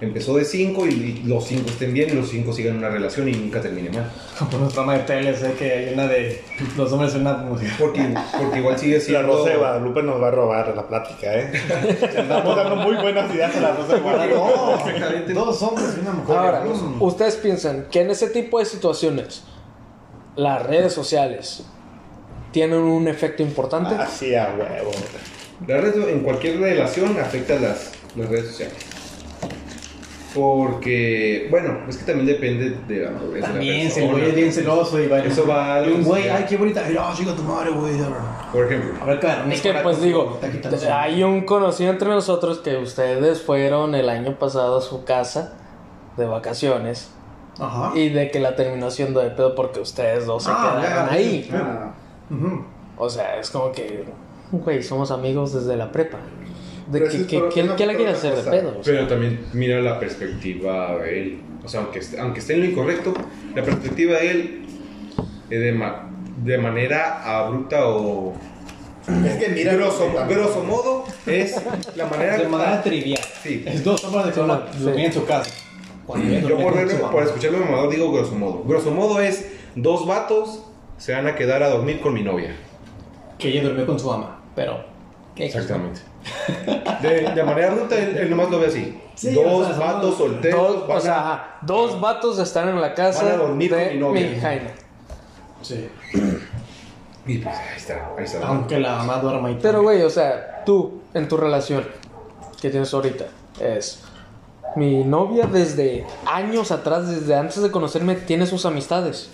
empezó 0.00 0.36
de 0.36 0.44
5 0.44 0.86
y, 0.86 1.22
los 1.26 1.44
5 1.46 1.68
estén 1.68 1.92
bien 1.92 2.10
y 2.10 2.12
los 2.12 2.28
5 2.28 2.52
sigan 2.52 2.76
una 2.76 2.88
relación 2.88 3.28
y 3.28 3.32
nunca 3.32 3.60
termine 3.60 3.90
mal. 3.90 4.10
Por 4.50 4.60
una 4.60 4.68
trama 4.68 4.94
de 4.94 5.00
tele, 5.00 5.36
sé 5.36 5.52
que 5.54 5.72
hay 5.72 5.94
una 5.94 6.06
de 6.06 6.42
los 6.76 6.92
hombres 6.92 7.14
en 7.14 7.22
una 7.22 7.36
mujer. 7.38 7.70
Porque, 7.78 8.14
porque 8.38 8.58
igual 8.58 8.78
sigue 8.78 8.98
La 8.98 9.00
siendo... 9.00 9.22
Rosa 9.26 9.50
de 9.50 9.56
Guadalupe 9.56 10.02
nos 10.02 10.22
va 10.22 10.28
a 10.28 10.30
robar 10.30 10.76
la 10.76 10.86
plática, 10.86 11.34
¿eh? 11.34 11.50
Estamos 12.02 12.56
dando 12.56 12.76
muy 12.76 12.96
buenas 12.96 13.34
ideas 13.34 13.56
a 13.56 13.60
la 13.60 13.74
Rosa 13.74 13.94
de 13.94 14.00
Guadalupe. 14.00 15.34
No, 15.34 15.44
dos 15.44 15.62
hombres 15.62 15.94
y 15.96 16.00
una 16.00 16.12
mujer. 16.12 16.36
Ahora. 16.36 16.64
¿ustedes 17.00 17.36
piensan 17.36 17.86
que 17.90 18.00
en 18.00 18.10
ese 18.10 18.28
tipo 18.28 18.58
de 18.58 18.64
situaciones 18.64 19.42
las 20.36 20.64
redes 20.64 20.92
sociales 20.92 21.64
tienen 22.52 22.78
un 22.78 23.08
efecto 23.08 23.42
importante? 23.42 23.94
Así 23.96 24.34
a 24.34 24.54
huevo. 24.56 24.92
La 25.66 25.80
red 25.80 26.08
en 26.08 26.20
cualquier 26.20 26.60
relación 26.60 27.18
afecta 27.18 27.56
las, 27.56 27.92
las 28.14 28.28
redes 28.28 28.46
sociales. 28.46 28.97
Porque, 30.34 31.48
bueno, 31.50 31.78
es 31.88 31.96
que 31.96 32.04
también 32.04 32.26
depende 32.26 32.76
de 32.86 33.04
la 33.04 33.10
madurez 33.12 33.34
de 33.34 33.40
la 33.40 33.46
También, 33.48 33.90
si 33.90 34.00
el 34.00 34.10
güey 34.10 34.28
es 34.28 34.34
bien 34.34 34.52
celoso 34.52 35.00
y 35.00 35.06
va 35.08 35.20
Eso 35.20 35.46
va 35.46 35.76
a 35.76 35.82
un 35.82 36.02
güey, 36.04 36.28
ay, 36.28 36.44
qué 36.48 36.56
bonita. 36.56 36.82
Ay, 36.84 36.94
no, 36.94 37.14
chica 37.14 37.34
tu 37.34 37.42
madre, 37.42 37.70
güey. 37.70 37.94
Por 38.52 38.64
ejemplo, 38.66 38.92
A 39.02 39.06
ver, 39.06 39.20
cara, 39.20 39.46
Es 39.50 39.60
que 39.62 39.72
pues 39.82 40.02
digo, 40.02 40.38
hay 40.92 41.22
un 41.22 41.42
conocido 41.42 41.90
entre 41.90 42.08
nosotros 42.08 42.58
que 42.58 42.76
ustedes 42.76 43.42
fueron 43.42 43.94
el 43.94 44.08
año 44.08 44.38
pasado 44.38 44.78
a 44.78 44.80
su 44.82 45.04
casa 45.04 45.54
de 46.16 46.26
vacaciones 46.26 47.10
Ajá. 47.58 47.92
y 47.94 48.08
de 48.10 48.30
que 48.30 48.40
la 48.40 48.54
terminó 48.56 48.90
siendo 48.90 49.20
de 49.20 49.30
pedo 49.30 49.54
porque 49.54 49.80
ustedes 49.80 50.26
dos 50.26 50.44
se 50.44 50.50
Ah, 50.52 50.78
quedaron 50.80 51.06
ya, 51.08 51.12
ahí. 51.14 51.50
Ah, 51.52 51.92
Ujú. 52.30 52.64
O 52.98 53.08
sea, 53.08 53.38
es 53.38 53.50
como 53.50 53.72
que, 53.72 54.04
güey, 54.52 54.82
somos 54.82 55.10
amigos 55.10 55.52
desde 55.54 55.76
la 55.76 55.90
prepa. 55.92 56.18
De 56.90 56.98
Pero 57.00 57.10
que, 57.10 57.26
que, 57.26 57.48
que- 57.48 57.74
que 57.76 57.86
la 57.86 57.94
quiere 57.94 58.12
hacer 58.12 58.34
de 58.34 58.50
pedo. 58.50 58.70
o 58.80 58.84
sea. 58.84 58.94
pero 58.94 59.06
también 59.06 59.40
mira 59.52 59.80
la 59.80 59.98
perspectiva 60.00 60.96
de 60.98 61.20
él. 61.20 61.40
O 61.64 61.68
sea, 61.68 61.80
aunque 61.80 61.98
esté, 61.98 62.18
aunque 62.18 62.40
esté 62.40 62.54
en 62.54 62.60
lo 62.60 62.66
incorrecto, 62.66 63.12
la 63.54 63.62
perspectiva 63.62 64.18
de 64.18 64.30
él 64.30 64.66
es 65.50 65.60
de, 65.60 65.72
ma- 65.72 66.08
de 66.44 66.56
manera 66.58 67.22
abrupta 67.40 67.86
o 67.86 68.32
Es 69.26 69.36
que 69.36 69.48
mira, 69.50 69.74
grosso, 69.74 70.10
grosso 70.28 70.64
modo 70.64 71.04
es 71.26 71.56
la 71.96 72.06
manera... 72.06 72.38
De 72.38 72.48
manera 72.48 72.82
trivial. 72.82 73.20
Sí. 73.42 73.64
Es 73.66 73.84
dos 73.84 74.02
hombres 74.04 74.32
que 74.34 74.40
van 74.40 74.50
a 74.50 74.72
Sí. 74.72 74.78
dormir 74.84 75.06
en 75.06 75.12
su 75.12 75.24
casa. 75.26 75.50
Yo 76.06 76.14
por, 76.58 76.72
su 76.72 76.78
verlo- 76.78 76.98
mamá. 77.00 77.10
por 77.10 77.22
escucharme 77.22 77.58
mamador 77.58 77.90
digo 77.90 78.10
grosso 78.12 78.34
modo. 78.34 78.62
Grosso 78.64 78.90
modo 78.92 79.20
es 79.20 79.46
dos 79.74 80.06
vatos 80.06 80.62
se 80.96 81.12
van 81.12 81.26
a 81.26 81.34
quedar 81.34 81.62
a 81.62 81.68
dormir 81.68 82.00
con 82.00 82.14
mi 82.14 82.22
novia. 82.22 82.56
Que 83.38 83.48
ella 83.50 83.62
durmió 83.62 83.84
con 83.86 83.98
su 84.00 84.06
mamá. 84.08 84.40
Pero. 84.56 84.84
¿Qué 85.38 85.46
Exactamente. 85.46 86.00
De, 87.00 87.32
de 87.32 87.42
manera 87.44 87.72
adulta, 87.72 87.96
él, 87.96 88.16
él 88.16 88.30
nomás 88.30 88.50
lo 88.50 88.58
ve 88.58 88.66
así. 88.66 89.00
Sí, 89.14 89.32
dos 89.32 89.46
o 89.46 89.64
sea, 89.64 89.78
vatos 89.78 90.18
solteros. 90.18 90.60
Dos, 90.60 90.88
van 90.88 90.96
o 90.96 91.00
sea, 91.00 91.58
dos 91.62 92.00
vatos 92.00 92.38
están 92.38 92.68
en 92.68 92.80
la 92.80 92.94
casa 92.94 93.24
Van 93.24 93.32
a 93.32 93.36
dormir 93.36 93.74
de 93.74 93.84
con 93.84 93.94
mi 93.94 94.00
novia. 94.00 94.30
mi 94.30 94.40
Jaina. 94.40 94.70
Sí. 95.62 95.88
Y 97.26 97.38
pues 97.38 97.56
ahí 97.56 97.76
está, 97.76 98.10
ahí 98.16 98.24
está. 98.24 98.46
Aunque 98.46 98.78
la 98.78 98.96
mamá 98.96 99.18
duerma 99.18 99.48
ahí. 99.48 99.58
Pero, 99.62 99.82
güey, 99.82 100.02
o 100.02 100.10
sea, 100.10 100.62
tú, 100.64 101.00
en 101.14 101.28
tu 101.28 101.36
relación 101.36 101.84
que 102.60 102.70
tienes 102.70 102.92
ahorita, 102.92 103.26
es. 103.60 104.02
Mi 104.76 105.02
novia 105.02 105.46
desde 105.46 106.06
años 106.26 106.70
atrás, 106.70 107.08
desde 107.08 107.34
antes 107.34 107.62
de 107.62 107.70
conocerme, 107.70 108.14
tiene 108.16 108.46
sus 108.46 108.66
amistades. 108.66 109.30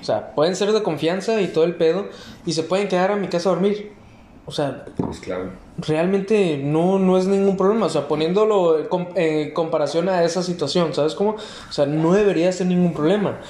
O 0.00 0.04
sea, 0.04 0.34
pueden 0.34 0.56
ser 0.56 0.72
de 0.72 0.82
confianza 0.82 1.40
y 1.40 1.48
todo 1.48 1.64
el 1.64 1.74
pedo, 1.74 2.08
y 2.46 2.52
se 2.52 2.62
pueden 2.62 2.88
quedar 2.88 3.10
a 3.10 3.16
mi 3.16 3.28
casa 3.28 3.50
a 3.50 3.52
dormir. 3.52 3.97
O 4.48 4.50
sea, 4.50 4.86
Pues 4.96 5.20
claro. 5.20 5.50
realmente 5.76 6.56
no, 6.56 6.98
no 6.98 7.18
es 7.18 7.26
ningún 7.26 7.58
problema. 7.58 7.84
O 7.84 7.88
sea, 7.90 8.08
poniéndolo 8.08 8.78
en 8.78 8.86
com- 8.86 9.08
en 9.14 9.52
comparación 9.52 10.08
a 10.08 10.24
esa 10.24 10.42
situación, 10.42 10.94
¿sabes 10.94 11.14
cómo? 11.14 11.32
O 11.32 11.72
sea, 11.72 11.84
no 11.84 12.14
debería 12.14 12.50
ser 12.50 12.66
ningún 12.68 12.94
problema. 12.94 13.40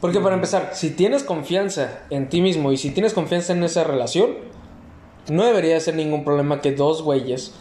Porque 0.00 0.18
para 0.18 0.34
empezar, 0.34 0.70
si 0.74 0.90
tienes 0.90 1.22
confianza 1.22 2.00
en 2.10 2.28
ti 2.28 2.40
mismo 2.42 2.72
y 2.72 2.76
si 2.76 2.90
tienes 2.90 3.14
confianza 3.14 3.52
en 3.52 3.62
esa 3.62 3.84
relación, 3.84 4.30
no 5.30 5.44
debería 5.44 5.78
ser 5.78 5.94
ningún 5.94 6.24
problema 6.24 6.60
que 6.60 6.72
dos 6.72 7.02
güeyes 7.02 7.54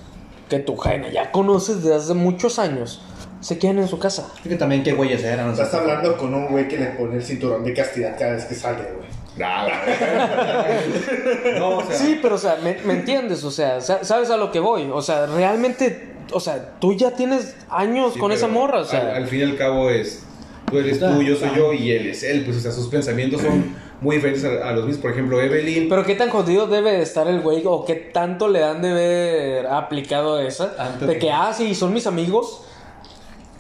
que 0.50 0.58
tu 0.58 0.76
jaina 0.76 1.10
ya 1.12 1.32
conoces 1.32 1.84
desde 1.84 1.96
hace 1.96 2.14
muchos 2.16 2.58
años 2.58 3.00
se 3.42 3.60
queden 3.60 3.78
en 3.78 3.88
su 3.88 4.00
casa. 4.00 4.32
Es 4.44 4.50
que 4.50 4.56
también 4.56 4.82
qué 4.84 4.94
güeyes 4.94 5.24
eran. 5.24 5.52
Estás 5.52 5.72
hablando 5.76 6.18
con 6.18 6.34
un 6.34 6.48
güey 6.48 6.68
que 6.68 6.78
le 6.78 6.88
pone 6.88 7.18
el 7.18 7.24
cinturón 7.24 7.64
de 7.64 7.74
castidad 7.76 8.16
cada 8.18 8.34
vez 8.34 8.46
que 8.46 8.56
sale, 8.56 8.80
güey. 8.98 9.08
no, 11.60 11.78
o 11.78 11.84
sea, 11.86 11.96
Sí, 11.96 12.20
pero 12.22 12.36
o 12.36 12.38
sea, 12.38 12.58
¿me, 12.64 12.78
me 12.86 12.94
entiendes? 12.94 13.44
O 13.44 13.52
sea, 13.52 13.82
sa- 13.82 14.04
¿sabes 14.04 14.30
a 14.30 14.38
lo 14.38 14.52
que 14.52 14.60
voy? 14.60 14.90
O 14.92 15.02
sea, 15.02 15.26
realmente, 15.26 16.14
o 16.32 16.40
sea, 16.40 16.72
tú 16.80 16.94
ya 16.94 17.12
tienes 17.12 17.56
años 17.70 18.14
sí, 18.14 18.20
con 18.20 18.32
esa 18.32 18.48
morra, 18.48 18.80
o 18.82 18.86
sea... 18.86 19.02
Al, 19.02 19.24
al 19.24 19.28
fin 19.28 19.42
y 19.42 19.44
al 19.44 19.58
cabo 19.58 19.90
es. 19.90 20.24
Tú 20.70 20.80
eres 20.80 21.00
tú, 21.00 21.22
yo 21.22 21.36
soy 21.36 21.50
yo 21.56 21.74
y 21.74 21.92
él 21.92 22.08
es 22.08 22.24
él. 22.24 22.44
Pues, 22.44 22.58
o 22.58 22.60
sea, 22.60 22.72
sus 22.72 22.88
pensamientos 22.88 23.42
son 23.42 23.76
muy 24.02 24.16
diferentes 24.16 24.44
a, 24.46 24.70
a 24.70 24.72
los 24.72 24.86
mismos. 24.86 25.02
Por 25.04 25.12
ejemplo, 25.12 25.40
Evelyn. 25.40 25.88
Pero 25.90 26.04
qué 26.04 26.16
tan 26.16 26.30
jodido 26.30 26.66
debe 26.66 26.92
de 26.94 27.04
estar 27.04 27.28
el 27.28 27.42
güey 27.42 27.62
o 27.66 27.86
qué 27.86 27.94
tanto 27.96 28.48
le 28.48 28.64
han 28.64 28.82
de 28.82 28.90
haber 28.92 29.68
aplicado 29.68 30.40
esa 30.40 30.74
Antes 30.80 31.02
de 31.08 31.14
de- 31.14 31.20
que, 31.20 31.32
ah, 31.32 31.54
sí, 31.56 31.76
son 31.76 31.94
mis 31.94 32.08
amigos, 32.08 32.64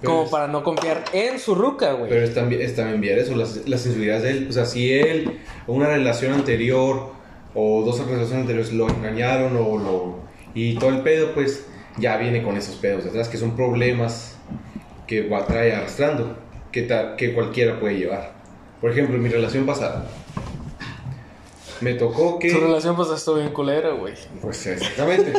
Pero 0.01 0.11
como 0.13 0.23
es- 0.25 0.29
para 0.31 0.47
no 0.47 0.63
confiar 0.63 1.03
en 1.13 1.39
su 1.39 1.55
ruca, 1.55 1.93
güey. 1.93 2.09
Pero 2.09 2.23
es 2.23 2.33
también, 2.33 2.61
es 2.61 2.75
también 2.75 3.17
eso, 3.19 3.35
las, 3.35 3.67
las 3.67 3.85
inseguridades 3.85 4.23
de 4.23 4.31
él. 4.31 4.47
O 4.49 4.53
sea, 4.53 4.65
si 4.65 4.91
él, 4.93 5.39
una 5.67 5.87
relación 5.87 6.33
anterior, 6.33 7.11
o 7.53 7.83
dos 7.85 7.99
relaciones 7.99 8.33
anteriores 8.41 8.73
lo 8.73 8.89
engañaron, 8.89 9.55
o 9.57 9.77
lo. 9.77 10.19
y 10.53 10.75
todo 10.75 10.89
el 10.89 10.99
pedo, 10.99 11.33
pues 11.33 11.65
ya 11.97 12.17
viene 12.17 12.43
con 12.43 12.57
esos 12.57 12.75
pedos 12.75 13.05
detrás, 13.05 13.29
que 13.29 13.37
son 13.37 13.55
problemas 13.55 14.37
que 15.07 15.27
va 15.29 15.45
trae 15.45 15.73
arrastrando, 15.73 16.37
que, 16.71 16.81
ta- 16.81 17.15
que 17.15 17.33
cualquiera 17.33 17.79
puede 17.79 17.97
llevar. 17.97 18.33
Por 18.81 18.91
ejemplo, 18.91 19.15
en 19.15 19.23
mi 19.23 19.29
relación 19.29 19.65
pasada, 19.65 20.05
me 21.81 21.93
tocó 21.95 22.39
que. 22.39 22.49
Su 22.51 22.59
relación 22.59 22.95
pues 22.95 23.09
estuvo 23.09 23.35
bien 23.35 23.51
culera, 23.51 23.89
güey. 23.91 24.13
Pues 24.41 24.65
exactamente. 24.67 25.33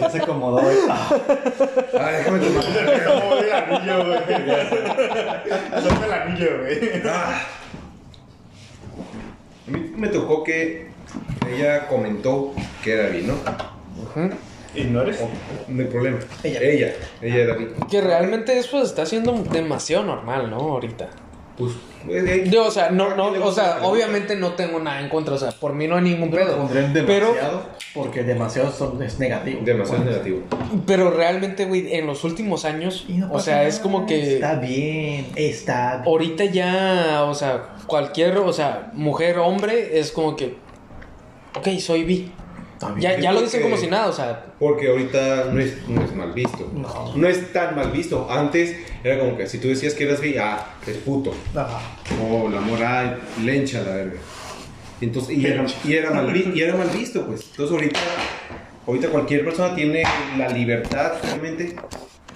Ya 0.00 0.10
se 0.10 0.18
acomodó. 0.18 0.60
güey. 0.62 0.76
Ah, 0.88 1.08
Ah, 1.98 2.10
déjame 2.12 2.38
tomar. 2.40 2.64
Como 3.06 3.36
el 3.36 3.52
anillo, 3.52 4.04
güey. 4.06 4.18
Suelta 5.82 6.06
el 6.06 6.12
anillo, 6.12 6.58
güey. 6.60 7.02
Ah. 7.06 7.42
A 9.66 9.70
mí 9.70 9.92
me 9.96 10.08
tocó 10.08 10.42
que 10.44 10.88
ella 11.50 11.86
comentó 11.88 12.52
que 12.82 12.92
era 12.94 13.08
bi, 13.08 13.22
¿no? 13.22 13.34
Ujú. 13.34 14.30
¿Y 14.74 14.84
no 14.84 15.02
eres? 15.02 15.18
No 15.66 15.82
hay 15.82 15.88
problema. 15.88 16.18
Ella. 16.42 16.60
Ella, 16.60 16.92
ella 17.22 17.36
era 17.36 17.54
bi. 17.54 17.68
Que 17.90 18.00
realmente 18.00 18.58
eso 18.58 18.82
está 18.82 19.06
siendo 19.06 19.32
demasiado 19.32 20.04
normal, 20.04 20.50
¿no? 20.50 20.56
Ahorita. 20.58 21.08
Pues, 21.58 21.72
eh, 22.08 22.48
Yo, 22.50 22.66
o 22.66 22.70
sea, 22.70 22.90
no, 22.90 23.10
¿a 23.10 23.14
no, 23.16 23.32
o 23.44 23.52
sea, 23.52 23.80
obviamente 23.82 24.36
no 24.36 24.52
tengo 24.52 24.78
nada 24.78 25.00
en 25.00 25.08
contra, 25.08 25.34
o 25.34 25.38
sea, 25.38 25.50
por 25.50 25.72
mí 25.74 25.88
no 25.88 25.96
hay 25.96 26.02
ningún 26.02 26.30
pedo. 26.30 26.68
Pero, 26.72 27.26
demasiado. 27.32 27.62
Porque 27.94 28.22
demasiado 28.22 28.70
son- 28.70 29.02
es 29.02 29.18
negativo. 29.18 29.60
Demasiado 29.64 30.04
Bueno, 30.04 30.12
negativo. 30.12 30.42
pero 30.86 31.10
realmente, 31.10 31.64
güey, 31.64 31.94
en 31.94 32.06
los 32.06 32.22
últimos 32.22 32.64
años, 32.64 33.06
no 33.08 33.32
o 33.32 33.40
sea, 33.40 33.64
es 33.64 33.80
como 33.80 34.06
que 34.06 34.34
Está 34.34 34.54
bien, 34.54 35.26
está 35.34 35.96
bien. 35.96 36.02
ahorita 36.06 36.44
ya, 36.44 37.24
o 37.24 37.34
sea, 37.34 37.70
cualquier, 37.88 38.38
o 38.38 38.52
sea, 38.52 38.90
mujer, 38.92 39.38
hombre, 39.38 39.98
es 39.98 40.12
como 40.12 40.36
que, 40.36 40.56
ok, 41.56 41.68
soy 41.80 42.04
bi. 42.04 42.32
Ya, 42.98 43.18
ya 43.18 43.32
lo 43.32 43.42
dicen 43.42 43.62
como 43.62 43.76
si 43.76 43.88
nada, 43.88 44.08
o 44.08 44.12
sea, 44.12 44.44
Porque 44.58 44.88
ahorita 44.88 45.46
no 45.52 45.60
es, 45.60 45.88
no 45.88 46.02
es 46.02 46.14
mal 46.14 46.32
visto. 46.32 46.70
No. 47.16 47.28
es 47.28 47.52
tan 47.52 47.74
mal 47.74 47.90
visto. 47.90 48.28
Antes 48.30 48.76
era 49.02 49.18
como 49.18 49.36
que 49.36 49.46
si 49.46 49.58
tú 49.58 49.68
decías 49.68 49.94
que 49.94 50.04
eras 50.04 50.20
bi, 50.20 50.36
ah, 50.38 50.74
es 50.86 50.96
puto. 50.98 51.34
Ajá. 51.54 51.80
O 52.22 52.48
la 52.48 52.60
moral, 52.60 53.20
lencha 53.44 53.82
la 53.82 53.94
verga. 53.94 54.18
Entonces, 55.00 55.36
y 55.36 55.46
era, 55.46 55.64
y 55.84 55.92
era 55.94 56.10
mal, 56.10 56.36
y 56.36 56.60
era 56.60 56.76
mal 56.76 56.88
visto, 56.90 57.26
pues. 57.26 57.46
Entonces 57.50 57.72
ahorita, 57.74 58.00
ahorita 58.86 59.08
cualquier 59.08 59.44
persona 59.44 59.74
tiene 59.74 60.04
la 60.36 60.48
libertad, 60.48 61.14
realmente, 61.22 61.76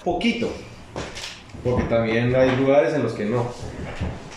poquito. 0.04 0.52
Porque 1.62 1.84
también 1.84 2.34
hay 2.34 2.56
lugares 2.56 2.94
en 2.94 3.02
los 3.02 3.12
que 3.12 3.24
no. 3.24 3.48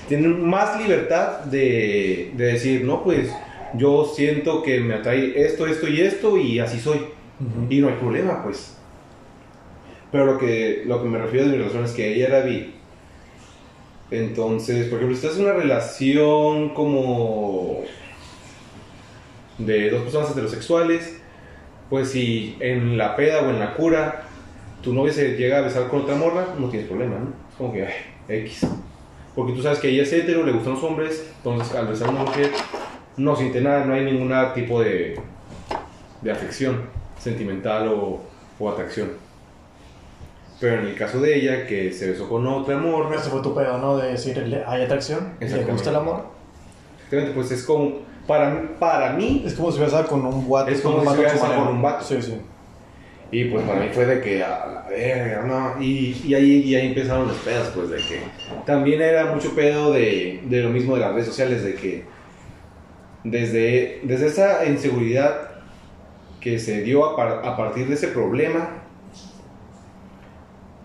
Tienen 0.07 0.47
más 0.47 0.79
libertad 0.79 1.39
de, 1.45 2.31
de 2.35 2.45
decir, 2.45 2.83
no, 2.83 3.03
pues 3.03 3.29
yo 3.77 4.05
siento 4.05 4.63
que 4.63 4.79
me 4.79 4.95
atrae 4.95 5.33
esto, 5.45 5.67
esto 5.67 5.87
y 5.87 6.01
esto 6.01 6.37
y 6.37 6.59
así 6.59 6.79
soy. 6.79 7.01
Y 7.69 7.79
no 7.79 7.89
hay 7.89 7.95
problema, 7.95 8.43
pues. 8.43 8.77
Pero 10.11 10.25
lo 10.25 10.37
que, 10.37 10.83
lo 10.85 11.01
que 11.01 11.09
me 11.09 11.17
refiero 11.17 11.45
de 11.45 11.51
mi 11.51 11.57
relación 11.57 11.83
es 11.83 11.91
que 11.91 12.13
ella 12.13 12.27
era 12.27 12.41
bi. 12.41 12.73
Entonces, 14.11 14.87
por 14.87 14.99
ejemplo, 14.99 15.17
si 15.17 15.25
estás 15.25 15.39
en 15.39 15.45
una 15.45 15.55
relación 15.55 16.69
como 16.69 17.81
de 19.57 19.89
dos 19.89 20.03
personas 20.03 20.31
heterosexuales, 20.31 21.19
pues 21.89 22.09
si 22.11 22.55
en 22.59 22.97
la 22.97 23.15
peda 23.15 23.41
o 23.41 23.49
en 23.49 23.59
la 23.59 23.73
cura 23.73 24.23
tu 24.81 24.93
novia 24.93 25.11
se 25.11 25.35
llega 25.35 25.57
a 25.57 25.61
besar 25.61 25.87
con 25.87 26.01
otra 26.01 26.15
morra, 26.15 26.55
no 26.59 26.69
tienes 26.69 26.87
problema, 26.87 27.17
¿no? 27.17 27.33
Es 27.49 27.55
como 27.57 27.73
que, 27.73 27.85
ay, 27.85 27.93
X. 28.27 28.67
Porque 29.35 29.53
tú 29.53 29.61
sabes 29.61 29.79
que 29.79 29.89
ella 29.89 30.03
es 30.03 30.13
hetero, 30.13 30.45
le 30.45 30.51
gustan 30.51 30.73
los 30.73 30.83
hombres, 30.83 31.31
entonces 31.37 31.75
al 31.75 31.87
besar 31.87 32.07
a 32.07 32.11
una 32.11 32.23
mujer 32.23 32.51
no 33.17 33.35
siente 33.35 33.61
nada, 33.61 33.85
no 33.85 33.93
hay 33.93 34.03
ningún 34.05 34.33
tipo 34.53 34.81
de, 34.81 35.19
de 36.21 36.31
afección 36.31 36.83
sentimental 37.19 37.87
o, 37.87 38.21
o 38.59 38.69
atracción. 38.69 39.11
Pero 40.59 40.81
en 40.81 40.87
el 40.87 40.95
caso 40.95 41.19
de 41.19 41.35
ella, 41.35 41.67
que 41.67 41.91
se 41.91 42.09
besó 42.11 42.29
con 42.29 42.47
otra 42.47 42.77
morra, 42.77 43.15
Ese 43.15 43.29
fue 43.29 43.41
tu 43.41 43.53
pedo, 43.53 43.77
¿no? 43.77 43.97
De 43.97 44.11
decir, 44.11 44.37
¿le- 44.37 44.63
¿hay 44.65 44.83
atracción? 44.83 45.33
¿Le 45.39 45.63
gusta 45.65 45.89
el 45.89 45.95
amor? 45.97 46.23
exactamente, 46.97 47.33
pues 47.35 47.51
es 47.51 47.63
como, 47.63 47.99
para, 48.25 48.63
para 48.79 49.13
mí, 49.13 49.43
Es 49.45 49.53
como 49.53 49.71
si 49.71 49.79
besara 49.79 50.07
con 50.07 50.25
un 50.25 50.45
guato. 50.45 50.71
Es 50.71 50.81
como 50.81 50.95
un 50.95 51.01
si 51.01 51.07
vato 51.07 51.21
besara 51.21 51.55
con 51.57 51.67
un 51.67 51.81
vato. 51.81 52.03
Sí, 52.05 52.21
sí. 52.21 52.37
Y 53.31 53.45
pues 53.45 53.65
para 53.65 53.81
mí 53.81 53.87
fue 53.91 54.05
de 54.05 54.21
que, 54.21 54.43
a 54.43 54.65
la 54.65 54.85
verga, 54.89 55.43
no. 55.43 55.81
Y, 55.83 56.21
y, 56.25 56.33
ahí, 56.33 56.61
y 56.61 56.75
ahí 56.75 56.87
empezaron 56.87 57.27
los 57.27 57.37
pedos, 57.37 57.67
pues 57.75 57.89
de 57.89 57.97
que 57.97 58.21
también 58.65 59.01
era 59.01 59.25
mucho 59.25 59.53
pedo 59.53 59.91
de, 59.91 60.41
de 60.45 60.61
lo 60.61 60.69
mismo 60.69 60.95
de 60.95 61.01
las 61.01 61.11
redes 61.13 61.27
sociales, 61.27 61.63
de 61.63 61.73
que 61.75 62.03
desde, 63.25 63.99
desde 64.03 64.27
esa 64.27 64.65
inseguridad 64.65 65.49
que 66.39 66.59
se 66.59 66.81
dio 66.83 67.03
a, 67.05 67.15
par- 67.15 67.41
a 67.43 67.57
partir 67.57 67.87
de 67.87 67.95
ese 67.95 68.07
problema, 68.09 68.69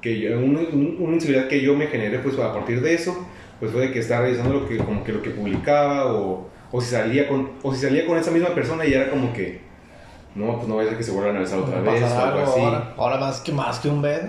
que 0.01 0.19
yo, 0.19 0.39
un- 0.39 0.57
un- 0.57 0.97
una 1.01 1.15
inseguridad 1.15 1.49
que 1.49 1.61
yo 1.61 1.77
me 1.77 1.87
generé, 1.87 2.19
pues 2.19 2.39
a 2.39 2.53
partir 2.55 2.81
de 2.81 2.95
eso, 2.95 3.27
pues 3.59 3.71
fue 3.73 3.83
de 3.83 3.93
que 3.93 3.99
estaba 3.99 4.23
revisando 4.23 4.55
lo 4.55 4.67
que, 4.69 4.79
como 4.79 5.05
que 5.05 5.13
lo 5.13 5.21
que 5.23 5.31
publicaba 5.31 6.07
o, 6.15 6.49
o, 6.73 6.81
si 6.81 6.91
salía 6.91 7.29
con, 7.29 7.51
o 7.63 7.75
si 7.75 7.83
salía 7.83 8.07
con 8.07 8.17
esa 8.17 8.31
misma 8.31 8.55
persona 8.55 8.87
y 8.87 8.95
era 8.95 9.11
como 9.11 9.33
que, 9.35 9.61
no, 10.35 10.57
pues 10.57 10.67
no 10.69 10.77
vaya 10.77 10.87
a 10.89 10.91
ser 10.93 10.99
que 10.99 11.05
se 11.05 11.11
vuelvan 11.13 11.37
a 11.37 11.41
besar 11.41 11.59
otra 11.59 11.81
¿Va 11.83 11.91
a 11.91 11.95
vez 11.95 12.03
o 12.03 12.19
algo 12.19 12.39
así. 12.41 12.61
Ahora, 12.61 12.95
ahora 12.97 13.17
más, 13.19 13.41
que, 13.41 13.53
más 13.53 13.79
que 13.81 13.89
un 13.89 14.01
beso. 14.01 14.29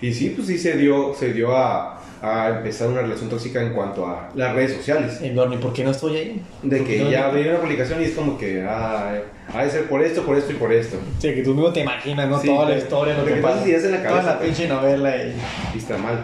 Y 0.00 0.12
sí, 0.12 0.30
pues 0.30 0.48
sí 0.48 0.58
se 0.58 0.76
dio, 0.76 1.14
se 1.14 1.32
dio 1.32 1.56
a, 1.56 2.00
a 2.22 2.48
empezar 2.48 2.88
una 2.88 3.02
relación 3.02 3.28
tóxica 3.28 3.60
en 3.62 3.72
cuanto 3.74 4.06
a 4.06 4.30
las 4.34 4.54
redes 4.54 4.74
sociales. 4.76 5.20
Y 5.22 5.30
¿por 5.30 5.72
qué 5.72 5.84
no 5.84 5.90
estoy 5.90 6.16
ahí? 6.16 6.42
De 6.62 6.78
¿Por 6.78 6.86
qué 6.86 6.96
que 6.98 7.04
no- 7.04 7.10
ya 7.10 7.28
veía 7.28 7.50
una 7.50 7.60
publicación 7.60 8.00
y 8.00 8.04
es 8.04 8.12
como 8.12 8.38
que, 8.38 8.62
ah, 8.66 9.12
ha 9.52 9.64
de 9.64 9.70
ser 9.70 9.88
por 9.88 10.00
esto, 10.02 10.22
por 10.24 10.36
esto 10.36 10.52
y 10.52 10.54
por 10.56 10.72
esto. 10.72 10.96
Sí, 11.18 11.34
que 11.34 11.42
tú 11.42 11.50
mismo 11.54 11.72
te 11.72 11.80
imaginas, 11.80 12.28
¿no? 12.28 12.40
Sí, 12.40 12.46
Toda 12.48 12.60
la 12.62 12.66
pero- 12.68 12.78
historia, 12.80 13.18
lo 13.18 13.24
que 13.26 13.34
todas 13.34 13.56
pasa. 13.58 13.66
en 13.68 13.72
la 13.90 13.98
Toda 13.98 14.02
cabeza, 14.08 14.26
la 14.32 14.38
pues. 14.38 14.48
pinche 14.48 14.68
novela 14.68 15.16
y... 15.16 15.34
Y 15.74 15.78
está 15.78 15.98
mal. 15.98 16.18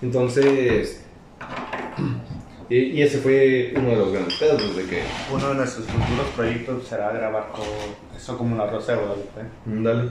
Entonces, 0.00 1.04
Y, 2.70 2.76
y 2.76 3.02
ese 3.02 3.18
fue 3.18 3.72
uno 3.76 3.88
de 3.90 3.96
los 3.96 4.12
grandes 4.12 4.34
pedos, 4.34 4.62
pues, 4.62 4.76
de 4.76 4.84
que, 4.84 5.02
Uno 5.32 5.48
de 5.48 5.54
nuestros 5.54 5.86
futuros 5.86 6.26
proyectos 6.36 6.86
será 6.86 7.10
grabar 7.12 7.50
todo 7.52 7.64
eso 8.14 8.36
como 8.36 8.54
una 8.54 8.66
rosa 8.66 8.92
de 8.92 8.98
Guadalupe. 8.98 9.40
mm, 9.64 9.82
dale. 9.84 10.10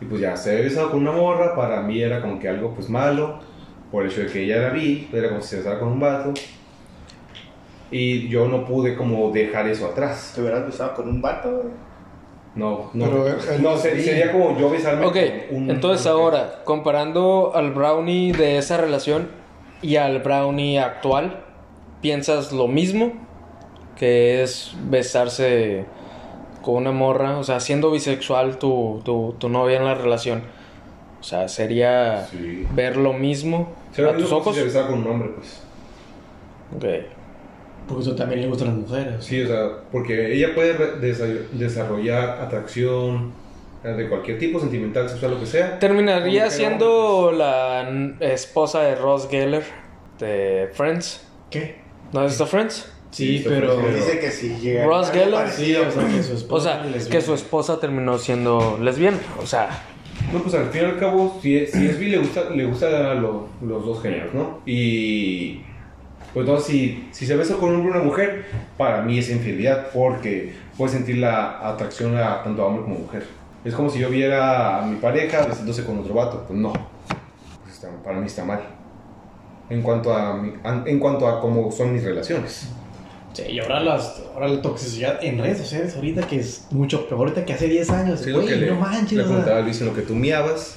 Y 0.00 0.04
pues 0.04 0.20
ya, 0.20 0.36
se 0.36 0.50
había 0.52 0.62
besado 0.64 0.92
con 0.92 1.00
una 1.00 1.10
morra, 1.10 1.56
para 1.56 1.82
mí 1.82 2.00
era 2.00 2.20
como 2.20 2.38
que 2.38 2.48
algo 2.48 2.72
pues 2.74 2.88
malo, 2.88 3.40
por 3.90 4.04
el 4.04 4.10
hecho 4.10 4.20
de 4.22 4.26
que 4.26 4.44
ella 4.44 4.58
la 4.58 4.70
vi, 4.70 5.08
era 5.12 5.28
como 5.28 5.40
si 5.40 5.48
se 5.48 5.56
besara 5.58 5.78
con 5.78 5.88
un 5.88 6.00
vato. 6.00 6.34
Y 7.90 8.28
yo 8.28 8.46
no 8.48 8.64
pude 8.66 8.94
como 8.96 9.30
dejar 9.30 9.66
eso 9.68 9.86
atrás. 9.86 10.32
¿Te 10.34 10.42
hubieras 10.42 10.66
besado 10.66 10.94
con 10.94 11.08
un 11.08 11.22
vato? 11.22 11.64
No, 12.54 12.90
no. 12.92 13.04
Pero, 13.06 13.36
no, 13.60 13.76
se- 13.78 13.96
sí. 13.96 14.02
sería 14.02 14.32
como 14.32 14.58
yo 14.58 14.68
besarme 14.68 15.06
Ok, 15.06 15.16
con 15.48 15.56
un... 15.56 15.70
entonces 15.70 16.06
ahora, 16.06 16.62
comparando 16.64 17.52
al 17.54 17.72
brownie 17.72 18.32
de 18.32 18.58
esa 18.58 18.76
relación 18.76 19.28
y 19.80 19.96
al 19.96 20.18
brownie 20.20 20.78
actual, 20.80 21.44
¿piensas 22.02 22.52
lo 22.52 22.68
mismo? 22.68 23.12
Que 23.96 24.42
es 24.42 24.74
besarse 24.84 25.86
con 26.62 26.74
una 26.76 26.92
morra, 26.92 27.38
o 27.38 27.44
sea, 27.44 27.60
siendo 27.60 27.90
bisexual 27.90 28.58
tu, 28.58 29.00
tu, 29.04 29.34
tu 29.38 29.48
novia 29.48 29.78
en 29.78 29.84
la 29.84 29.94
relación. 29.94 30.42
O 31.20 31.22
sea, 31.22 31.48
sería 31.48 32.26
Sí. 32.30 32.66
ver 32.74 32.96
lo 32.96 33.12
mismo 33.12 33.72
a 33.98 34.12
tus 34.16 34.30
ojos. 34.32 34.54
Si 34.54 34.60
se 34.60 34.66
besara 34.66 34.86
con 34.88 35.00
un 35.00 35.06
hombre, 35.08 35.30
pues. 35.36 35.60
Ok. 36.76 37.06
Porque 37.88 38.02
eso 38.02 38.14
también 38.14 38.42
le 38.42 38.48
gustan 38.48 38.68
las 38.68 38.76
mujeres. 38.76 39.24
Sí, 39.24 39.42
o 39.42 39.46
sea, 39.46 39.68
porque 39.90 40.34
ella 40.34 40.54
puede 40.54 40.74
desarrollar 41.52 42.40
atracción 42.42 43.32
eh, 43.84 43.88
de 43.88 44.08
cualquier 44.08 44.38
tipo, 44.38 44.58
sentimental, 44.60 45.08
sexual, 45.08 45.32
lo 45.32 45.40
que 45.40 45.46
sea. 45.46 45.78
Terminaría 45.78 46.50
siendo 46.50 47.30
la 47.32 47.88
n- 47.88 48.14
esposa 48.20 48.82
de 48.82 48.96
Ross 48.96 49.28
Geller 49.30 49.62
de 50.18 50.68
Friends. 50.74 51.24
¿Qué? 51.48 51.76
¿No 52.12 52.20
has 52.20 52.32
visto 52.32 52.46
Friends? 52.46 52.92
Sí, 53.10 53.38
Sí, 53.38 53.44
pero... 53.48 53.76
pero- 53.76 53.94
Dice 53.96 54.18
que 54.18 54.30
si 54.30 54.56
llega. 54.56 54.84
Ross 54.84 55.10
Geller, 55.12 55.48
Sí, 55.48 55.74
o 55.76 55.90
sea, 55.90 56.06
que 56.08 56.22
su 56.22 56.34
esposa 56.34 56.82
O 56.84 56.98
sea, 56.98 57.10
que 57.10 57.20
su 57.22 57.32
esposa 57.34 57.80
terminó 57.80 58.18
siendo 58.18 58.78
lesbiana. 58.82 59.18
O 59.42 59.46
sea, 59.46 59.70
No, 60.32 60.40
pues 60.42 60.54
al 60.54 60.66
fin 60.70 60.82
y 60.82 60.84
al 60.84 60.98
cabo, 60.98 61.38
si 61.42 61.66
si 61.66 61.86
es 61.86 61.98
le 61.98 62.18
gusta, 62.18 62.50
le 62.50 62.64
gusta 62.66 63.14
lo- 63.14 63.48
los 63.62 63.84
dos 63.86 64.02
géneros, 64.02 64.34
¿no? 64.34 64.58
Y. 64.66 65.62
Pues 66.34 66.46
entonces, 66.46 66.66
si, 66.66 67.08
si 67.10 67.26
se 67.26 67.34
besa 67.36 67.56
con 67.56 67.70
un 67.70 67.76
hombre 67.76 67.92
o 67.92 67.94
una 67.94 68.04
mujer, 68.04 68.44
para 68.76 69.00
mí 69.00 69.18
es 69.18 69.30
infidelidad, 69.30 69.88
porque 69.94 70.52
puedes 70.76 70.92
sentir 70.92 71.16
la 71.18 71.66
atracción 71.66 72.16
a 72.18 72.42
tanto 72.42 72.62
a 72.62 72.66
hombre 72.66 72.82
como 72.82 72.96
mujer. 72.98 73.26
Es 73.64 73.74
como 73.74 73.88
si 73.88 73.98
yo 73.98 74.10
viera 74.10 74.78
a 74.82 74.86
mi 74.86 74.96
pareja 74.96 75.46
besándose 75.46 75.84
con 75.84 75.98
otro 75.98 76.12
vato. 76.14 76.44
Pues 76.46 76.58
no. 76.58 76.72
Para 78.04 78.18
mí 78.20 78.26
está 78.26 78.44
mal. 78.44 78.60
En 79.70 79.80
cuanto 79.82 80.12
a, 80.14 80.34
mi- 80.36 80.52
en 80.86 80.98
cuanto 80.98 81.26
a 81.26 81.40
cómo 81.40 81.70
son 81.72 81.92
mis 81.94 82.04
relaciones. 82.04 82.70
Sí, 83.46 83.52
y 83.52 83.58
ahora, 83.60 83.80
las, 83.80 84.20
ahora 84.34 84.48
la 84.48 84.60
toxicidad 84.62 85.22
en 85.24 85.38
redes 85.38 85.58
sociales 85.58 85.94
ahorita 85.94 86.26
que 86.26 86.40
es 86.40 86.66
mucho 86.70 87.06
peor 87.08 87.20
ahorita 87.20 87.44
que 87.44 87.52
hace 87.52 87.68
10 87.68 87.88
años. 87.90 88.20
Sí, 88.20 88.30
lo 88.30 88.44
que 88.44 88.56
le, 88.56 88.66
no 88.70 88.76
manches, 88.80 89.12
le 89.12 89.22
o 89.22 89.26
sea. 89.26 89.26
preguntaba 89.26 89.58
a 89.58 89.62
Luis 89.62 89.80
en 89.80 89.86
lo 89.86 89.94
que 89.94 90.02
tú 90.02 90.14
miabas. 90.14 90.74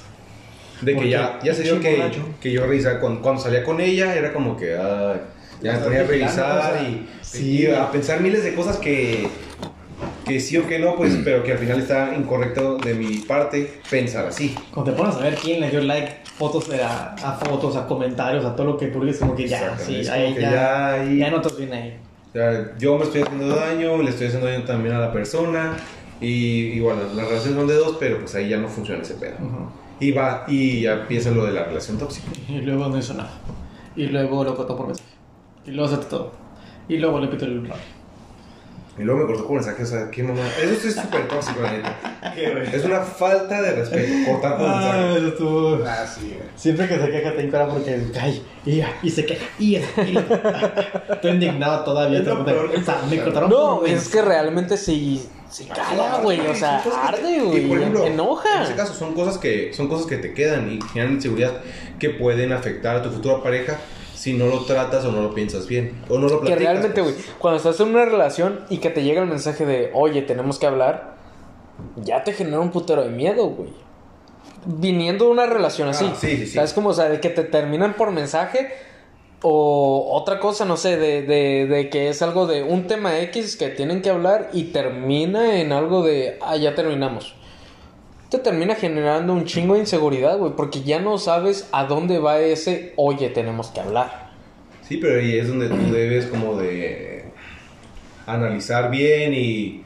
De 0.80 0.96
que 0.96 1.08
ya, 1.08 1.38
ya 1.42 1.54
se 1.54 1.62
dio 1.62 1.80
que, 1.80 1.96
borracho. 1.96 2.24
que 2.40 2.50
yo 2.52 2.66
revisaba, 2.66 2.98
cuando, 3.00 3.20
cuando 3.22 3.40
salía 3.42 3.62
con 3.64 3.80
ella, 3.80 4.14
era 4.16 4.32
como 4.32 4.56
que 4.56 4.76
ay, 4.76 5.20
ya 5.62 5.72
me 5.74 5.78
ponía 5.78 6.00
a 6.00 6.04
revisar 6.04 6.58
o 6.58 6.62
sea, 6.74 6.82
y, 6.82 7.08
sí. 7.20 7.62
y 7.62 7.66
a 7.66 7.90
pensar 7.90 8.20
miles 8.20 8.42
de 8.42 8.54
cosas 8.54 8.78
que, 8.78 9.28
que 10.24 10.40
sí 10.40 10.56
o 10.56 10.66
que 10.66 10.78
no, 10.80 10.96
pues, 10.96 11.16
pero 11.24 11.42
que 11.44 11.52
al 11.52 11.58
final 11.58 11.78
está 11.80 12.14
incorrecto 12.16 12.78
de 12.78 12.94
mi 12.94 13.18
parte 13.18 13.80
pensar 13.90 14.26
así. 14.26 14.56
Cuando 14.72 14.92
te 14.92 14.98
pones 14.98 15.14
a 15.16 15.20
ver 15.20 15.34
quién 15.36 15.60
le 15.60 15.70
dio 15.70 15.80
like 15.82 16.16
fotos 16.36 16.68
a, 16.70 17.14
a 17.14 17.32
fotos, 17.34 17.76
a 17.76 17.86
comentarios, 17.86 18.44
a 18.44 18.56
todo 18.56 18.66
lo 18.66 18.76
que 18.76 18.86
publiques, 18.88 19.20
como 19.20 19.36
que 19.36 19.46
ya, 19.46 19.76
sí, 19.78 20.06
ahí 20.08 20.34
ya, 20.34 20.40
ya 20.50 20.92
ahí- 20.94 21.18
ya 21.18 21.30
no 21.30 21.40
te 21.40 21.54
viene 21.56 21.76
ahí. 21.76 21.96
O 22.32 22.34
sea, 22.34 22.76
yo 22.78 22.96
me 22.96 23.04
estoy 23.04 23.22
haciendo 23.22 23.54
daño, 23.54 24.02
le 24.02 24.08
estoy 24.10 24.28
haciendo 24.28 24.48
daño 24.48 24.64
también 24.64 24.94
a 24.94 24.98
la 24.98 25.12
persona. 25.12 25.76
Y, 26.18 26.68
y 26.68 26.80
bueno, 26.80 27.02
las 27.14 27.28
relaciones 27.28 27.58
son 27.58 27.66
de 27.66 27.74
dos, 27.74 27.96
pero 28.00 28.18
pues 28.20 28.34
ahí 28.34 28.48
ya 28.48 28.56
no 28.56 28.68
funciona 28.68 29.02
ese 29.02 29.14
pedo. 29.14 29.34
Ujú. 29.40 29.68
Y 30.00 30.12
va, 30.12 30.44
y 30.48 30.80
ya 30.82 30.94
empieza 30.94 31.30
lo 31.30 31.44
de 31.44 31.52
la 31.52 31.64
relación 31.64 31.98
tóxica. 31.98 32.28
Y 32.48 32.60
luego 32.62 32.88
no 32.88 32.98
hizo 32.98 33.12
nada. 33.14 33.32
Y 33.96 34.06
luego 34.06 34.44
lo 34.44 34.56
cortó 34.56 34.76
por 34.76 34.86
mensaje. 34.86 35.10
Y 35.66 35.72
luego 35.72 35.92
aceptó 35.92 36.16
todo. 36.16 36.32
Y 36.88 36.96
luego 36.96 37.20
le 37.20 37.28
pitó 37.28 37.44
el 37.44 37.66
radio. 37.66 37.82
Y 38.98 39.02
luego 39.04 39.20
me 39.20 39.26
cortó 39.26 39.46
con 39.46 39.54
mensaje, 39.56 39.82
o 39.82 39.86
sea, 39.86 40.10
qué 40.10 40.22
mamá. 40.22 40.42
Eso 40.62 40.74
sí 40.80 40.88
es 40.88 40.94
súper 40.96 41.26
tóxico, 41.26 41.62
la 41.62 41.72
neta. 41.72 41.96
Es 42.72 42.84
una 42.84 43.00
falta 43.00 43.60
de 43.62 43.72
respeto, 43.72 44.30
cortar 44.30 44.56
por 44.58 44.66
Ah, 44.68 45.14
eso 45.16 45.28
estuvo. 45.28 45.78
Ah, 45.86 46.06
sí, 46.06 46.28
güey. 46.36 46.48
Siempre 46.56 46.88
que 46.88 46.98
se 46.98 47.10
queja 47.10 47.32
te 47.34 47.40
encara 47.42 47.68
porque 47.68 48.00
ay, 48.20 48.42
y, 48.66 48.82
y 49.02 49.10
se 49.10 49.24
queja 49.26 49.44
y, 49.58 49.72
ya, 49.72 49.80
y 49.96 50.16
estoy 51.12 51.30
indignado 51.30 51.84
todavía. 51.84 52.18
Es 52.20 52.26
lo 52.26 52.44
te- 52.44 52.52
peor 52.52 52.70
que 52.70 52.76
o 52.78 52.84
sea, 52.84 52.96
puede 53.00 53.16
me 53.16 53.22
cortaron 53.22 53.50
no, 53.50 53.80
por 53.80 53.88
es 53.88 54.08
que 54.08 54.22
realmente 54.22 54.76
sí, 54.76 55.26
sí 55.50 55.66
cala, 55.66 56.20
güey. 56.22 56.40
O 56.46 56.54
sea, 56.54 56.82
te- 56.82 56.90
arde, 56.90 57.36
y, 57.36 57.40
güey. 57.40 58.06
Enoja. 58.06 58.56
En 58.58 58.62
ese 58.62 58.74
caso, 58.74 58.94
son 58.94 59.14
cosas 59.14 59.38
que, 59.38 59.72
son 59.72 59.88
cosas 59.88 60.06
que 60.06 60.16
te 60.18 60.32
quedan 60.34 60.70
y 60.70 60.78
generan 60.92 61.14
inseguridad 61.14 61.60
que 61.98 62.10
pueden 62.10 62.52
afectar 62.52 62.96
a 62.96 63.02
tu 63.02 63.10
futura 63.10 63.42
pareja 63.42 63.78
si 64.22 64.34
no 64.34 64.46
lo 64.46 64.60
tratas 64.60 65.04
o 65.04 65.10
no 65.10 65.20
lo 65.20 65.34
piensas 65.34 65.66
bien. 65.66 66.00
O 66.08 66.14
no 66.16 66.28
lo 66.28 66.40
Que 66.40 66.46
platicas. 66.46 66.58
realmente, 66.60 67.02
pues. 67.02 67.14
güey, 67.16 67.26
cuando 67.40 67.56
estás 67.56 67.80
en 67.80 67.88
una 67.88 68.04
relación 68.04 68.60
y 68.70 68.78
que 68.78 68.88
te 68.90 69.02
llega 69.02 69.20
el 69.20 69.28
mensaje 69.28 69.66
de, 69.66 69.90
oye, 69.94 70.22
tenemos 70.22 70.60
que 70.60 70.66
hablar, 70.66 71.16
ya 71.96 72.22
te 72.22 72.32
genera 72.32 72.60
un 72.60 72.70
putero 72.70 73.02
de 73.02 73.10
miedo, 73.10 73.46
güey. 73.48 73.70
Viniendo 74.64 75.24
de 75.24 75.30
una 75.32 75.46
relación 75.46 75.88
así. 75.88 76.08
Ah, 76.08 76.14
sí, 76.16 76.36
sí, 76.36 76.46
sí. 76.46 76.52
¿Sabes? 76.54 76.72
Como, 76.72 76.90
o 76.90 76.94
sea, 76.94 77.08
de 77.08 77.18
que 77.18 77.30
te 77.30 77.42
terminan 77.42 77.94
por 77.94 78.12
mensaje 78.12 78.68
o 79.42 80.12
otra 80.12 80.38
cosa, 80.38 80.64
no 80.66 80.76
sé, 80.76 80.96
de, 80.96 81.22
de, 81.22 81.66
de 81.66 81.90
que 81.90 82.08
es 82.08 82.22
algo 82.22 82.46
de 82.46 82.62
un 82.62 82.86
tema 82.86 83.18
X 83.22 83.56
que 83.56 83.70
tienen 83.70 84.02
que 84.02 84.10
hablar 84.10 84.50
y 84.52 84.66
termina 84.66 85.58
en 85.60 85.72
algo 85.72 86.04
de, 86.04 86.38
ah, 86.42 86.56
ya 86.56 86.76
terminamos. 86.76 87.34
Te 88.32 88.38
termina 88.38 88.74
generando 88.74 89.34
un 89.34 89.44
chingo 89.44 89.74
de 89.74 89.80
inseguridad, 89.80 90.38
güey, 90.38 90.54
porque 90.56 90.82
ya 90.82 90.98
no 91.00 91.18
sabes 91.18 91.68
a 91.70 91.84
dónde 91.84 92.18
va 92.18 92.40
ese, 92.40 92.94
oye, 92.96 93.28
tenemos 93.28 93.66
que 93.68 93.80
hablar. 93.80 94.30
Sí, 94.88 94.96
pero 94.96 95.20
ahí 95.20 95.36
es 95.36 95.48
donde 95.48 95.68
tú 95.68 95.92
debes 95.92 96.24
como 96.26 96.56
de 96.56 97.26
analizar 98.26 98.90
bien 98.90 99.34
y 99.34 99.82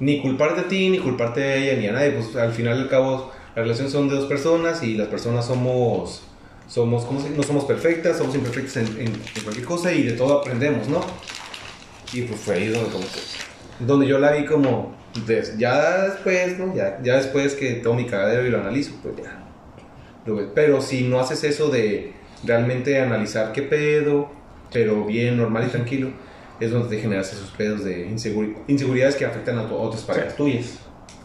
ni 0.00 0.20
culparte 0.20 0.62
a 0.62 0.68
ti, 0.68 0.88
ni 0.90 0.98
culparte 0.98 1.44
a 1.44 1.54
ella, 1.56 1.76
ni 1.78 1.86
a 1.86 1.92
nadie. 1.92 2.10
Pues 2.10 2.34
al 2.34 2.50
final 2.52 2.76
y 2.78 2.82
al 2.82 2.88
cabo, 2.88 3.30
las 3.54 3.64
relaciones 3.64 3.92
son 3.92 4.08
de 4.08 4.16
dos 4.16 4.26
personas 4.26 4.82
y 4.82 4.94
las 4.96 5.06
personas 5.06 5.46
somos, 5.46 6.22
somos 6.68 7.04
¿cómo 7.04 7.20
se? 7.20 7.30
No 7.30 7.44
somos 7.44 7.64
perfectas, 7.66 8.18
somos 8.18 8.34
imperfectas 8.34 8.78
en, 8.78 8.86
en- 9.00 9.06
en 9.36 9.42
cualquier 9.44 9.64
cosa 9.64 9.92
y 9.92 10.02
de 10.02 10.12
todo 10.14 10.40
aprendemos, 10.40 10.88
¿no? 10.88 11.00
Y 12.12 12.22
pues 12.22 12.40
fue 12.40 12.56
ahí 12.56 12.66
donde, 12.66 12.90
como 12.90 13.04
que- 13.04 13.45
donde 13.80 14.06
yo 14.06 14.18
la 14.18 14.32
vi 14.32 14.44
como, 14.46 14.94
des- 15.26 15.56
ya 15.58 16.02
después, 16.04 16.58
¿no? 16.58 16.74
Ya, 16.74 16.98
ya 17.02 17.16
después 17.16 17.54
que 17.54 17.74
todo 17.74 17.94
mi 17.94 18.06
cagadero 18.06 18.46
y 18.46 18.50
lo 18.50 18.60
analizo, 18.60 18.92
pues 19.02 19.14
ya. 19.16 19.42
Pero 20.54 20.80
si 20.80 21.04
no 21.04 21.20
haces 21.20 21.44
eso 21.44 21.68
de 21.68 22.12
realmente 22.44 23.00
analizar 23.00 23.52
qué 23.52 23.62
pedo, 23.62 24.28
pero 24.72 25.04
bien, 25.04 25.36
normal 25.36 25.64
y 25.66 25.70
tranquilo, 25.70 26.10
es 26.58 26.70
donde 26.72 26.88
te 26.96 27.00
generas 27.00 27.32
esos 27.32 27.50
pedos 27.50 27.84
de 27.84 28.08
inseguri- 28.08 28.56
inseguridades 28.66 29.14
que 29.16 29.24
afectan 29.24 29.58
a, 29.58 29.68
tu- 29.68 29.74
a 29.76 29.78
otras 29.82 30.02
parejas 30.02 30.34
tuyas. 30.36 30.78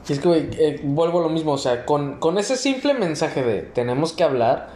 Y 0.08 0.14
es 0.14 0.20
que, 0.20 0.28
güey, 0.28 0.50
eh, 0.58 0.80
vuelvo 0.84 1.20
a 1.20 1.24
lo 1.24 1.30
mismo, 1.30 1.54
o 1.54 1.58
sea, 1.58 1.86
con, 1.86 2.20
con 2.20 2.38
ese 2.38 2.58
simple 2.58 2.94
mensaje 2.94 3.44
de 3.44 3.62
tenemos 3.62 4.14
que 4.14 4.24
hablar, 4.24 4.70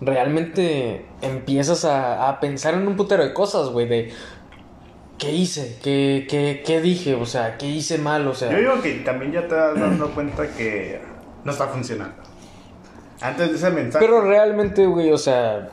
realmente 0.00 1.04
empiezas 1.22 1.84
a, 1.84 2.28
a 2.28 2.40
pensar 2.40 2.74
en 2.74 2.86
un 2.86 2.96
putero 2.96 3.22
de 3.24 3.32
cosas, 3.34 3.68
güey, 3.70 3.86
de 3.88 4.10
qué 5.18 5.32
hice, 5.32 5.76
qué, 5.82 6.26
qué, 6.30 6.62
qué 6.64 6.80
dije, 6.80 7.14
o 7.14 7.26
sea, 7.26 7.58
qué 7.58 7.66
hice 7.66 7.98
mal, 7.98 8.26
o 8.28 8.34
sea... 8.34 8.50
Yo 8.52 8.58
digo 8.58 8.80
que 8.82 8.94
también 9.04 9.32
ya 9.32 9.46
te 9.48 9.54
vas 9.54 9.78
dando 9.78 10.10
cuenta 10.14 10.46
que 10.56 11.00
no 11.44 11.52
está 11.52 11.66
funcionando. 11.68 12.14
Antes 13.20 13.50
de 13.50 13.56
ese 13.56 13.70
mensaje. 13.70 14.04
Pero 14.04 14.20
realmente, 14.22 14.86
güey, 14.86 15.10
o 15.12 15.18
sea... 15.18 15.70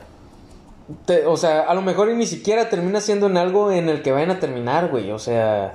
te- 1.06 1.26
o 1.26 1.36
sea, 1.36 1.62
a 1.62 1.74
lo 1.74 1.82
mejor 1.82 2.10
y 2.10 2.14
ni 2.16 2.26
siquiera 2.26 2.68
termina 2.68 3.00
siendo 3.00 3.26
en 3.26 3.36
algo 3.36 3.70
en 3.70 3.88
el 3.88 4.02
que 4.02 4.12
vayan 4.12 4.32
a 4.32 4.40
terminar, 4.40 4.88
güey. 4.88 5.12
O 5.12 5.18
sea, 5.18 5.74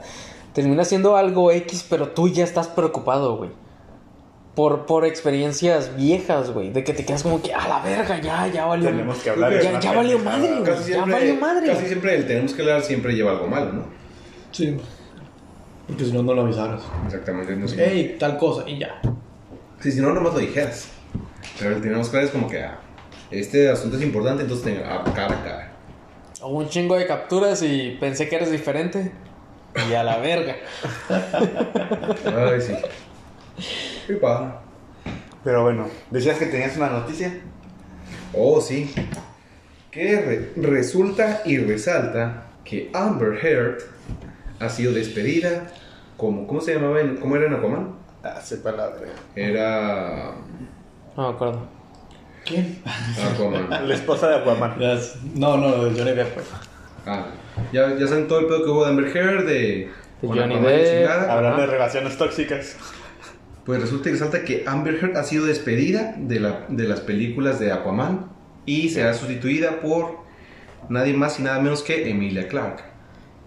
termina 0.54 0.84
siendo 0.84 1.16
algo 1.16 1.52
X, 1.52 1.86
pero 1.90 2.10
tú 2.10 2.28
ya 2.28 2.44
estás 2.44 2.68
preocupado, 2.68 3.38
güey. 3.38 3.52
Por, 4.56 4.86
por 4.86 5.06
experiencias 5.06 5.96
viejas, 5.96 6.52
güey. 6.52 6.72
De 6.72 6.84
que 6.84 6.94
te 6.94 7.06
quedas 7.06 7.24
como 7.24 7.42
que, 7.42 7.54
a 7.54 7.68
la 7.70 7.80
verga, 7.82 8.20
ya, 8.20 8.48
ya 8.48 8.66
valió. 8.66 8.90
Tenemos 8.90 9.18
que 9.20 9.30
hablar. 9.30 9.80
Ya- 9.80 9.94
valió 9.94 10.20
madre, 10.20 10.50
güey. 10.52 10.64
Casi 10.64 10.80
Ya 10.80 10.96
siempre, 10.96 11.14
valió 11.14 11.36
madre. 11.36 11.68
casi 11.68 11.86
siempre 11.86 12.16
el 12.16 12.28
tenemos 12.28 12.54
que 12.54 12.62
hablar 12.62 12.82
siempre 12.82 13.14
lleva 13.14 13.32
algo 13.32 13.48
malo, 13.48 13.72
¿no? 13.72 13.86
Sí. 14.52 14.78
Porque 15.88 16.04
si 16.06 16.12
no, 16.12 16.22
no 16.24 16.34
lo 16.34 16.42
avisaras. 16.42 16.82
Exactamente. 17.06 17.56
No 17.56 17.68
sé. 17.68 17.84
Ey, 17.84 18.18
tal 18.20 18.38
cosa, 18.38 18.68
y 18.70 18.78
ya. 18.78 19.00
Sí, 19.80 19.92
si 19.92 20.02
no, 20.02 20.12
nomás 20.14 20.34
lo 20.34 20.40
dijeras. 20.40 20.90
Pero 21.58 21.76
el 21.78 21.82
tenemos 21.82 22.10
que 22.10 22.18
hablar 22.18 22.26
es 22.28 22.32
como 22.32 22.48
que 22.50 22.62
ah, 22.62 22.78
este 23.32 23.70
asunto 23.70 23.96
es 23.98 24.04
importante, 24.04 24.44
entonces 24.44 24.66
te, 24.66 24.84
a 24.84 25.04
cara 25.14 25.36
a 25.40 25.44
cara. 25.44 25.72
Hubo 26.44 26.58
un 26.60 26.68
chingo 26.70 26.96
de 26.96 27.08
capturas 27.08 27.62
y 27.64 27.98
pensé 28.00 28.28
que 28.28 28.36
eres 28.36 28.52
diferente. 28.52 29.12
Y 29.90 29.94
a 29.94 30.04
la 30.04 30.18
verga. 30.18 30.56
Ay, 32.26 32.62
sí. 32.62 32.74
Qué 34.12 34.18
paja. 34.18 34.60
Pero 35.44 35.64
bueno, 35.64 35.88
decías 36.10 36.38
que 36.38 36.48
tenías 36.48 36.76
una 36.78 36.90
noticia. 36.90 37.34
Oh, 38.34 38.60
sí. 38.62 38.94
que 39.90 40.22
re- 40.22 40.62
resulta 40.70 41.42
y 41.46 41.58
resalta 41.58 42.44
que 42.64 42.90
Amber 42.94 43.46
Heard 43.46 43.80
ha 44.60 44.70
sido 44.70 44.94
despedida 44.94 45.68
como, 46.18 46.46
¿cómo 46.48 46.62
se 46.62 46.76
llamaba? 46.76 47.02
en- 47.02 47.18
¿Cómo 47.18 47.36
era 47.36 47.48
en 47.48 47.54
Aquaman? 47.56 47.96
Ah, 48.24 48.40
sí, 48.42 48.56
palabra. 48.58 49.08
Era 49.36 50.32
No 51.18 51.30
me 51.30 51.36
acuerdo. 51.36 51.68
¿Quién? 52.46 52.82
Aquaman. 53.34 53.70
La 53.88 53.94
esposa 53.94 54.30
de 54.30 54.36
Aquaman. 54.38 54.76
Las- 54.80 55.16
No, 55.36 55.58
no, 55.58 55.70
Johnny 55.70 56.12
Depp, 56.14 56.34
pues. 56.36 56.46
Ah, 57.06 57.26
ya, 57.74 57.96
ya 57.98 58.08
saben 58.08 58.28
todo 58.28 58.40
el 58.40 58.46
pedo 58.48 58.64
que 58.64 58.70
hubo 58.70 58.84
de 58.86 58.90
Amber 58.92 59.18
Heard, 59.18 59.46
de, 59.46 59.90
De 60.22 60.28
Johnny 60.28 60.58
Depp. 60.60 60.86
chingada. 61.00 61.34
Hablando 61.34 61.62
de 61.62 61.68
relaciones 61.68 62.18
tóxicas. 62.18 62.76
Pues 63.72 63.80
resulta 63.84 64.10
y 64.10 64.12
resalta 64.12 64.44
que 64.44 64.66
Amber 64.68 64.96
Heard 64.96 65.16
ha 65.16 65.24
sido 65.24 65.46
despedida 65.46 66.14
de, 66.18 66.42
la, 66.42 66.66
de 66.68 66.84
las 66.84 67.00
películas 67.00 67.58
de 67.58 67.72
Aquaman 67.72 68.26
y 68.66 68.90
será 68.90 69.14
sustituida 69.14 69.80
por 69.80 70.18
nadie 70.90 71.14
más 71.14 71.40
y 71.40 71.44
nada 71.44 71.62
menos 71.62 71.82
que 71.82 72.10
Emilia 72.10 72.50
Clarke. 72.50 72.84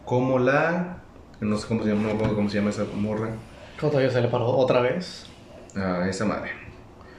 Como 0.06 0.38
la. 0.38 1.02
No 1.42 1.58
sé 1.58 1.68
cómo 1.68 1.82
se 1.82 1.90
llama, 1.90 2.00
no 2.04 2.08
me 2.08 2.14
acuerdo 2.14 2.36
cómo 2.36 2.48
se 2.48 2.56
llama 2.56 2.70
esa 2.70 2.84
morra. 2.96 3.28
¿Cómo 3.78 3.90
todavía 3.92 4.10
se 4.10 4.22
le 4.22 4.28
paró 4.28 4.46
otra 4.46 4.80
vez? 4.80 5.26
Ah, 5.76 6.06
esa 6.08 6.24
madre. 6.24 6.52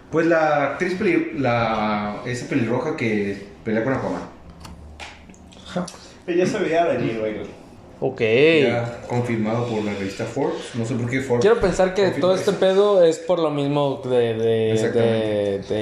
Pues 0.09 0.25
la 0.25 0.71
actriz, 0.71 0.95
peli- 0.95 1.33
la, 1.37 2.23
esa 2.25 2.49
pelirroja 2.49 2.95
que 2.97 3.49
pelea 3.63 3.83
con 3.83 3.93
Aquaman. 3.93 4.21
Ya 6.25 6.47
se 6.47 6.57
veía 6.57 6.85
venir, 6.85 7.19
güey. 7.19 7.35
Ok. 7.99 8.21
Ya 8.61 9.01
confirmado 9.07 9.67
por 9.67 9.83
la 9.83 9.93
revista 9.93 10.25
Forbes. 10.25 10.75
No 10.75 10.85
sé 10.85 10.95
por 10.95 11.09
qué 11.09 11.21
Forbes. 11.21 11.41
Quiero 11.41 11.59
pensar 11.61 11.93
que 11.93 12.09
todo 12.11 12.35
este 12.35 12.51
eso. 12.51 12.59
pedo 12.59 13.03
es 13.03 13.19
por 13.19 13.39
lo 13.39 13.49
mismo 13.51 14.01
de. 14.03 14.33
de. 14.33 14.33
de. 14.35 14.71
Exactamente. 14.73 15.73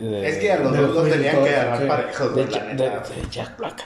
de, 0.00 0.10
de- 0.10 0.28
Es 0.28 0.38
que 0.38 0.50
a 0.52 0.58
los 0.58 0.76
dos 0.76 0.94
los 0.94 1.08
tenían 1.10 1.36
que 1.36 1.50
de- 1.50 1.56
agarrar 1.56 1.80
de- 1.80 1.86
parejos, 1.86 2.34
de, 2.34 2.42
güey, 2.44 2.54
la 2.54 2.64
de- 2.64 2.74
neta. 2.74 2.84
de 3.00 3.30
Jack 3.30 3.58
Black. 3.58 3.84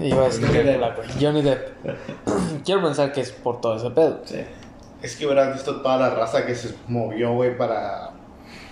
Iba 0.00 0.22
a 0.22 0.24
decir 0.26 0.44
Johnny 0.46 0.54
Jack 0.56 0.64
Depp. 0.66 0.78
Black, 0.78 0.96
güey. 0.96 1.08
Johnny 1.20 1.42
Depp. 1.42 1.68
Quiero 2.64 2.82
pensar 2.82 3.12
que 3.12 3.20
es 3.20 3.30
por 3.32 3.60
todo 3.60 3.76
ese 3.76 3.90
pedo. 3.90 4.20
Sí. 4.24 4.40
Es 5.02 5.16
que 5.16 5.26
hubieras 5.26 5.52
visto 5.52 5.80
toda 5.82 5.98
la 5.98 6.10
raza 6.10 6.46
que 6.46 6.54
se 6.54 6.74
movió, 6.88 7.32
güey, 7.34 7.56
para 7.56 8.10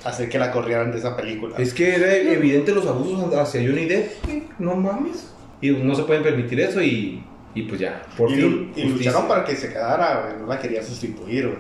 hacer 0.05 0.29
que 0.29 0.39
la 0.39 0.51
corrieran 0.51 0.91
de 0.93 0.99
esa 0.99 1.16
película. 1.16 1.57
Es 1.59 1.75
que 1.75 1.95
era 1.95 2.14
evidente 2.14 2.73
los 2.73 2.87
abusos 2.87 3.33
hacia 3.35 3.61
Johnny 3.61 3.85
Depp, 3.87 4.25
güey, 4.25 4.45
no 4.59 4.75
mames. 4.77 5.29
Y 5.61 5.70
no 5.70 5.95
se 5.95 6.03
pueden 6.05 6.23
permitir 6.23 6.59
eso 6.61 6.83
y, 6.83 7.23
y 7.55 7.63
pues 7.63 7.81
ya, 7.81 8.03
por 8.17 8.31
y, 8.31 8.35
fin. 8.35 8.73
y 8.77 8.83
justicia. 8.83 9.11
lucharon 9.13 9.29
para 9.29 9.45
que 9.45 9.55
se 9.57 9.69
quedara, 9.69 10.23
güey. 10.27 10.41
No 10.43 10.47
la 10.47 10.59
querían 10.59 10.85
sustituir, 10.85 11.47
güey. 11.47 11.59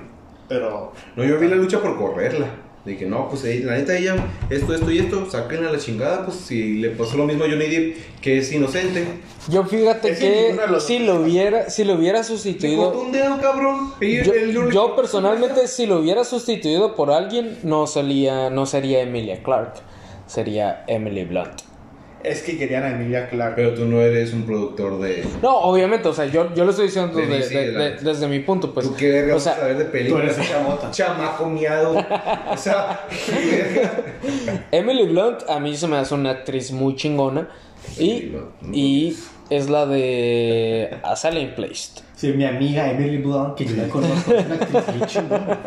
Pero 0.48 0.92
No, 1.16 1.24
yo 1.24 1.38
vi 1.38 1.48
la 1.48 1.56
lucha 1.56 1.80
por 1.80 1.96
correrla. 1.96 2.46
De 2.84 2.96
que 2.96 3.06
no, 3.06 3.28
pues 3.28 3.44
la 3.64 3.76
neta 3.76 3.96
ella, 3.96 4.16
esto, 4.50 4.74
esto 4.74 4.90
y 4.90 4.98
esto, 4.98 5.30
sáquenla 5.30 5.68
a 5.68 5.72
la 5.72 5.78
chingada, 5.78 6.24
pues 6.26 6.36
si 6.38 6.78
le 6.80 6.90
pasó 6.90 7.16
lo 7.16 7.26
mismo 7.26 7.44
a 7.44 7.48
Johnny 7.48 7.66
Depp, 7.68 7.96
que 8.20 8.38
es 8.38 8.50
inocente. 8.52 9.04
Yo 9.48 9.62
fíjate 9.64 10.10
Es 10.10 10.18
que 10.18 10.56
los 10.68 10.84
si 10.84 10.98
lo 10.98 11.20
hubiera, 11.20 11.70
si 11.70 11.84
lo 11.84 11.94
hubiera 11.94 12.24
sustituido. 12.24 12.90
un 13.00 13.12
dedo, 13.12 13.40
cabrón. 13.40 13.92
Y 14.00 14.24
Yo, 14.24 14.32
el- 14.34 14.56
el- 14.56 14.70
yo 14.72 14.96
personalmente, 14.96 15.68
si 15.68 15.86
lo 15.86 16.00
hubiera 16.00 16.24
sustituido 16.24 16.96
por 16.96 17.12
alguien, 17.12 17.56
no 17.62 17.86
sería, 17.86 18.50
no 18.50 18.66
sería 18.66 19.00
Emilia 19.02 19.44
Clark, 19.44 19.74
sería 20.26 20.82
Emily 20.88 21.24
Blunt. 21.24 21.62
Es 22.24 22.42
que 22.42 22.56
querían 22.58 22.84
a 22.84 22.90
Emilia 22.90 23.28
Clarke. 23.28 23.56
Pero 23.56 23.74
tú 23.74 23.84
no 23.84 24.00
eres 24.00 24.32
un 24.32 24.44
productor 24.44 25.00
de... 25.00 25.24
No, 25.42 25.56
obviamente, 25.58 26.08
o 26.08 26.12
sea, 26.12 26.26
yo, 26.26 26.54
yo 26.54 26.64
lo 26.64 26.70
estoy 26.70 26.86
diciendo 26.86 27.16
De 27.16 27.72
la 27.72 27.90
desde 27.90 28.28
mi 28.28 28.40
punto, 28.40 28.72
pues. 28.72 28.86
¿Tú 28.86 28.94
qué 28.94 29.10
verga 29.10 29.36
o 29.36 29.40
sea, 29.40 29.56
saber 29.56 29.76
de 29.76 29.84
Tú 29.84 29.92
películas? 29.92 30.36
eres 30.36 30.50
chamota. 30.50 30.90
Chamaco 30.90 31.46
miado. 31.46 31.96
O 32.50 32.56
sea. 32.56 33.06
Emily 34.70 35.06
Blunt 35.08 35.42
a 35.48 35.58
mí 35.60 35.76
se 35.76 35.86
me 35.88 35.96
hace 35.96 36.14
una 36.14 36.30
actriz 36.30 36.72
muy 36.72 36.96
chingona 36.96 37.48
y, 37.98 38.10
Emily 38.10 38.28
Blunt, 38.28 38.76
y 38.76 39.16
es 39.50 39.68
la 39.68 39.86
de 39.86 40.98
A 41.02 41.16
Silent 41.16 41.54
Placed. 41.54 42.02
Sí, 42.16 42.32
mi 42.32 42.44
amiga 42.44 42.90
Emily 42.90 43.18
Blunt, 43.18 43.56
que 43.56 43.64
yo 43.64 43.76
la 43.76 43.88
conozco, 43.88 44.32
es 44.32 44.46
una 44.46 44.54
actriz 44.54 44.96
muy 44.96 45.06
chingona. 45.08 45.58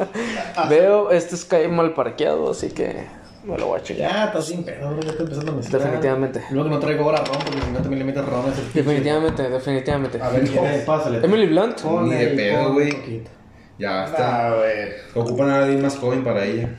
Veo 0.69 1.11
este 1.11 1.35
Sky 1.35 1.67
mal 1.69 1.93
parqueado, 1.93 2.51
así 2.51 2.69
que 2.69 3.05
me 3.45 3.57
lo 3.57 3.67
voy 3.67 3.79
a 3.79 3.83
chingar. 3.83 4.11
Ya, 4.11 4.25
está 4.25 4.41
sin 4.41 4.63
pedo, 4.63 4.89
bro, 4.91 5.01
ya 5.01 5.09
está 5.11 5.23
empezando 5.23 5.51
a 5.51 5.55
mezclar. 5.55 5.81
Definitivamente. 5.81 6.43
Luego 6.51 6.69
que 6.69 6.75
no 6.75 6.79
traigo 6.81 7.03
ahora 7.05 7.23
ron, 7.23 7.37
porque 7.43 7.61
si 7.61 7.71
no 7.71 7.79
también 7.79 7.99
le 7.99 8.05
metes 8.05 8.25
ron 8.25 8.45
a 8.45 8.49
ese 8.51 8.61
pinche- 8.61 8.73
Definitivamente, 8.73 9.49
definitivamente. 9.49 10.21
A 10.21 10.29
ver, 10.29 10.43
Ya, 10.51 10.85
Pásale. 10.85 11.17
Emily 11.25 11.47
Blunt, 11.47 11.81
Ni 11.83 12.13
de 12.15 12.27
pedo, 12.27 12.73
güey. 12.73 12.91
poquito. 12.93 13.31
Ya 13.77 14.05
está. 14.05 14.55
Güey. 14.55 14.89
Ocupan 15.23 15.49
a 15.49 15.59
alguien 15.63 15.81
más 15.81 15.97
joven 15.97 16.23
para 16.23 16.43
ella. 16.45 16.69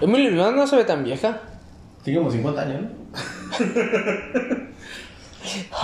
Emily 0.00 0.30
Blunt 0.30 0.56
no 0.56 0.66
se 0.66 0.76
ve 0.76 0.84
tan 0.84 1.02
vieja. 1.04 1.40
Tiene 2.02 2.18
como 2.20 2.30
50 2.30 2.62
años, 2.62 2.82
¿no? 2.82 2.88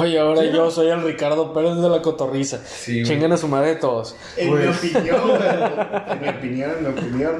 Oye, 0.00 0.18
ahora 0.18 0.44
yo 0.44 0.70
soy 0.70 0.88
el 0.88 1.02
Ricardo 1.02 1.52
Pérez 1.52 1.76
de 1.76 1.88
la 1.88 2.02
cotorriza. 2.02 2.58
Sí, 2.64 3.00
güey. 3.00 3.04
Chinguen 3.04 3.32
a 3.32 3.36
su 3.36 3.48
madre 3.48 3.76
todos. 3.76 4.14
En 4.36 4.50
mi 4.52 4.66
opinión, 4.66 5.20
güey, 5.26 5.40
en 6.10 6.20
mi 6.20 6.28
opinión, 6.28 6.70
en 6.78 6.82
mi 6.82 6.88
opinión, 6.90 7.34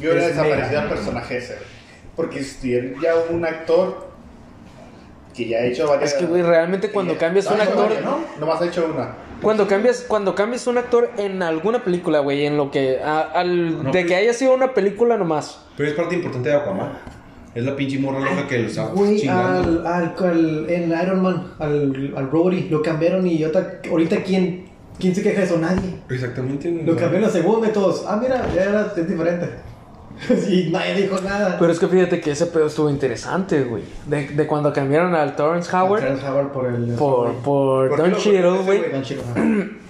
yo 0.00 0.10
hubiera 0.10 0.26
Es 0.26 0.36
desaparecido 0.36 0.80
al 0.80 0.88
personaje 0.88 1.36
ese. 1.38 1.58
Porque 2.16 2.42
si 2.42 2.74
él 2.74 2.94
ya 3.02 3.14
un 3.30 3.44
actor 3.44 4.08
que 5.34 5.48
ya 5.48 5.58
ha 5.58 5.64
hecho 5.64 5.88
varias. 5.88 6.12
Es 6.12 6.18
que, 6.18 6.26
güey, 6.26 6.42
realmente 6.42 6.90
cuando 6.90 7.14
Sí, 7.14 7.18
cambias 7.18 7.46
un 7.46 7.60
actor. 7.60 7.88
varias, 7.88 8.04
¿no? 8.04 8.18
Nomás 8.38 8.62
ha 8.62 8.66
hecho 8.66 8.88
una. 8.92 9.14
Cuando 9.42 9.66
cambias, 9.66 10.04
cuando 10.06 10.34
cambias 10.34 10.66
un 10.68 10.78
actor 10.78 11.10
en 11.18 11.42
alguna 11.42 11.82
película, 11.82 12.20
güey, 12.20 12.46
en 12.46 12.56
lo 12.56 12.70
que. 12.70 13.00
a- 13.02 13.20
al, 13.34 13.78
No, 13.78 13.82
de 13.84 13.90
pues- 13.90 14.06
que 14.06 14.14
haya 14.14 14.32
sido 14.32 14.54
una 14.54 14.72
película 14.74 15.16
nomás. 15.16 15.60
Pero 15.76 15.88
es 15.88 15.94
parte 15.96 16.14
importante 16.14 16.48
de 16.50 16.54
Aquaman. 16.54 16.92
Es 17.54 17.64
la 17.64 17.76
pinche 17.76 17.98
morra 17.98 18.18
loca 18.20 18.46
que 18.48 18.58
lo 18.58 18.68
está 18.68 18.86
Güey, 18.86 19.20
chingando. 19.20 19.86
al, 19.86 19.86
al, 19.86 20.14
al- 20.24 20.66
en 20.70 20.90
Iron 20.90 21.22
Man, 21.22 21.52
al, 21.58 22.12
al 22.16 22.30
Rory, 22.30 22.68
lo 22.68 22.82
cambiaron 22.82 23.26
y 23.26 23.42
ahorita, 23.44 23.80
ahorita 23.90 24.22
¿quién, 24.24 24.66
¿quién 24.98 25.14
se 25.14 25.22
queja 25.22 25.40
de 25.40 25.46
eso? 25.46 25.58
Nadie. 25.58 26.00
Exactamente, 26.10 26.70
güey. 26.70 26.84
Lo 26.84 26.96
cambiaron 26.96 27.28
a 27.28 27.32
segundo 27.32 27.66
y 27.66 27.70
todos, 27.70 28.04
ah, 28.08 28.18
mira, 28.20 28.44
ya 28.54 28.62
era, 28.64 28.92
es 28.96 29.08
diferente. 29.08 29.50
y 30.48 30.70
nadie 30.70 30.94
dijo 30.94 31.20
nada. 31.20 31.56
Pero 31.58 31.72
es 31.72 31.78
que 31.78 31.88
fíjate 31.88 32.20
que 32.20 32.30
ese 32.30 32.46
pedo 32.46 32.66
estuvo 32.66 32.88
interesante, 32.88 33.62
güey. 33.64 33.82
De, 34.06 34.28
de 34.28 34.46
cuando 34.46 34.72
cambiaron 34.72 35.14
al 35.14 35.34
Torrance 35.36 35.74
Howard 35.76 36.00
Terrence 36.00 36.26
Howard 36.28 36.52
por 36.52 36.66
el... 36.66 36.94
por, 36.94 37.32
por 37.36 37.88
¿Por 37.90 37.98
Don 37.98 38.14
Cheadle, 38.14 38.58
güey. 38.62 38.82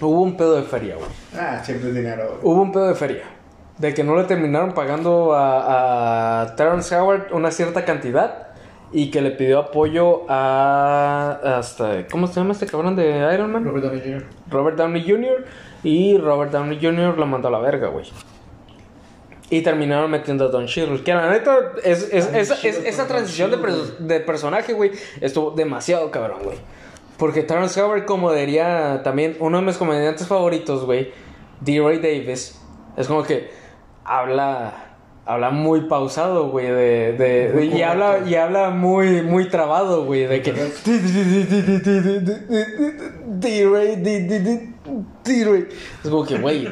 Hubo 0.00 0.20
un 0.22 0.36
pedo 0.36 0.56
de 0.56 0.62
feria, 0.62 0.96
güey. 0.96 1.08
Ah, 1.36 1.60
siempre 1.64 1.88
es 1.88 1.94
dinero. 1.94 2.24
güey. 2.28 2.38
Hubo 2.54 2.62
un 2.62 2.72
pedo 2.72 2.88
de 2.88 2.94
feria. 2.94 3.22
De 3.78 3.92
que 3.94 4.04
no 4.04 4.16
le 4.16 4.24
terminaron 4.24 4.72
pagando 4.72 5.32
a, 5.34 6.42
a 6.42 6.56
Terrence 6.56 6.94
Howard 6.96 7.32
una 7.32 7.50
cierta 7.50 7.84
cantidad. 7.84 8.48
Y 8.92 9.10
que 9.10 9.20
le 9.20 9.32
pidió 9.32 9.58
apoyo 9.58 10.22
a. 10.28 11.40
Hasta. 11.58 12.06
¿Cómo 12.06 12.28
se 12.28 12.34
llama 12.34 12.52
este 12.52 12.66
cabrón 12.66 12.94
de 12.94 13.28
Iron 13.34 13.50
Man? 13.50 13.64
Robert 13.64 13.84
Downey 13.86 14.00
Jr. 14.00 14.24
Robert 14.50 14.76
Downey 14.76 15.02
Jr. 15.02 15.44
Y 15.82 16.16
Robert 16.18 16.52
Downey 16.52 16.78
Jr. 16.80 17.18
lo 17.18 17.26
mandó 17.26 17.48
a 17.48 17.50
la 17.50 17.58
verga, 17.58 17.88
güey. 17.88 18.06
Y 19.50 19.60
terminaron 19.60 20.10
metiendo 20.10 20.46
a 20.46 20.48
Don 20.48 20.66
Cheadle. 20.66 21.02
Que 21.02 21.12
la 21.14 21.30
neta, 21.30 21.72
es, 21.82 22.08
es- 22.12 22.26
Don 22.26 22.34
esa, 22.36 22.54
es- 22.54 22.62
transición 23.06 23.50
de, 23.50 23.58
personaje, 24.20 24.72
güey, 24.72 24.92
estuvo 25.20 25.50
demasiado 25.50 26.10
cabrón, 26.10 26.40
güey. 26.44 26.56
Porque 27.18 27.42
Terrence 27.42 27.80
Howard, 27.80 28.06
como 28.06 28.32
diría 28.32 29.02
también 29.04 29.36
uno 29.40 29.58
de 29.60 29.66
mis 29.66 29.76
comediantes 29.76 30.26
favoritos, 30.26 30.84
güey, 30.84 31.12
D-Ray 31.60 31.98
Davis, 31.98 32.58
es 32.96 33.06
como 33.06 33.22
que 33.22 33.50
habla. 34.04 34.80
Habla 35.26 35.48
muy 35.48 35.82
pausado, 35.88 36.50
güey, 36.50 36.66
de, 36.66 37.70
y 37.72 37.80
habla 37.80 38.18
y 38.26 38.34
habla 38.34 38.68
muy 38.68 39.22
muy 39.22 39.48
trabado, 39.48 40.04
güey, 40.04 40.26
de 40.26 40.42
que 40.42 40.52
D-Ray, 43.26 43.96
D- 43.96 44.20
D- 44.20 44.40
D- 44.40 44.68
D-Ray. 45.24 45.66
Es 46.02 46.10
como 46.10 46.24
que, 46.24 46.38
güey, 46.38 46.68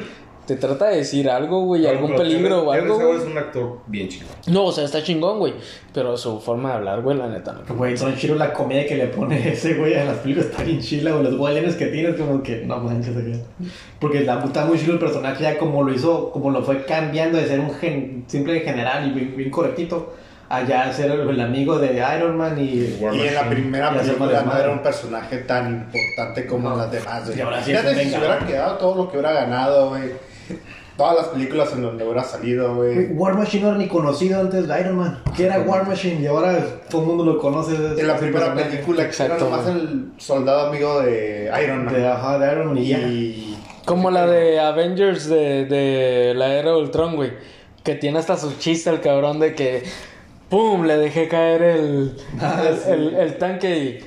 te 0.55 0.67
trata 0.67 0.89
de 0.89 0.97
decir 0.97 1.29
algo, 1.29 1.61
güey, 1.61 1.87
algún 1.87 2.15
peligro 2.15 2.63
o 2.63 2.71
algo, 2.71 2.99
güey. 2.99 3.17
es 3.17 3.23
un 3.23 3.37
actor 3.37 3.79
bien 3.87 4.07
chido. 4.09 4.27
No, 4.47 4.65
o 4.65 4.71
sea, 4.71 4.83
está 4.85 5.01
chingón, 5.01 5.39
güey, 5.39 5.53
pero 5.93 6.17
su 6.17 6.39
forma 6.39 6.69
de 6.69 6.75
hablar, 6.75 7.01
güey, 7.01 7.17
la 7.17 7.27
neta 7.27 7.53
no. 7.53 7.75
Güey, 7.75 7.95
Don 7.95 8.15
Chiro, 8.15 8.35
la 8.35 8.53
comedia 8.53 8.85
que 8.85 8.95
le 8.95 9.07
pone 9.07 9.49
ese 9.53 9.73
güey 9.75 9.95
a 9.95 10.05
las 10.05 10.17
películas 10.17 10.49
está 10.49 10.63
bien 10.63 10.79
chila, 10.79 11.11
güey. 11.11 11.23
Los 11.23 11.37
guayanes 11.37 11.75
que 11.75 11.87
tiene 11.87 12.09
es 12.09 12.15
como 12.15 12.43
que 12.43 12.57
no 12.65 12.77
manches 12.79 13.15
acá. 13.15 13.69
Porque 13.99 14.21
la, 14.21 14.43
está 14.43 14.65
muy 14.65 14.77
chido 14.77 14.93
el 14.93 14.99
personaje 14.99 15.43
ya 15.43 15.57
como 15.57 15.83
lo 15.83 15.93
hizo, 15.93 16.31
como 16.31 16.51
lo 16.51 16.61
fue 16.63 16.85
cambiando 16.85 17.37
de 17.37 17.47
ser 17.47 17.59
un 17.59 17.73
gen, 17.75 18.25
simple 18.27 18.59
general 18.59 19.07
y 19.07 19.11
bien, 19.11 19.33
bien 19.37 19.49
correctito, 19.49 20.13
a 20.49 20.61
ya 20.63 20.91
ser 20.93 21.09
el, 21.09 21.21
el 21.27 21.39
amigo 21.41 21.79
de 21.79 22.03
Iron 22.15 22.37
Man 22.37 22.59
y. 22.59 22.63
Y 22.63 23.27
en 23.27 23.33
la 23.33 23.49
primera 23.49 23.91
película 23.97 24.43
no 24.43 24.55
era 24.55 24.71
un 24.71 24.79
personaje 24.83 25.37
tan 25.39 25.89
importante 25.91 26.45
como 26.45 26.69
No. 26.69 26.77
las 26.77 26.91
demás, 26.91 27.25
güey. 27.25 27.37
Y 27.37 27.41
ahora 27.41 27.63
sí 27.63 27.73
si 27.73 28.17
hubiera 28.17 28.39
quedado 28.39 28.77
todo 28.77 28.95
lo 29.03 29.09
que 29.09 29.17
hubiera 29.17 29.33
ganado, 29.33 29.89
güey. 29.89 30.11
Todas 30.97 31.15
las 31.15 31.27
películas 31.29 31.71
en 31.73 31.81
donde 31.81 32.03
hubiera 32.03 32.23
salido, 32.23 32.75
Güey. 32.75 33.07
War 33.13 33.35
Machine 33.35 33.63
no 33.63 33.69
era 33.69 33.77
ni 33.79 33.87
conocido 33.87 34.39
antes 34.39 34.67
de 34.67 34.79
Iron 34.79 34.97
Man. 34.97 35.23
Que 35.35 35.45
era 35.45 35.59
War 35.61 35.87
Machine 35.87 36.21
y 36.21 36.27
ahora 36.27 36.63
todo 36.87 37.01
el 37.01 37.07
mundo 37.07 37.25
lo 37.25 37.39
conoce. 37.39 37.73
En 37.75 38.07
la 38.07 38.15
primera 38.17 38.53
película 38.53 38.97
que 38.97 39.01
era 39.01 39.07
Exacto, 39.07 39.45
nomás 39.49 39.67
el 39.69 40.11
soldado 40.19 40.67
amigo 40.67 41.01
de 41.01 41.51
Iron 41.63 41.85
Man. 41.85 41.95
De, 41.95 42.07
ajá, 42.07 42.37
de 42.37 42.51
Iron 42.51 42.67
Man 42.67 42.77
y 42.77 43.57
Como 43.85 44.11
la 44.11 44.27
de 44.27 44.59
Avengers 44.59 45.27
de, 45.27 45.65
de 45.65 46.33
la 46.35 46.53
era 46.53 46.69
de 46.69 46.77
Ultron, 46.77 47.15
güey, 47.15 47.31
que 47.83 47.95
tiene 47.95 48.19
hasta 48.19 48.37
su 48.37 48.55
chiste 48.59 48.91
el 48.91 49.01
cabrón 49.01 49.39
de 49.39 49.55
que 49.55 49.83
¡Pum! 50.49 50.83
Le 50.85 50.97
dejé 50.97 51.27
caer 51.27 51.63
el, 51.63 52.15
Ah, 52.39 52.61
el, 52.69 52.77
sí. 52.77 52.83
el- 52.91 53.15
el 53.15 53.37
tanque 53.39 53.77
y 53.79 53.99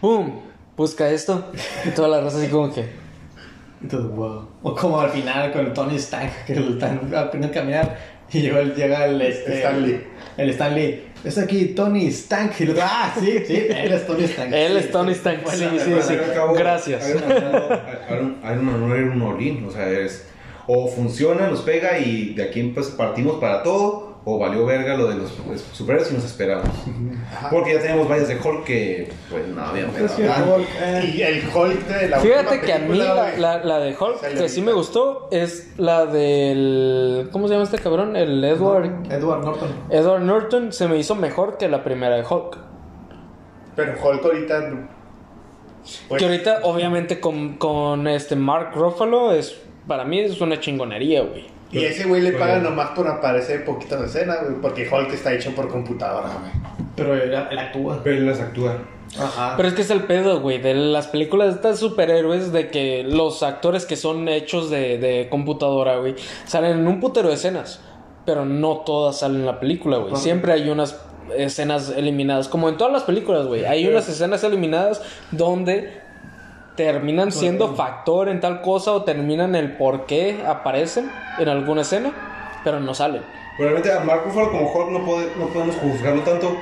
¡pum! 0.00 0.40
Busca 0.76 1.08
esto. 1.08 1.52
Y 1.86 1.90
toda 1.90 2.08
la 2.08 2.20
raza 2.20 2.38
así 2.38 2.48
como 2.48 2.74
que. 2.74 3.00
Entonces, 3.82 4.10
wow. 4.10 4.48
O 4.62 4.74
como 4.74 5.00
al 5.00 5.10
final 5.10 5.52
con 5.52 5.66
el 5.66 5.72
Tony 5.72 5.96
Stark, 5.96 6.44
que 6.46 6.54
lo 6.54 6.70
están 6.70 6.98
aprendiendo 7.14 7.48
a 7.48 7.50
caminar 7.50 7.98
y 8.32 8.40
llegó 8.40 8.58
el, 8.58 8.74
llega 8.74 9.04
el, 9.06 9.20
este, 9.20 9.58
Stanley. 9.58 10.00
El 10.36 10.50
Stanley. 10.50 11.04
Es 11.24 11.38
aquí 11.38 11.66
Tony 11.66 12.06
Stark. 12.06 12.52
Y 12.58 12.64
lo 12.64 12.74
ah, 12.82 13.14
sí, 13.18 13.44
sí, 13.46 13.66
él 13.68 13.92
es 13.92 14.06
Tony 14.06 14.24
Stark. 14.24 14.52
Él 14.54 14.72
Sí, 14.72 14.78
es 14.78 14.90
Tony 14.90 15.14
sí. 15.14 15.20
Sí, 15.50 15.66
sí, 15.78 15.94
sí. 16.02 16.14
Cabo, 16.34 16.54
Gracias. 16.54 17.08
Iron 18.10 18.64
Man 18.64 18.88
no- 18.88 18.94
era 18.94 19.10
un 19.10 19.22
Olin, 19.22 19.64
o 19.66 19.70
sea, 19.70 19.88
es. 19.88 20.26
O 20.66 20.88
funciona, 20.88 21.48
nos 21.48 21.60
pega 21.62 21.98
y 21.98 22.34
de 22.34 22.44
aquí 22.44 22.62
pues, 22.74 22.88
partimos 22.88 23.38
para 23.40 23.62
todo, 23.62 24.11
o 24.24 24.38
valió 24.38 24.64
verga 24.64 24.96
lo 24.96 25.08
de 25.08 25.16
los 25.16 25.32
pues, 25.32 25.64
superhéroes 25.72 26.12
y 26.12 26.14
nos 26.14 26.24
esperamos. 26.24 26.68
Porque 27.50 27.74
ya 27.74 27.80
tenemos 27.80 28.08
varias 28.08 28.28
de 28.28 28.36
Hulk 28.36 28.64
que, 28.64 29.12
pues, 29.28 29.48
no. 29.48 29.62
Hulk, 29.64 30.68
eh, 30.80 31.12
Y 31.16 31.22
el 31.22 31.42
Hulk 31.52 31.86
de 31.88 32.08
la 32.08 32.20
Fíjate 32.20 32.60
que 32.60 32.72
a 32.72 32.78
mí 32.78 32.98
la, 32.98 33.36
la, 33.36 33.64
la 33.64 33.78
de 33.80 33.96
Hulk, 33.96 34.20
que 34.20 34.48
sí 34.48 34.62
me 34.62 34.72
gustó, 34.72 35.28
es 35.32 35.72
la 35.76 36.06
del. 36.06 37.30
¿Cómo 37.32 37.48
se 37.48 37.54
llama 37.54 37.64
este 37.64 37.78
cabrón? 37.78 38.14
El 38.14 38.44
Edward. 38.44 39.10
Edward 39.10 39.44
Norton. 39.44 39.68
Edward 39.90 40.22
Norton 40.22 40.72
se 40.72 40.86
me 40.86 40.96
hizo 40.98 41.16
mejor 41.16 41.58
que 41.58 41.68
la 41.68 41.82
primera 41.82 42.14
de 42.16 42.22
Hulk. 42.22 42.58
Pero 43.74 43.92
Hulk 44.00 44.24
ahorita. 44.24 44.88
pues, 46.08 46.20
que 46.20 46.24
ahorita, 46.24 46.60
obviamente, 46.62 47.18
con, 47.18 47.54
con 47.54 48.06
este 48.06 48.36
Mark 48.36 48.70
Ruffalo, 48.74 49.32
es, 49.32 49.58
para 49.88 50.04
mí 50.04 50.20
es 50.20 50.40
una 50.40 50.60
chingonería, 50.60 51.22
güey. 51.22 51.51
Y 51.72 51.84
ese 51.84 52.04
güey 52.04 52.20
le 52.22 52.32
Pero- 52.32 52.40
pagan 52.44 52.62
nomás 52.62 52.90
por 52.90 53.08
aparecer 53.08 53.64
poquito 53.64 53.96
en 53.98 54.04
escena, 54.04 54.36
güey. 54.42 54.60
Porque 54.60 54.88
Hulk 54.88 55.12
está 55.12 55.32
hecho 55.32 55.54
por 55.54 55.68
computadora, 55.68 56.28
güey. 56.28 56.52
Pero 56.94 57.14
él, 57.14 57.32
él 57.50 57.58
actúa. 57.58 58.00
Pero 58.04 58.16
él 58.16 58.26
las 58.26 58.40
actúa. 58.40 58.76
Ajá. 59.18 59.54
Pero 59.56 59.68
es 59.68 59.74
que 59.74 59.82
es 59.82 59.90
el 59.90 60.04
pedo, 60.04 60.40
güey, 60.40 60.58
de 60.58 60.74
las 60.74 61.06
películas 61.08 61.48
de 61.48 61.54
estas 61.56 61.78
superhéroes, 61.78 62.52
de 62.52 62.68
que 62.68 63.02
los 63.04 63.42
actores 63.42 63.84
que 63.86 63.96
son 63.96 64.28
hechos 64.28 64.70
de, 64.70 64.98
de 64.98 65.28
computadora, 65.30 65.96
güey, 65.96 66.14
salen 66.46 66.78
en 66.80 66.86
un 66.86 67.00
putero 67.00 67.28
de 67.28 67.34
escenas. 67.34 67.80
Pero 68.26 68.44
no 68.44 68.78
todas 68.86 69.18
salen 69.18 69.40
en 69.40 69.46
la 69.46 69.58
película, 69.58 69.96
güey. 69.98 70.14
Siempre 70.16 70.52
hay 70.52 70.68
unas 70.70 71.00
escenas 71.36 71.90
eliminadas, 71.96 72.48
como 72.48 72.68
en 72.68 72.76
todas 72.76 72.92
las 72.92 73.02
películas, 73.04 73.46
güey. 73.46 73.64
Hay 73.64 73.86
unas 73.86 74.08
escenas 74.08 74.44
eliminadas 74.44 75.02
donde 75.30 76.01
terminan 76.76 77.32
siendo 77.32 77.74
factor 77.74 78.28
en 78.28 78.40
tal 78.40 78.62
cosa 78.62 78.92
o 78.92 79.02
terminan 79.04 79.54
el 79.54 79.76
por 79.76 80.06
qué 80.06 80.42
aparecen 80.46 81.10
en 81.38 81.48
alguna 81.48 81.82
escena, 81.82 82.12
pero 82.64 82.80
no 82.80 82.94
salen. 82.94 83.22
Realmente 83.58 83.92
a 83.92 84.00
Mark 84.00 84.22
Ruffalo 84.24 84.50
como 84.50 84.72
Hulk 84.72 84.90
no, 84.90 85.04
pode- 85.06 85.28
no 85.38 85.46
podemos 85.48 85.76
juzgarlo 85.76 86.22
tanto 86.22 86.56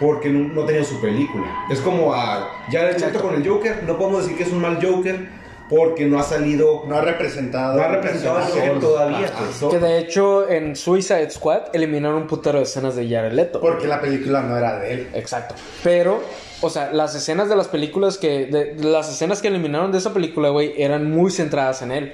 porque 0.00 0.28
no, 0.28 0.52
no 0.52 0.64
tenía 0.66 0.84
su 0.84 1.00
película. 1.00 1.46
Es 1.70 1.80
como 1.80 2.12
a 2.12 2.50
Jared 2.70 2.98
Leto 2.98 3.22
con 3.22 3.34
el 3.34 3.48
Joker. 3.48 3.82
No 3.86 3.96
podemos 3.96 4.22
decir 4.22 4.36
que 4.36 4.42
es 4.44 4.52
un 4.52 4.60
mal 4.60 4.78
Joker 4.84 5.28
porque 5.68 6.04
no 6.06 6.18
ha 6.18 6.22
salido, 6.22 6.84
No 6.86 6.96
ha 6.96 7.00
representado. 7.00 7.76
no 7.76 7.82
ha 7.82 7.88
representado. 7.88 8.40
Joker 8.40 8.80
todavía. 8.80 9.30
Que 9.70 9.78
de 9.78 9.98
hecho 9.98 10.48
en 10.48 10.76
Suicide 10.76 11.30
Squad 11.30 11.62
eliminaron 11.72 12.22
un 12.22 12.26
putero 12.26 12.58
de 12.58 12.64
escenas 12.64 12.96
de 12.96 13.08
Jared 13.08 13.32
Leto. 13.32 13.60
Porque 13.60 13.86
la 13.86 14.00
película 14.00 14.42
no 14.42 14.56
era 14.56 14.78
de 14.78 14.92
él. 14.92 15.08
Exacto. 15.14 15.54
Pero, 15.82 16.20
o 16.60 16.68
sea, 16.70 16.92
las 16.92 17.14
escenas 17.14 17.48
de 17.48 17.56
las 17.56 17.68
películas 17.68 18.18
que. 18.18 18.46
De, 18.46 18.74
de 18.74 18.84
las 18.84 19.10
escenas 19.10 19.40
que 19.40 19.48
eliminaron 19.48 19.90
de 19.90 19.98
esa 19.98 20.12
película, 20.12 20.50
güey, 20.50 20.74
eran 20.80 21.10
muy 21.10 21.30
centradas 21.30 21.82
en 21.82 21.92
él. 21.92 22.12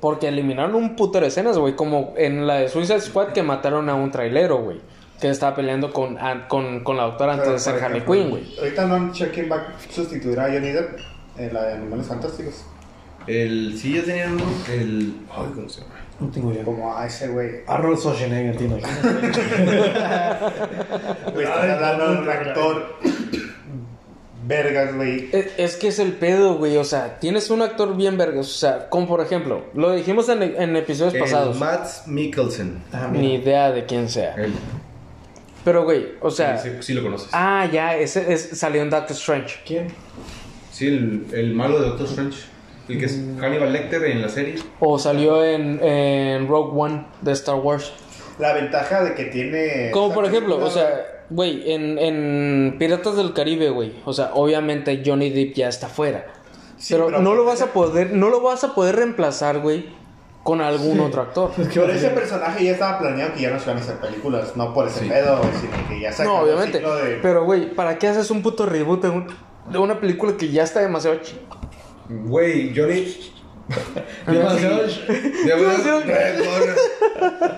Porque 0.00 0.28
eliminaron 0.28 0.74
un 0.74 0.96
putero 0.96 1.22
de 1.24 1.28
escenas, 1.28 1.58
güey. 1.58 1.74
Como 1.76 2.14
en 2.16 2.46
la 2.46 2.56
de 2.56 2.68
Suicide 2.68 3.00
Squad 3.00 3.28
que 3.28 3.42
mataron 3.42 3.88
a 3.88 3.94
un 3.94 4.10
trailero, 4.10 4.58
güey. 4.58 4.80
Que 5.20 5.30
estaba 5.30 5.54
peleando 5.54 5.92
con, 5.92 6.18
con, 6.48 6.82
con 6.82 6.96
la 6.96 7.04
doctora 7.04 7.34
antes 7.34 7.48
de 7.50 7.58
ser 7.58 7.82
Harley 7.82 8.02
Quinn, 8.02 8.30
güey. 8.30 8.58
Ahorita 8.58 8.84
no 8.86 9.12
quién 9.32 9.50
va 9.50 9.56
a 9.56 9.66
sustituir 9.90 10.38
a 10.40 10.44
Johnny 10.44 10.70
Depp 10.72 11.13
en 11.36 11.54
la 11.54 11.64
de 11.64 11.72
Animales 11.74 12.06
Fantásticos. 12.06 12.64
El, 13.26 13.76
sí, 13.78 13.94
ya 13.94 14.02
tenían 14.04 14.34
uno, 14.34 14.44
el... 14.70 15.14
Ay, 15.34 15.46
¿cómo 15.54 15.68
se 15.68 15.80
llama? 15.80 15.94
No 16.20 16.28
tengo 16.28 16.52
idea. 16.52 16.64
Como 16.64 16.96
a 16.96 17.06
ese 17.06 17.28
güey. 17.28 17.62
Arnold 17.66 17.98
Schwarzenegger, 17.98 18.56
tío. 18.56 18.68
Güey, 21.32 21.46
están 21.46 21.70
hablando 21.70 22.12
de 22.12 22.18
un 22.18 22.28
actor. 22.28 22.96
Vergas, 24.46 24.94
güey. 24.94 25.30
Es, 25.32 25.46
es 25.56 25.76
que 25.76 25.88
es 25.88 25.98
el 25.98 26.12
pedo, 26.12 26.56
güey. 26.56 26.76
O 26.76 26.84
sea, 26.84 27.18
tienes 27.18 27.50
un 27.50 27.62
actor 27.62 27.96
bien 27.96 28.16
vergas. 28.18 28.46
O 28.46 28.50
sea, 28.58 28.88
como 28.90 29.08
por 29.08 29.20
ejemplo, 29.22 29.64
lo 29.74 29.92
dijimos 29.92 30.28
en, 30.28 30.42
en 30.42 30.76
episodios 30.76 31.14
El 31.14 31.20
pasados. 31.20 31.58
Matt 31.58 32.06
Mikkelsen. 32.06 32.82
Ah, 32.92 33.08
Ni 33.10 33.34
idea 33.36 33.72
de 33.72 33.86
quién 33.86 34.08
sea. 34.08 34.34
Él. 34.34 34.52
Pero, 35.64 35.84
güey, 35.84 36.12
o 36.20 36.30
sea. 36.30 36.58
sí, 36.58 36.70
sí 36.80 36.92
lo 36.92 37.02
conoces. 37.02 37.30
Ah, 37.32 37.66
ya, 37.72 37.96
ese 37.96 38.32
es, 38.32 38.50
salió 38.58 38.82
en 38.82 38.90
Doctor 38.90 39.16
Strange. 39.16 39.56
¿Quién? 39.66 39.88
Sí, 40.74 40.88
el, 40.88 41.26
el 41.32 41.54
malo 41.54 41.78
de 41.78 41.86
Doctor 41.86 42.06
Strange. 42.06 42.38
El 42.88 42.98
que 42.98 43.06
es 43.06 43.18
Hannibal 43.40 43.72
Lecter 43.72 44.04
en 44.04 44.20
la 44.20 44.28
serie. 44.28 44.56
O 44.80 44.98
salió 44.98 45.44
en, 45.44 45.82
en 45.82 46.48
Rogue 46.48 46.72
One 46.78 47.06
de 47.22 47.32
Star 47.32 47.54
Wars. 47.54 47.92
La 48.40 48.52
ventaja 48.52 49.04
de 49.04 49.14
que 49.14 49.26
tiene. 49.26 49.90
Como 49.92 50.12
por 50.12 50.24
ejemplo, 50.24 50.56
película, 50.58 50.66
o 50.66 50.70
sea, 50.70 51.06
güey, 51.30 51.70
en, 51.72 51.98
en 51.98 52.76
Piratas 52.78 53.16
del 53.16 53.32
Caribe, 53.32 53.70
güey. 53.70 53.92
O 54.04 54.12
sea, 54.12 54.32
obviamente 54.34 55.00
Johnny 55.06 55.30
Depp 55.30 55.54
ya 55.54 55.68
está 55.68 55.88
fuera. 55.88 56.26
Sí, 56.76 56.92
pero, 56.94 57.06
pero- 57.06 57.20
no 57.22 57.34
lo 57.34 57.44
vas 57.44 57.62
a 57.62 57.66
poder, 57.72 58.12
no 58.12 58.28
lo 58.28 58.40
vas 58.42 58.64
a 58.64 58.74
poder 58.74 58.96
reemplazar, 58.96 59.60
güey, 59.60 59.86
con 60.42 60.60
algún 60.60 60.98
otro 61.00 61.22
actor. 61.22 61.52
Por 61.52 61.90
ese 61.90 62.10
personaje 62.10 62.64
ya 62.64 62.72
estaba 62.72 62.98
planeado 62.98 63.32
que 63.34 63.42
ya 63.42 63.50
no 63.50 63.60
se 63.60 63.66
van 63.68 63.78
a 63.78 63.80
hacer 63.80 63.96
películas, 63.96 64.56
no 64.56 64.74
por 64.74 64.88
ese 64.88 65.00
Sí. 65.04 65.08
pedo, 65.08 65.38
güey, 65.38 65.50
sino 65.60 65.88
que 65.88 66.00
ya 66.00 66.12
se 66.12 66.24
No, 66.24 66.40
obviamente. 66.40 66.80
de- 66.80 67.18
Pero, 67.22 67.44
güey, 67.44 67.70
¿para 67.72 67.96
qué 67.98 68.08
haces 68.08 68.30
un 68.32 68.42
puto 68.42 68.66
reboot 68.66 69.00
de, 69.02 69.08
un- 69.08 69.26
de 69.70 69.78
una 69.78 70.00
película 70.00 70.36
que 70.36 70.48
ya 70.50 70.62
está 70.64 70.80
demasiado 70.80 71.18
ch... 71.20 71.34
Güey, 72.08 72.72
Johnny... 72.76 73.16
Demasiado- 74.26 74.82
Demasiado- 75.46 76.02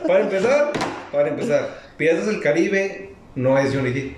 Para 0.07 0.21
empezar, 0.21 0.73
para 1.11 1.29
empezar, 1.29 1.81
Piratas 1.97 2.27
del 2.27 2.41
Caribe 2.41 3.15
no 3.35 3.59
es 3.59 3.75
Johnny 3.75 3.91
Depp. 3.91 4.17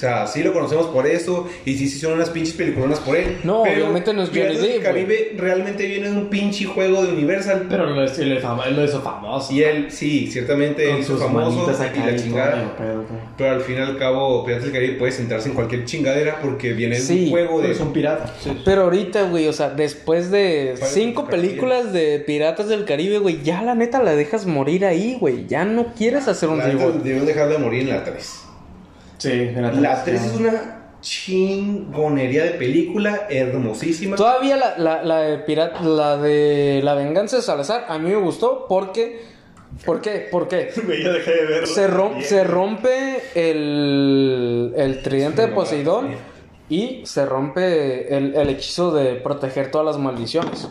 O 0.00 0.02
sea, 0.02 0.26
sí 0.26 0.42
lo 0.42 0.54
conocemos 0.54 0.86
por 0.86 1.06
eso 1.06 1.46
y 1.66 1.76
sí, 1.76 1.86
sí 1.86 1.98
son 1.98 2.14
unas 2.14 2.30
pinches 2.30 2.54
peliculonas 2.54 3.00
por 3.00 3.18
él. 3.18 3.36
No, 3.44 3.64
pero 3.64 3.82
obviamente 3.82 4.14
no 4.14 4.22
es 4.22 4.30
Johnny 4.30 4.40
Piratas 4.40 4.62
del 4.62 4.72
Depp, 4.72 4.82
Caribe 4.82 5.32
realmente 5.36 5.86
viene 5.86 6.08
de 6.10 6.16
un 6.16 6.30
pinche 6.30 6.64
juego 6.64 7.02
de 7.04 7.12
Universal. 7.12 7.66
Pero 7.68 7.84
lo, 7.84 8.02
es- 8.02 8.18
lo, 8.18 8.40
fama- 8.40 8.66
lo 8.68 8.82
hizo 8.82 9.02
famoso. 9.02 9.52
Y 9.52 9.62
él, 9.62 9.90
sí, 9.90 10.26
ciertamente 10.30 10.86
Con 10.88 11.00
hizo 11.00 11.12
sus 11.12 11.22
famoso 11.22 11.70
y 11.70 11.98
la 11.98 12.16
chingada. 12.16 12.52
todo, 12.62 12.72
pero, 12.78 13.04
pero- 13.06 13.20
Pero 13.36 13.50
al 13.50 13.60
fin 13.60 13.76
y 13.76 13.78
al 13.80 13.98
cabo, 13.98 14.42
Piratas 14.42 14.64
del 14.64 14.72
Caribe 14.72 14.94
puede 14.94 15.12
centrarse 15.12 15.50
en 15.50 15.54
cualquier 15.54 15.84
chingadera 15.84 16.40
porque 16.40 16.72
viene 16.72 16.94
de 16.96 17.02
Sí, 17.02 17.24
un 17.24 17.30
juego 17.32 17.56
de. 17.58 17.62
Pero 17.64 17.74
es 17.74 17.80
un 17.80 17.92
pirata. 17.92 18.34
Sí. 18.40 18.58
Pero 18.64 18.84
ahorita, 18.84 19.24
güey, 19.24 19.48
o 19.48 19.52
sea, 19.52 19.68
después 19.68 20.30
de 20.30 20.76
cinco 20.82 21.26
películas 21.26 21.92
de 21.92 22.20
Piratas 22.26 22.68
del 22.70 22.86
Caribe, 22.86 23.18
güey, 23.18 23.42
ya 23.42 23.60
la 23.60 23.74
neta 23.74 24.02
la 24.02 24.14
dejas 24.14 24.46
morir 24.46 24.86
ahí, 24.86 25.18
güey. 25.20 25.46
Ya 25.46 25.66
no 25.66 25.92
quieres 25.94 26.26
hacer 26.26 26.48
un 26.48 26.58
reboot. 26.62 27.02
Debieron 27.02 27.26
dejar 27.26 27.50
de 27.50 27.58
morir 27.58 27.82
en 27.82 27.90
la 27.90 28.02
3. 28.02 28.44
Sí, 29.20 29.30
en 29.32 29.62
la 29.62 29.70
La 29.72 30.02
3 30.02 30.20
televisión. 30.20 30.46
es 30.46 30.52
una 30.62 30.76
chingonería 31.00 32.44
de 32.44 32.50
película, 32.52 33.26
hermosísima. 33.30 34.16
Todavía 34.16 34.56
la, 34.56 34.76
la, 34.78 35.02
la 35.02 35.20
de 35.20 35.38
Pirat, 35.38 35.80
la 35.82 36.16
de 36.16 36.80
La 36.82 36.94
Venganza 36.94 37.36
de 37.36 37.42
Salazar, 37.42 37.84
a 37.88 37.98
mí 37.98 38.08
me 38.10 38.16
gustó 38.16 38.66
porque. 38.68 39.38
¿Por 39.86 40.00
qué? 40.00 40.26
¿Por 40.30 40.48
qué? 40.48 40.70
Güey, 40.84 41.02
yo 41.04 41.12
dejé 41.12 41.30
de 41.30 41.46
verlo. 41.46 41.66
Se, 41.66 41.88
rom- 41.88 42.20
se 42.22 42.42
rompe 42.44 43.20
el, 43.34 44.72
el 44.76 45.02
tridente 45.02 45.42
de 45.42 45.48
Poseidón 45.48 46.08
y 46.68 47.02
se 47.04 47.24
rompe 47.24 48.16
el, 48.16 48.34
el 48.34 48.48
hechizo 48.50 48.92
de 48.92 49.14
proteger 49.14 49.70
todas 49.70 49.86
las 49.86 49.98
maldiciones. 49.98 50.68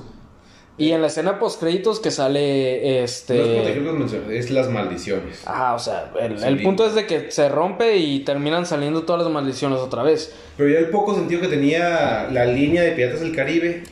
Y 0.79 0.93
en 0.93 1.01
la 1.01 1.07
escena 1.07 1.37
post 1.39 1.59
créditos 1.59 1.99
que 1.99 2.09
sale 2.09 3.03
este. 3.03 3.35
No 3.35 3.43
es 3.43 3.49
proteger 3.57 3.81
menciones, 3.81 4.29
es 4.45 4.49
las 4.49 4.69
maldiciones. 4.69 5.41
Ajá, 5.45 5.75
o 5.75 5.79
sea, 5.79 6.11
el, 6.21 6.39
Sí. 6.39 6.45
el 6.47 6.63
punto 6.63 6.85
es 6.87 6.95
de 6.95 7.05
que 7.05 7.29
se 7.31 7.49
rompe 7.49 7.97
y 7.97 8.21
terminan 8.21 8.65
saliendo 8.65 9.03
todas 9.03 9.21
las 9.23 9.31
maldiciones 9.31 9.79
otra 9.79 10.03
vez. 10.03 10.33
Pero 10.57 10.69
ya 10.69 10.79
el 10.79 10.89
poco 10.89 11.13
sentido 11.15 11.41
que 11.41 11.49
tenía 11.49 12.29
la 12.31 12.45
línea 12.45 12.81
de 12.81 12.93
Piratas 12.93 13.19
del 13.19 13.35
Caribe 13.35 13.83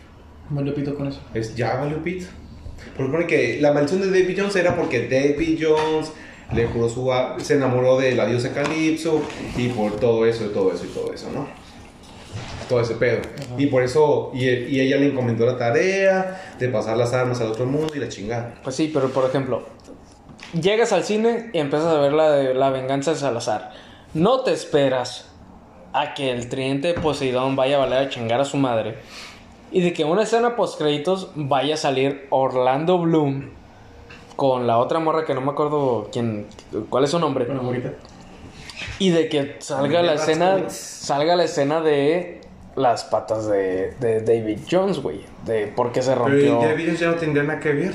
Bueno, 0.50 0.74
pito 0.74 0.96
con 0.96 1.08
eso. 1.10 1.20
es 1.34 1.56
ya 1.56 1.76
valió 1.76 2.02
pito. 2.02 2.26
Porque 2.96 3.28
que 3.28 3.62
la 3.62 3.74
maldición 3.74 4.02
de 4.02 4.08
David 4.22 4.38
Jones 4.40 4.56
era 4.56 4.76
porque 4.76 5.08
David 5.10 5.60
Jones 5.62 6.12
le 6.54 6.66
juró 6.68 6.88
su 6.88 7.12
se 7.44 7.56
enamoró 7.56 7.98
de 8.00 8.14
la 8.16 8.26
diosa 8.26 8.54
Calipso 8.54 9.22
y 9.58 9.68
por 9.68 10.00
todo 10.00 10.26
eso, 10.26 10.46
y 10.46 10.50
todo 10.54 10.72
eso 10.74 10.86
y 10.86 10.88
todo 10.88 11.14
eso, 11.14 11.30
¿no? 11.34 11.48
Todo 12.70 12.82
ese 12.82 12.96
pedo. 12.96 13.22
Y 13.58 13.68
por 13.68 13.84
eso, 13.84 14.32
y, 14.34 14.46
y 14.46 14.82
ella 14.82 14.98
le 14.98 15.08
encomendó 15.08 15.46
la 15.46 15.58
tarea 15.58 16.56
de 16.60 16.68
pasar 16.70 16.98
las 16.98 17.14
armas 17.14 17.40
al 17.42 17.48
otro 17.48 17.66
mundo 17.66 17.94
y 17.96 18.00
la 18.00 18.10
chingada. 18.10 18.56
Pues 18.64 18.76
sí, 18.76 18.92
pero 18.94 19.10
por 19.10 19.26
ejemplo, 19.26 19.64
llegas 20.60 20.92
al 20.92 21.04
cine 21.04 21.50
y 21.54 21.60
empiezas 21.60 21.94
a 21.94 22.00
ver 22.00 22.14
la 22.14 22.32
de 22.32 22.54
la 22.54 22.70
venganza 22.70 23.12
de 23.12 23.18
Salazar. 23.18 23.72
No 24.14 24.42
te 24.42 24.52
esperas 24.52 25.30
a 25.94 26.14
que 26.14 26.32
el 26.32 26.50
tridente 26.50 26.90
de 26.90 26.94
Poseidón 26.96 27.56
vaya 27.56 27.78
a 27.78 27.80
valer 27.80 28.08
a 28.08 28.10
chingar 28.10 28.40
a 28.40 28.46
su 28.46 28.58
madre. 28.58 28.98
Y 29.72 29.82
de 29.82 29.94
que 29.94 30.04
en 30.04 30.10
una 30.10 30.24
escena 30.24 30.56
post 30.56 30.78
créditos 30.78 31.32
vaya 31.36 31.74
a 31.74 31.78
salir 31.78 32.28
Orlando 32.30 33.00
Bloom 33.00 33.50
con 34.36 34.68
la 34.68 34.78
otra 34.78 35.00
morra 35.00 35.26
que 35.26 35.34
no 35.34 35.42
me 35.42 35.52
acuerdo 35.52 36.10
quién, 36.12 36.48
cuál 36.90 37.04
es 37.04 37.12
su 37.12 37.20
nombre. 37.20 37.46
Bueno. 37.46 37.92
Y 39.00 39.10
de 39.10 39.28
que 39.28 39.58
salga 39.60 40.02
la 40.02 40.14
escena, 40.14 40.70
salga 40.70 41.36
la 41.36 41.44
escena 41.44 41.82
de 41.82 42.42
las 42.78 43.04
patas 43.04 43.48
de, 43.50 43.92
de 44.00 44.22
David 44.22 44.60
Jones, 44.70 45.00
güey. 45.00 45.20
De 45.46 45.68
por 45.68 45.92
qué 45.92 46.02
se 46.02 46.12
Pero 46.12 46.26
rompió. 46.28 46.62
ya 46.62 46.74
Videos 46.74 47.00
ya 47.00 47.08
no 47.08 47.16
tendría 47.16 47.44
nada 47.44 47.60
que 47.60 47.74
ver. 47.74 47.94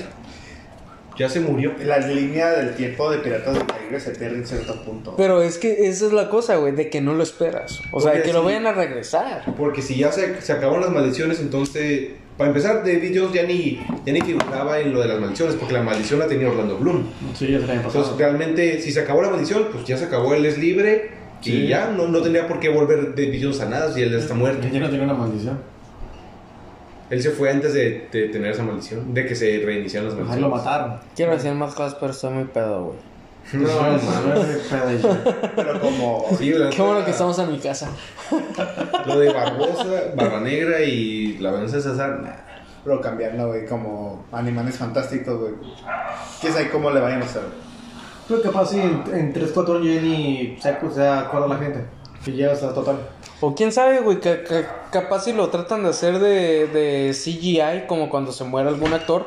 Ya 1.19 1.29
se 1.29 1.41
murió. 1.41 1.73
La 1.85 1.99
línea 1.99 2.51
del 2.53 2.75
tiempo 2.75 3.11
de 3.11 3.19
Piratas 3.19 3.55
del 3.55 3.67
Caribe 3.67 4.01
se 4.01 4.11
pierde 4.13 4.37
en 4.39 4.47
cierto 4.47 4.83
punto. 4.83 5.15
Pero 5.17 5.43
es 5.43 5.59
que 5.59 5.87
esa 5.89 6.07
es 6.07 6.13
la 6.13 6.31
cosa, 6.31 6.57
güey, 6.57 6.73
de 6.75 6.89
que 6.89 7.01
no 7.03 7.15
lo 7.15 7.23
esperas. 7.23 7.81
O 7.93 8.01
sea, 8.01 8.13
de 8.13 8.19
Porque 8.19 8.29
que 8.31 8.33
lo 8.33 8.41
sí. 8.41 8.47
vayan 8.47 8.67
a 8.67 8.73
regresar. 8.73 9.45
Porque 9.57 9.83
si 9.83 9.97
ya 9.99 10.11
se, 10.11 10.41
se 10.41 10.53
acabaron 10.53 10.81
las 10.81 10.91
maldiciones, 10.91 11.39
entonces, 11.41 12.13
para 12.39 12.49
empezar, 12.49 12.79
David 12.83 13.13
Jones 13.15 13.35
ya 13.35 13.43
ni, 13.43 13.79
ya 14.07 14.13
ni 14.15 14.23
figuraba 14.23 14.81
en 14.81 14.95
lo 14.95 15.01
de 15.03 15.09
las 15.09 15.21
maldiciones, 15.21 15.55
porque 15.57 15.75
la 15.75 15.83
maldición 15.83 16.19
la 16.19 16.27
tenía 16.27 16.49
Orlando 16.49 16.79
Bloom. 16.79 17.05
Sí, 17.35 17.47
ya 17.53 17.59
se 17.61 17.67
le 17.67 17.73
había 17.73 17.75
Entonces, 17.75 18.01
pasado. 18.01 18.17
realmente, 18.19 18.81
si 18.81 18.91
se 18.91 19.01
acabó 19.01 19.21
la 19.21 19.29
maldición, 19.29 19.69
pues 19.71 19.85
ya 19.85 19.99
se 19.99 20.07
acabó, 20.07 20.33
él 20.35 20.47
es 20.47 20.57
libre 20.57 21.11
Sí. 21.43 21.53
y 21.65 21.69
ya 21.69 21.89
no, 21.89 22.07
no 22.09 22.23
tendría 22.23 22.47
por 22.49 22.59
qué 22.61 22.69
volver 22.71 23.15
David 23.15 23.41
Jones 23.43 23.61
a 23.61 23.67
nada 23.67 23.93
si 23.93 24.01
él 24.03 24.15
está 24.15 24.33
muerto. 24.35 24.67
Ya 24.73 24.81
no 24.81 24.89
tiene 24.89 25.05
una 25.05 25.15
maldición. 25.15 25.59
Él 27.11 27.23
se 27.23 27.31
fue 27.31 27.51
antes 27.51 27.75
de, 27.75 28.09
de 28.11 28.29
tener 28.29 28.53
esa 28.53 28.63
maldición, 28.63 29.13
de 29.13 29.27
que 29.27 29.35
se 29.35 29.61
reiniciaran 29.65 30.09
las 30.09 30.15
Ahí 30.15 30.21
maldiciones. 30.25 30.41
lo 30.51 30.57
mataron. 30.57 30.97
Quiero 31.15 31.33
decir 31.33 31.53
más 31.53 31.75
cosas, 31.75 31.97
pero 32.01 32.13
estoy 32.13 32.33
muy 32.33 32.45
pedo, 32.45 32.85
güey. 32.87 32.99
No, 33.55 33.69
ya. 33.69 35.51
Pero 35.57 35.81
como. 35.81 36.25
Sí, 36.39 36.53
Qué 36.75 36.81
bueno 36.83 37.05
que 37.05 37.11
estamos 37.11 37.39
en 37.41 37.51
mi 37.53 37.59
casa. 37.59 37.91
Lo 39.07 39.19
de 39.19 39.33
Barbosa, 39.33 39.85
Barba 40.17 40.41
Negra 40.41 40.81
y 40.81 41.39
la 41.39 41.51
venganza 41.51 41.77
de 41.77 41.83
César, 41.83 42.21
nah. 42.23 42.31
Pero 42.85 43.01
cambiando, 43.01 43.49
güey, 43.49 43.67
como 43.67 44.25
animales 44.33 44.77
fantásticos, 44.77 45.39
güey. 45.39 45.53
¿Quién 46.41 46.53
sabe 46.53 46.71
cómo 46.71 46.91
le 46.91 47.01
vayan 47.01 47.23
a 47.23 47.25
hacer? 47.25 47.43
Creo 48.27 48.41
que 48.43 48.49
capaz 48.49 48.67
sí, 48.71 48.81
en, 48.81 49.03
en 49.13 49.33
3, 49.33 49.51
4 49.53 49.77
años 49.77 49.95
ya 49.95 50.01
ni 50.01 50.57
se, 50.61 50.79
acu- 50.79 50.93
se 50.93 51.07
acuerda 51.07 51.49
la 51.49 51.57
gente. 51.57 51.85
Que 52.25 52.33
ya 52.37 52.53
está 52.53 52.73
total. 52.73 52.97
O 53.41 53.55
quién 53.55 53.73
sabe, 53.73 54.01
güey, 54.01 54.21
que, 54.21 54.43
que- 54.45 54.65
capaz 54.93 55.25
si 55.25 55.33
lo 55.33 55.49
tratan 55.49 55.83
de 55.83 55.89
hacer 55.91 56.19
de, 56.21 56.69
de 56.69 57.11
CGI, 57.13 57.87
como 57.89 58.09
cuando 58.09 58.31
se 58.33 58.45
muere 58.45 58.69
algún 58.69 58.93
actor, 58.93 59.27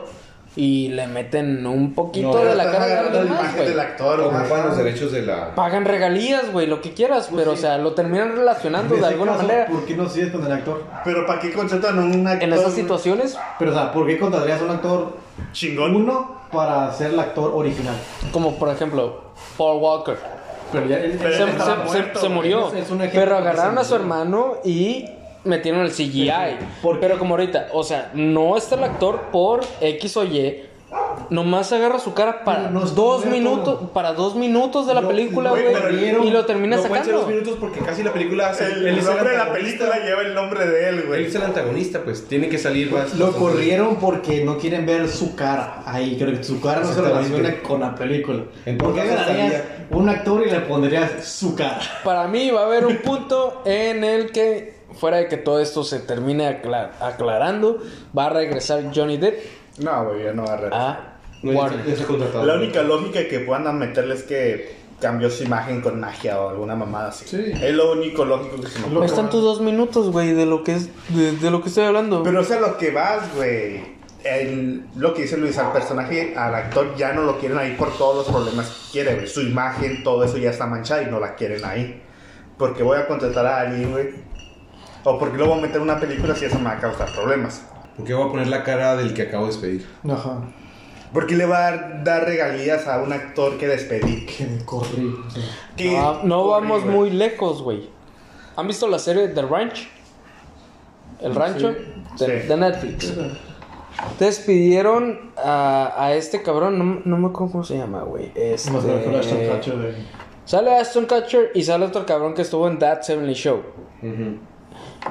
y 0.58 0.88
le 0.88 1.06
meten 1.08 1.68
un 1.68 1.94
poquito 1.94 2.32
No, 2.32 2.46
de 2.46 2.56
la 2.56 2.72
cara 2.72 2.86
de 2.88 2.94
alguien 2.98 3.26
la 3.26 3.32
más, 3.34 3.56
del 3.58 3.78
actor, 3.78 4.24
güey. 4.24 4.38
Ocupan 4.42 4.68
los 4.68 4.78
derechos 4.78 5.12
de 5.12 5.24
la. 5.24 5.54
Pagan 5.54 5.84
regalías, 5.84 6.50
güey, 6.54 6.66
lo 6.66 6.80
que 6.80 6.94
quieras, 6.94 7.30
pero, 7.36 7.52
o 7.52 7.56
sea, 7.58 7.78
lo 7.78 7.92
terminan 7.94 8.34
relacionando 8.38 8.96
de 8.96 9.06
alguna 9.06 9.34
caso, 9.34 9.44
manera. 9.44 9.66
¿Por 9.68 9.84
qué 9.86 9.98
no 9.98 10.08
sigues 10.08 10.32
con 10.32 10.46
el 10.46 10.52
actor? 10.54 10.82
Pero 11.04 11.26
¿para 11.28 11.42
qué 11.42 11.52
contratan 11.52 12.00
a 12.00 12.02
un 12.06 12.26
actor 12.26 12.44
En 12.48 12.54
esas 12.54 12.72
situaciones, 12.74 13.38
Pero, 13.60 13.72
o 13.72 13.74
sea, 13.74 13.92
¿por 13.92 14.08
qué 14.08 14.18
contratarías 14.18 14.62
a 14.62 14.64
un 14.64 14.70
actor 14.72 15.18
chingón? 15.52 15.96
uno 15.96 16.36
para 16.52 16.92
ser 16.94 17.12
el 17.12 17.20
actor 17.20 17.52
original? 17.54 17.96
como 18.32 18.56
por 18.56 18.70
ejemplo, 18.70 19.22
Paul 19.58 19.82
Walker. 19.82 20.18
Pero 20.72 20.88
ya 20.88 20.98
él, 20.98 21.18
Pero 21.22 21.36
Se, 21.38 21.44
él 21.44 21.50
estaba 21.50 21.76
se- 21.76 21.82
se- 21.82 21.86
muerto, 22.00 22.20
se 22.20 22.26
güey. 22.28 22.36
murió, 22.36 22.74
Es- 22.74 23.12
pero 23.14 23.38
agarraron 23.38 23.78
a 23.78 23.84
su 23.84 23.96
hermano 23.96 24.56
y 24.66 25.06
metieron 25.44 25.82
el 25.82 25.92
CGI. 25.92 26.32
Pero 27.00 27.20
como 27.20 27.36
ahorita, 27.36 27.68
o 27.74 27.84
sea, 27.84 28.12
no 28.14 28.58
está 28.58 28.76
el 28.76 28.84
actor 28.84 29.22
por 29.32 29.62
X 29.82 30.18
o 30.18 30.24
Y. 30.24 30.66
Nomás 31.30 31.72
agarra 31.74 31.98
su 32.00 32.14
cara 32.14 32.44
para 32.44 32.70
no 32.70 32.84
está 32.84 32.96
dos 32.96 33.26
muerto. 33.26 33.30
minutos, 33.32 33.80
para 33.94 34.14
dos 34.14 34.36
minutos 34.36 34.86
de 34.86 34.94
la 34.94 35.08
película, 35.08 35.50
güey, 35.52 35.64
y 36.28 36.30
lo 36.30 36.46
termina 36.46 36.76
no 36.76 36.82
ser 36.84 36.92
dos 36.92 37.00
sacando. 37.00 37.28
minutos 37.28 37.58
porque 37.60 37.80
casi 37.80 38.04
la 38.04 38.14
película. 38.14 38.54
se- 38.54 38.66
El, 38.66 38.88
él 38.88 38.98
es 39.00 39.06
el 39.08 39.16
nombre 39.16 39.32
de 39.32 39.38
la 39.38 39.52
película 39.52 39.98
lleva 40.06 40.22
el 40.22 40.34
nombre 40.36 40.68
de 40.68 40.90
él, 40.90 40.96
Él 41.00 41.04
güey. 41.08 41.26
es 41.26 41.34
el 41.36 41.42
antagonista, 41.42 42.02
pues 42.04 42.28
tiene 42.28 42.48
que 42.48 42.58
salir 42.60 42.92
más. 42.92 43.16
Lo 43.16 43.32
corrieron 43.32 43.96
porque 43.96 44.44
no 44.46 44.58
quieren 44.60 44.86
ver 44.86 45.08
su 45.10 45.36
cara 45.36 45.82
ahí. 45.88 46.16
Creo 46.18 46.32
que 46.38 46.44
su 46.44 46.62
cara 46.62 46.82
no 46.82 46.94
se 46.94 47.02
relaciona 47.02 47.60
con 47.64 47.82
la 47.82 47.96
película. 47.96 48.44
En 48.66 48.78
¿Por 48.78 48.94
qué 48.94 49.02
agarrarías 49.02 49.54
estaría- 49.54 49.88
un 49.90 50.10
actor 50.10 50.46
y 50.46 50.52
le 50.52 50.60
pondrías 50.62 51.26
su 51.28 51.56
cara? 51.56 51.80
Para 52.04 52.28
mí 52.28 52.52
va 52.52 52.62
a 52.62 52.66
haber 52.66 52.86
un 52.86 52.98
punto 52.98 53.62
en 53.66 54.04
el 54.04 54.32
que, 54.32 54.76
fuera 54.94 55.18
de 55.18 55.28
que 55.28 55.38
todo 55.38 55.60
esto 55.60 55.84
se 55.84 56.00
termine 56.00 56.48
acla- 56.48 56.92
aclarando, 57.00 57.80
va 58.18 58.28
a 58.28 58.30
regresar 58.30 58.84
Johnny 58.94 59.18
Depp 59.18 59.40
No, 59.80 60.06
güey, 60.06 60.24
ya 60.24 60.34
no 60.34 60.46
va 60.46 60.54
a 60.54 60.58
regresar. 60.58 60.82
a 60.82 61.00
No, 61.44 61.52
ya 61.52 61.58
Warner. 61.60 61.80
está- 61.80 61.88
ya 61.90 61.94
está 61.96 62.08
contratado. 62.08 62.46
La 62.46 62.54
única 62.56 62.82
lógica 62.84 63.28
que 63.28 63.40
puedan 63.40 63.78
meterle 63.78 64.16
es 64.16 64.24
que 64.24 64.76
cambió 65.02 65.30
su 65.30 65.44
imagen 65.44 65.82
con 65.82 66.00
magia 66.00 66.40
o 66.40 66.50
alguna 66.50 66.76
mamada 66.76 67.10
así. 67.10 67.26
Sí. 67.28 67.52
Es 67.62 67.74
lo 67.74 67.92
único 67.92 68.24
lógico 68.24 68.56
que 68.62 68.68
se 68.68 68.80
me 68.80 68.84
Lo- 68.84 68.88
Ahí 68.88 68.96
ocurre. 68.96 69.06
están 69.08 69.30
tus 69.30 69.44
dos 69.44 69.60
minutos, 69.62 70.10
güey, 70.12 70.32
de 70.34 70.46
lo 70.46 70.64
que 70.64 70.76
es, 70.76 70.90
de, 71.10 71.34
de 71.34 71.52
lo 71.52 71.62
que 71.62 71.68
estoy 71.70 71.84
hablando. 71.84 72.24
Pero 72.24 72.40
o 72.40 72.44
sea, 72.44 72.60
lo 72.60 72.78
que 72.78 72.92
vas, 72.92 73.36
güey. 73.36 73.96
el- 74.24 74.84
lo 74.96 75.14
que 75.14 75.22
dice 75.24 75.38
Luis, 75.38 75.56
al 75.60 75.72
personaje, 75.72 76.34
al 76.36 76.56
actor 76.56 76.96
ya 76.96 77.14
no 77.14 77.22
lo 77.22 77.38
quieren 77.38 77.60
ahí 77.60 77.76
por 77.78 77.96
todos 77.96 78.26
los 78.26 78.36
problemas 78.36 78.68
que 78.68 78.92
quiere, 78.94 79.14
güey. 79.14 79.28
Su 79.28 79.42
imagen, 79.42 80.04
todo 80.04 80.24
eso 80.24 80.38
ya 80.38 80.50
está 80.50 80.66
manchada 80.66 81.04
y 81.04 81.12
no 81.12 81.20
la 81.20 81.36
quieren 81.36 81.64
ahí. 81.64 82.02
Porque 82.58 82.82
voy 82.82 82.98
a 82.98 83.06
contratar 83.08 83.46
a 83.46 83.60
alguien, 83.62 83.92
güey. 83.92 84.10
O 85.04 85.20
porque 85.20 85.38
lo 85.38 85.46
voy 85.46 85.60
a 85.60 85.62
meter 85.62 85.76
en 85.78 85.84
una 85.84 86.00
película 86.00 86.34
si 86.34 86.46
eso 86.46 86.58
me 86.58 86.66
va 86.66 86.72
a 86.72 86.80
causar 86.80 87.08
problemas. 87.14 87.62
Porque 87.98 88.14
voy 88.14 88.28
a 88.28 88.32
poner 88.32 88.48
la 88.48 88.64
cara 88.64 88.96
del 88.96 89.14
que 89.14 89.24
acabo 89.24 89.46
de 89.46 89.52
despedir. 89.52 89.88
Ajá. 90.10 90.42
Porque 91.14 91.36
le 91.36 91.46
va 91.46 91.68
a 91.68 91.78
dar, 92.04 92.26
regalías 92.26 92.88
a 92.88 93.02
un 93.02 93.14
actor 93.14 93.58
que 93.58 93.68
despedí. 93.68 94.26
Que 94.26 94.46
me 94.46 94.66
corrí. 94.66 95.14
o 95.26 95.30
sea. 95.32 95.44
Que- 95.78 95.98
Ah, 95.98 96.20
no 96.24 96.48
vamos 96.48 96.86
muy 96.86 97.10
lejos, 97.10 97.62
güey. 97.62 97.90
¿Han 98.58 98.68
visto 98.68 98.88
la 98.88 99.00
serie 99.00 99.30
The 99.30 99.42
Ranch? 99.44 99.88
El 101.22 101.34
rancho 101.36 101.72
Sí. 102.18 102.26
de, 102.26 102.42
Sí. 102.42 102.48
de 102.48 102.58
Netflix. 102.58 103.14
Despidieron 104.20 105.32
a, 105.38 105.94
a 105.98 106.14
este 106.16 106.42
cabrón, 106.42 106.78
no, 106.78 107.02
no 107.06 107.18
me 107.18 107.28
acuerdo 107.28 107.52
cómo 107.54 107.64
se 107.64 107.78
llama, 107.78 108.02
güey. 108.04 108.32
Este. 108.36 108.72
Sale 110.46 110.76
Aston 110.78 111.06
Kutcher 111.06 111.52
y 111.56 111.64
sale 111.64 111.86
otro 111.86 112.06
cabrón 112.06 112.34
que 112.34 112.42
estuvo 112.44 112.68
en 112.68 112.78
That 112.78 113.02
70 113.04 113.34
Show. 113.34 113.62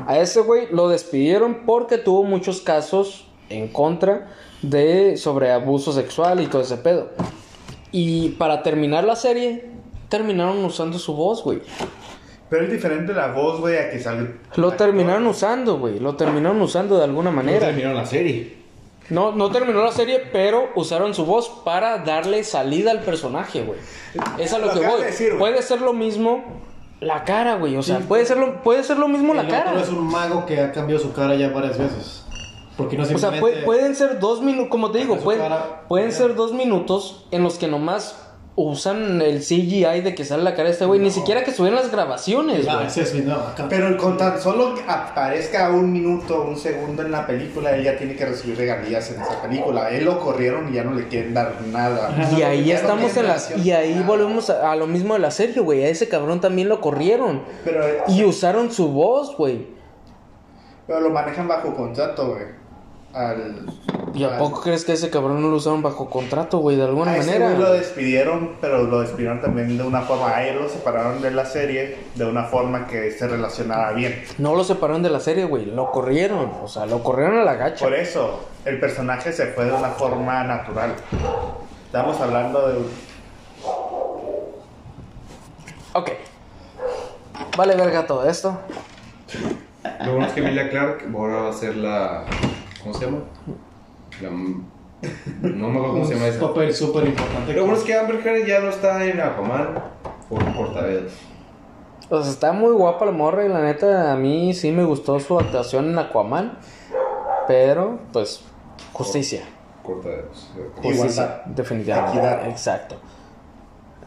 A 0.06 0.18
ese 0.18 0.40
güey 0.40 0.66
lo 0.70 0.88
despidieron 0.88 1.62
porque 1.66 1.98
tuvo 1.98 2.24
muchos 2.24 2.60
casos 2.60 3.26
en 3.48 3.68
contra 3.68 4.28
de 4.62 5.16
sobre 5.16 5.52
abuso 5.52 5.92
sexual 5.92 6.40
y 6.40 6.46
todo 6.46 6.62
ese 6.62 6.76
pedo. 6.76 7.10
Y 7.92 8.30
para 8.30 8.62
terminar 8.62 9.04
la 9.04 9.16
serie, 9.16 9.70
terminaron 10.08 10.64
usando 10.64 10.98
su 10.98 11.14
voz, 11.14 11.42
güey. 11.44 11.60
Pero 12.50 12.64
es 12.64 12.72
diferente 12.72 13.12
la 13.12 13.28
voz, 13.32 13.60
güey, 13.60 13.76
a 13.78 13.90
que 13.90 13.98
salga. 14.00 14.32
Lo 14.56 14.72
terminaron 14.72 15.26
usando, 15.26 15.78
güey. 15.78 15.98
Lo 16.00 16.16
terminaron 16.16 16.60
usando 16.60 16.98
de 16.98 17.04
alguna 17.04 17.30
No 17.30 17.36
manera. 17.36 17.66
terminaron 17.66 17.96
la 17.96 18.06
serie. 18.06 18.64
No, 19.10 19.32
no 19.32 19.50
terminó 19.50 19.82
la 19.84 19.92
serie, 19.92 20.22
pero 20.32 20.70
usaron 20.76 21.14
su 21.14 21.26
voz 21.26 21.48
para 21.64 21.98
darle 21.98 22.42
salida 22.42 22.90
al 22.90 23.00
personaje, 23.00 23.62
güey. 23.62 23.78
Es 24.38 24.52
a 24.54 24.58
lo 24.58 24.66
Lo 24.66 24.72
que 24.80 24.86
voy. 24.86 25.00
de 25.00 25.06
decir, 25.06 25.38
puede 25.38 25.60
ser 25.62 25.80
lo 25.82 25.92
mismo 25.92 26.42
la 27.04 27.24
cara, 27.24 27.54
güey. 27.56 27.76
O 27.76 27.82
sea, 27.82 27.98
Sí. 27.98 28.04
puede 28.08 28.24
ser 28.26 28.38
lo, 28.38 28.62
puede 28.62 28.82
ser 28.82 28.98
lo 28.98 29.08
mismo 29.08 29.34
la 29.34 29.46
cara. 29.46 29.80
es 29.80 29.88
un 29.88 30.06
mago 30.10 30.46
que 30.46 30.60
ha 30.60 30.72
cambiado 30.72 31.02
su 31.02 31.12
cara 31.12 31.34
ya 31.34 31.50
varias 31.50 31.78
veces. 31.78 32.22
Porque 32.76 32.96
no 32.96 33.04
O 33.04 33.06
sea, 33.06 33.16
simplemente... 33.18 33.60
pue- 33.60 33.64
pueden 33.64 33.94
ser 33.94 34.18
dos 34.18 34.40
minutos, 34.42 34.68
como 34.70 34.90
te 34.90 34.98
digo, 34.98 35.16
pueden, 35.18 35.42
cara, 35.42 35.82
pueden 35.86 36.10
ser 36.10 36.34
dos 36.34 36.52
minutos 36.52 37.24
en 37.30 37.44
los 37.44 37.56
que 37.56 37.68
nomás 37.68 38.16
usan 38.56 39.20
el 39.20 39.40
CGI 39.40 40.00
de 40.02 40.14
que 40.14 40.24
sale 40.24 40.44
la 40.44 40.52
cara 40.54 40.64
de 40.66 40.70
este 40.74 40.84
güey. 40.84 41.00
Ni 41.00 41.10
siquiera 41.10 41.42
que 41.42 41.50
subieran 41.52 41.80
las 41.80 41.90
grabaciones, 41.90 42.66
Ah, 42.68 42.86
güey. 42.94 43.22
no, 43.24 43.42
Pero 43.68 43.96
con 43.96 44.16
tan 44.16 44.40
solo 44.40 44.74
que 44.76 44.82
aparezca 44.86 45.70
un 45.70 45.92
minuto, 45.92 46.42
un 46.42 46.56
segundo 46.56 47.02
en 47.02 47.10
la 47.10 47.26
película, 47.26 47.74
él 47.74 47.82
ya 47.82 47.96
tiene 47.98 48.14
que 48.14 48.24
recibir 48.26 48.56
regalías 48.56 49.10
en 49.10 49.20
esa 49.20 49.42
película. 49.42 49.90
Él 49.90 50.04
lo 50.04 50.20
corrieron 50.20 50.70
y 50.70 50.76
ya 50.76 50.84
no 50.84 50.92
le 50.94 51.08
quieren 51.08 51.34
dar 51.34 51.52
nada. 51.72 52.14
Y 52.36 52.42
ahí 52.42 52.64
Ya 52.66 52.74
no 52.74 52.80
estamos 52.80 53.04
quieren 53.12 53.24
en 53.24 53.28
las... 53.36 53.56
Y 53.58 53.72
ahí 53.72 53.94
nada. 53.94 54.06
volvemos 54.06 54.48
a, 54.50 54.70
a 54.70 54.76
lo 54.76 54.86
mismo 54.86 55.14
de 55.14 55.20
la 55.20 55.32
serie, 55.32 55.60
güey. 55.60 55.82
A 55.82 55.88
ese 55.88 56.08
cabrón 56.08 56.40
también 56.40 56.68
lo 56.68 56.80
corrieron. 56.80 57.42
Pero, 57.64 57.84
Y 58.06 58.22
usaron 58.24 58.70
su 58.70 58.88
voz, 58.88 59.36
güey. 59.36 59.66
pero 60.86 61.00
lo 61.00 61.10
manejan 61.10 61.48
bajo 61.48 61.74
contrato, 61.74 62.28
güey. 62.28 62.44
Al, 63.14 63.66
¿Y 64.14 64.22
a 64.22 64.38
poco 64.38 64.60
crees 64.60 64.84
que 64.84 64.92
ese 64.92 65.10
cabrón 65.10 65.42
no 65.42 65.48
lo 65.48 65.56
usaron 65.56 65.82
bajo 65.82 66.08
contrato, 66.08 66.58
güey? 66.58 66.76
De 66.76 66.84
alguna 66.84 67.12
a 67.12 67.16
ese 67.16 67.26
manera. 67.26 67.50
güey 67.50 67.58
lo 67.60 67.72
despidieron, 67.72 68.56
pero 68.60 68.84
lo 68.84 69.00
despidieron 69.00 69.40
también 69.40 69.76
de 69.76 69.82
una 69.82 70.02
forma. 70.02 70.36
A 70.36 70.46
él 70.46 70.56
lo 70.56 70.68
separaron 70.68 71.20
de 71.20 71.32
la 71.32 71.44
serie 71.44 71.96
de 72.14 72.24
una 72.24 72.44
forma 72.44 72.86
que 72.86 73.10
se 73.10 73.26
relacionara 73.26 73.92
bien. 73.92 74.22
No 74.38 74.54
lo 74.54 74.62
separaron 74.62 75.02
de 75.02 75.10
la 75.10 75.18
serie, 75.18 75.44
güey. 75.44 75.66
Lo 75.66 75.90
corrieron. 75.90 76.52
O 76.62 76.68
sea, 76.68 76.86
lo 76.86 77.02
corrieron 77.02 77.38
a 77.38 77.44
la 77.44 77.54
gacha. 77.54 77.84
Por 77.84 77.94
eso, 77.94 78.44
el 78.64 78.78
personaje 78.78 79.32
se 79.32 79.46
fue 79.46 79.64
de 79.64 79.72
una 79.72 79.90
forma 79.90 80.44
natural. 80.44 80.94
Estamos 81.86 82.20
hablando 82.20 82.68
de. 82.68 82.78
Ok. 85.92 86.10
Vale, 87.56 87.74
verga 87.74 88.06
todo 88.06 88.28
esto. 88.28 88.58
Lo 90.04 90.12
bueno 90.12 90.26
es 90.26 90.32
que 90.32 90.40
Emilia 90.40 90.70
Clark 90.70 91.04
ahora 91.12 91.36
va 91.42 91.50
a 91.50 91.52
ser 91.52 91.76
la. 91.76 92.24
¿Cómo 92.84 92.94
se 92.94 93.04
llama? 93.06 93.18
La. 94.20 94.30
No 94.30 95.68
me 95.68 95.76
acuerdo 95.78 95.94
cómo 95.94 96.04
se 96.04 96.14
llama 96.14 96.26
un 96.26 96.30
esa. 96.32 96.40
papel 96.46 96.74
súper 96.74 97.06
importante. 97.06 97.52
Lo 97.52 97.62
bueno 97.62 97.76
es 97.76 97.82
que 97.82 97.94
Amber 97.94 98.26
Heard 98.26 98.46
ya 98.46 98.60
no 98.60 98.68
está 98.68 99.04
en 99.04 99.20
Aquaman 99.20 99.82
por 100.28 100.44
portadedos. 100.54 101.12
O 102.10 102.22
sea, 102.22 102.30
está 102.30 102.52
muy 102.52 102.72
guapa 102.72 103.04
la 103.06 103.10
morra 103.12 103.44
y 103.44 103.48
la 103.48 103.60
neta 103.60 104.12
a 104.12 104.16
mí 104.16 104.54
sí 104.54 104.70
me 104.70 104.84
gustó 104.84 105.18
su 105.18 105.38
actuación 105.38 105.86
en 105.90 105.98
Aquaman. 105.98 106.58
Pero, 107.48 107.98
pues, 108.12 108.42
justicia. 108.92 109.42
Cortadedos. 109.82 110.50
Justicia, 110.76 110.90
Igualdad. 110.94 111.44
definitivamente. 111.46 112.18
Equidad. 112.18 112.48
Exacto. 112.48 112.96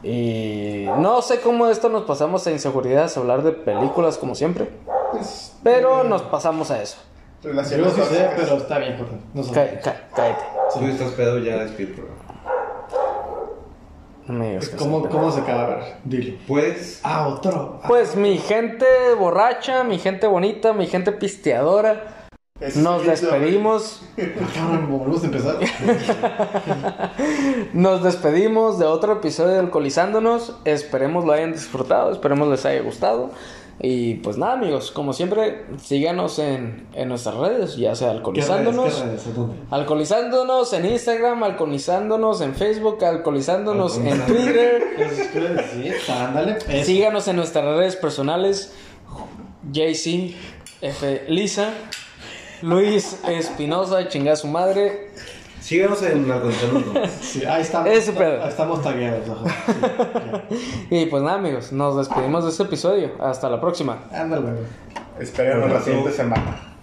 Y 0.03 0.85
no 0.99 1.21
sé 1.21 1.41
cómo 1.41 1.67
esto 1.67 1.89
nos 1.89 2.03
pasamos 2.03 2.45
a 2.47 2.51
inseguridades, 2.51 3.17
a 3.17 3.19
hablar 3.19 3.43
de 3.43 3.51
películas 3.51 4.17
como 4.17 4.35
siempre. 4.35 4.69
Pues, 5.11 5.55
Pero 5.63 6.03
nos 6.03 6.21
pasamos 6.23 6.71
a 6.71 6.81
eso. 6.81 6.97
Yo 7.43 7.49
relaciones 7.49 7.93
sí 7.93 8.01
sé, 8.01 8.07
tóxicas. 8.07 8.33
pero 8.35 8.57
está 8.57 8.77
bien, 8.79 8.97
Jorge. 8.97 9.15
No 9.33 9.43
cállate. 9.53 10.41
Tú 10.73 10.85
estás 10.85 11.11
pedo 11.11 11.37
ya 11.39 11.57
despide 11.57 11.89
el 11.89 11.93
programa. 11.95 12.17
No 14.25 14.33
me 14.33 14.49
digas 14.49 14.69
que 14.69 14.75
¿Cómo. 14.75 15.07
¿Cómo 15.07 15.31
se 15.31 15.39
acaba? 15.41 15.63
A 15.63 15.67
ver, 15.67 15.83
dilo. 16.03 16.37
Puedes. 16.47 16.99
Ah, 17.03 17.27
otro. 17.27 17.79
Ah, 17.81 17.87
Pues 17.87 18.15
mi 18.15 18.37
gente 18.37 18.85
borracha, 19.17 19.83
mi 19.85 19.99
gente 19.99 20.27
bonita, 20.27 20.73
mi 20.73 20.87
gente 20.87 21.13
pisteadora, 21.13 22.27
nos 22.75 23.05
despedimos. 23.05 24.03
cabrón, 24.55 24.89
volvemos 24.89 25.23
a 25.23 25.25
empezar. 25.27 25.55
Nos 27.73 28.03
despedimos 28.03 28.79
de 28.79 28.85
otro 28.85 29.13
episodio 29.13 29.53
de 29.53 29.59
Alcoholizándonos. 29.59 30.55
Esperemos 30.65 31.23
lo 31.23 31.33
hayan 31.33 31.51
disfrutado, 31.53 32.11
esperemos 32.11 32.47
les 32.47 32.65
haya 32.65 32.81
gustado. 32.81 33.29
Y 33.79 34.15
pues 34.15 34.37
nada, 34.37 34.53
amigos, 34.53 34.89
como 34.89 35.13
siempre, 35.13 35.65
síganos 35.79 36.39
en, 36.39 36.87
en 36.93 37.09
nuestras 37.09 37.35
redes, 37.35 37.77
ya 37.77 37.93
sea 37.93 38.07
¿Qué 38.07 38.13
redes? 38.13 38.49
Alcoholizándonos. 38.49 38.95
¿Qué 38.95 39.03
redes? 39.03 39.27
¿A 39.27 39.31
¿Dónde? 39.31 39.55
Alcoholizándonos 39.69 40.73
en 40.73 40.85
Instagram, 40.87 41.43
alcoholizándonos 41.43 42.41
en 42.41 42.55
Facebook, 42.55 43.03
alcoholizándonos 43.03 43.97
en. 43.97 44.25
Twitter. 44.25 44.83
¿qué. 46.67 46.83
Síganos 46.83 47.27
en 47.27 47.35
nuestras 47.35 47.65
redes 47.65 47.95
personales. 47.95 48.73
JC, 49.71 50.33
F. 50.81 51.25
Lisa, 51.27 51.71
Luis 52.61 53.19
Espinosa, 53.27 54.07
chingada 54.07 54.37
su 54.37 54.47
madre. 54.47 55.06
Síganos 55.67 56.01
en 56.01 56.31
Alcoholizándonos. 56.31 57.11
Sí, 57.21 57.43
ahí 57.43 57.61
estamos. 57.61 57.89
Ese 57.89 58.13
pedo. 58.13 58.41
Ahí 58.41 58.47
estamos 58.47 58.81
tagueados. 58.81 59.37
Sí, 60.49 60.55
Y 60.89 61.05
pues 61.07 61.21
nada, 61.21 61.39
amigos, 61.39 61.73
nos 61.73 61.97
despedimos 61.97 62.45
de 62.45 62.51
este 62.51 62.63
episodio. 62.63 63.11
Hasta 63.19 63.49
la 63.49 63.59
próxima. 63.59 63.97
Ándale. 64.13 64.47
Espérenos 65.19 65.69
la 65.69 65.81
siguiente 65.81 66.13
semana. 66.13 66.76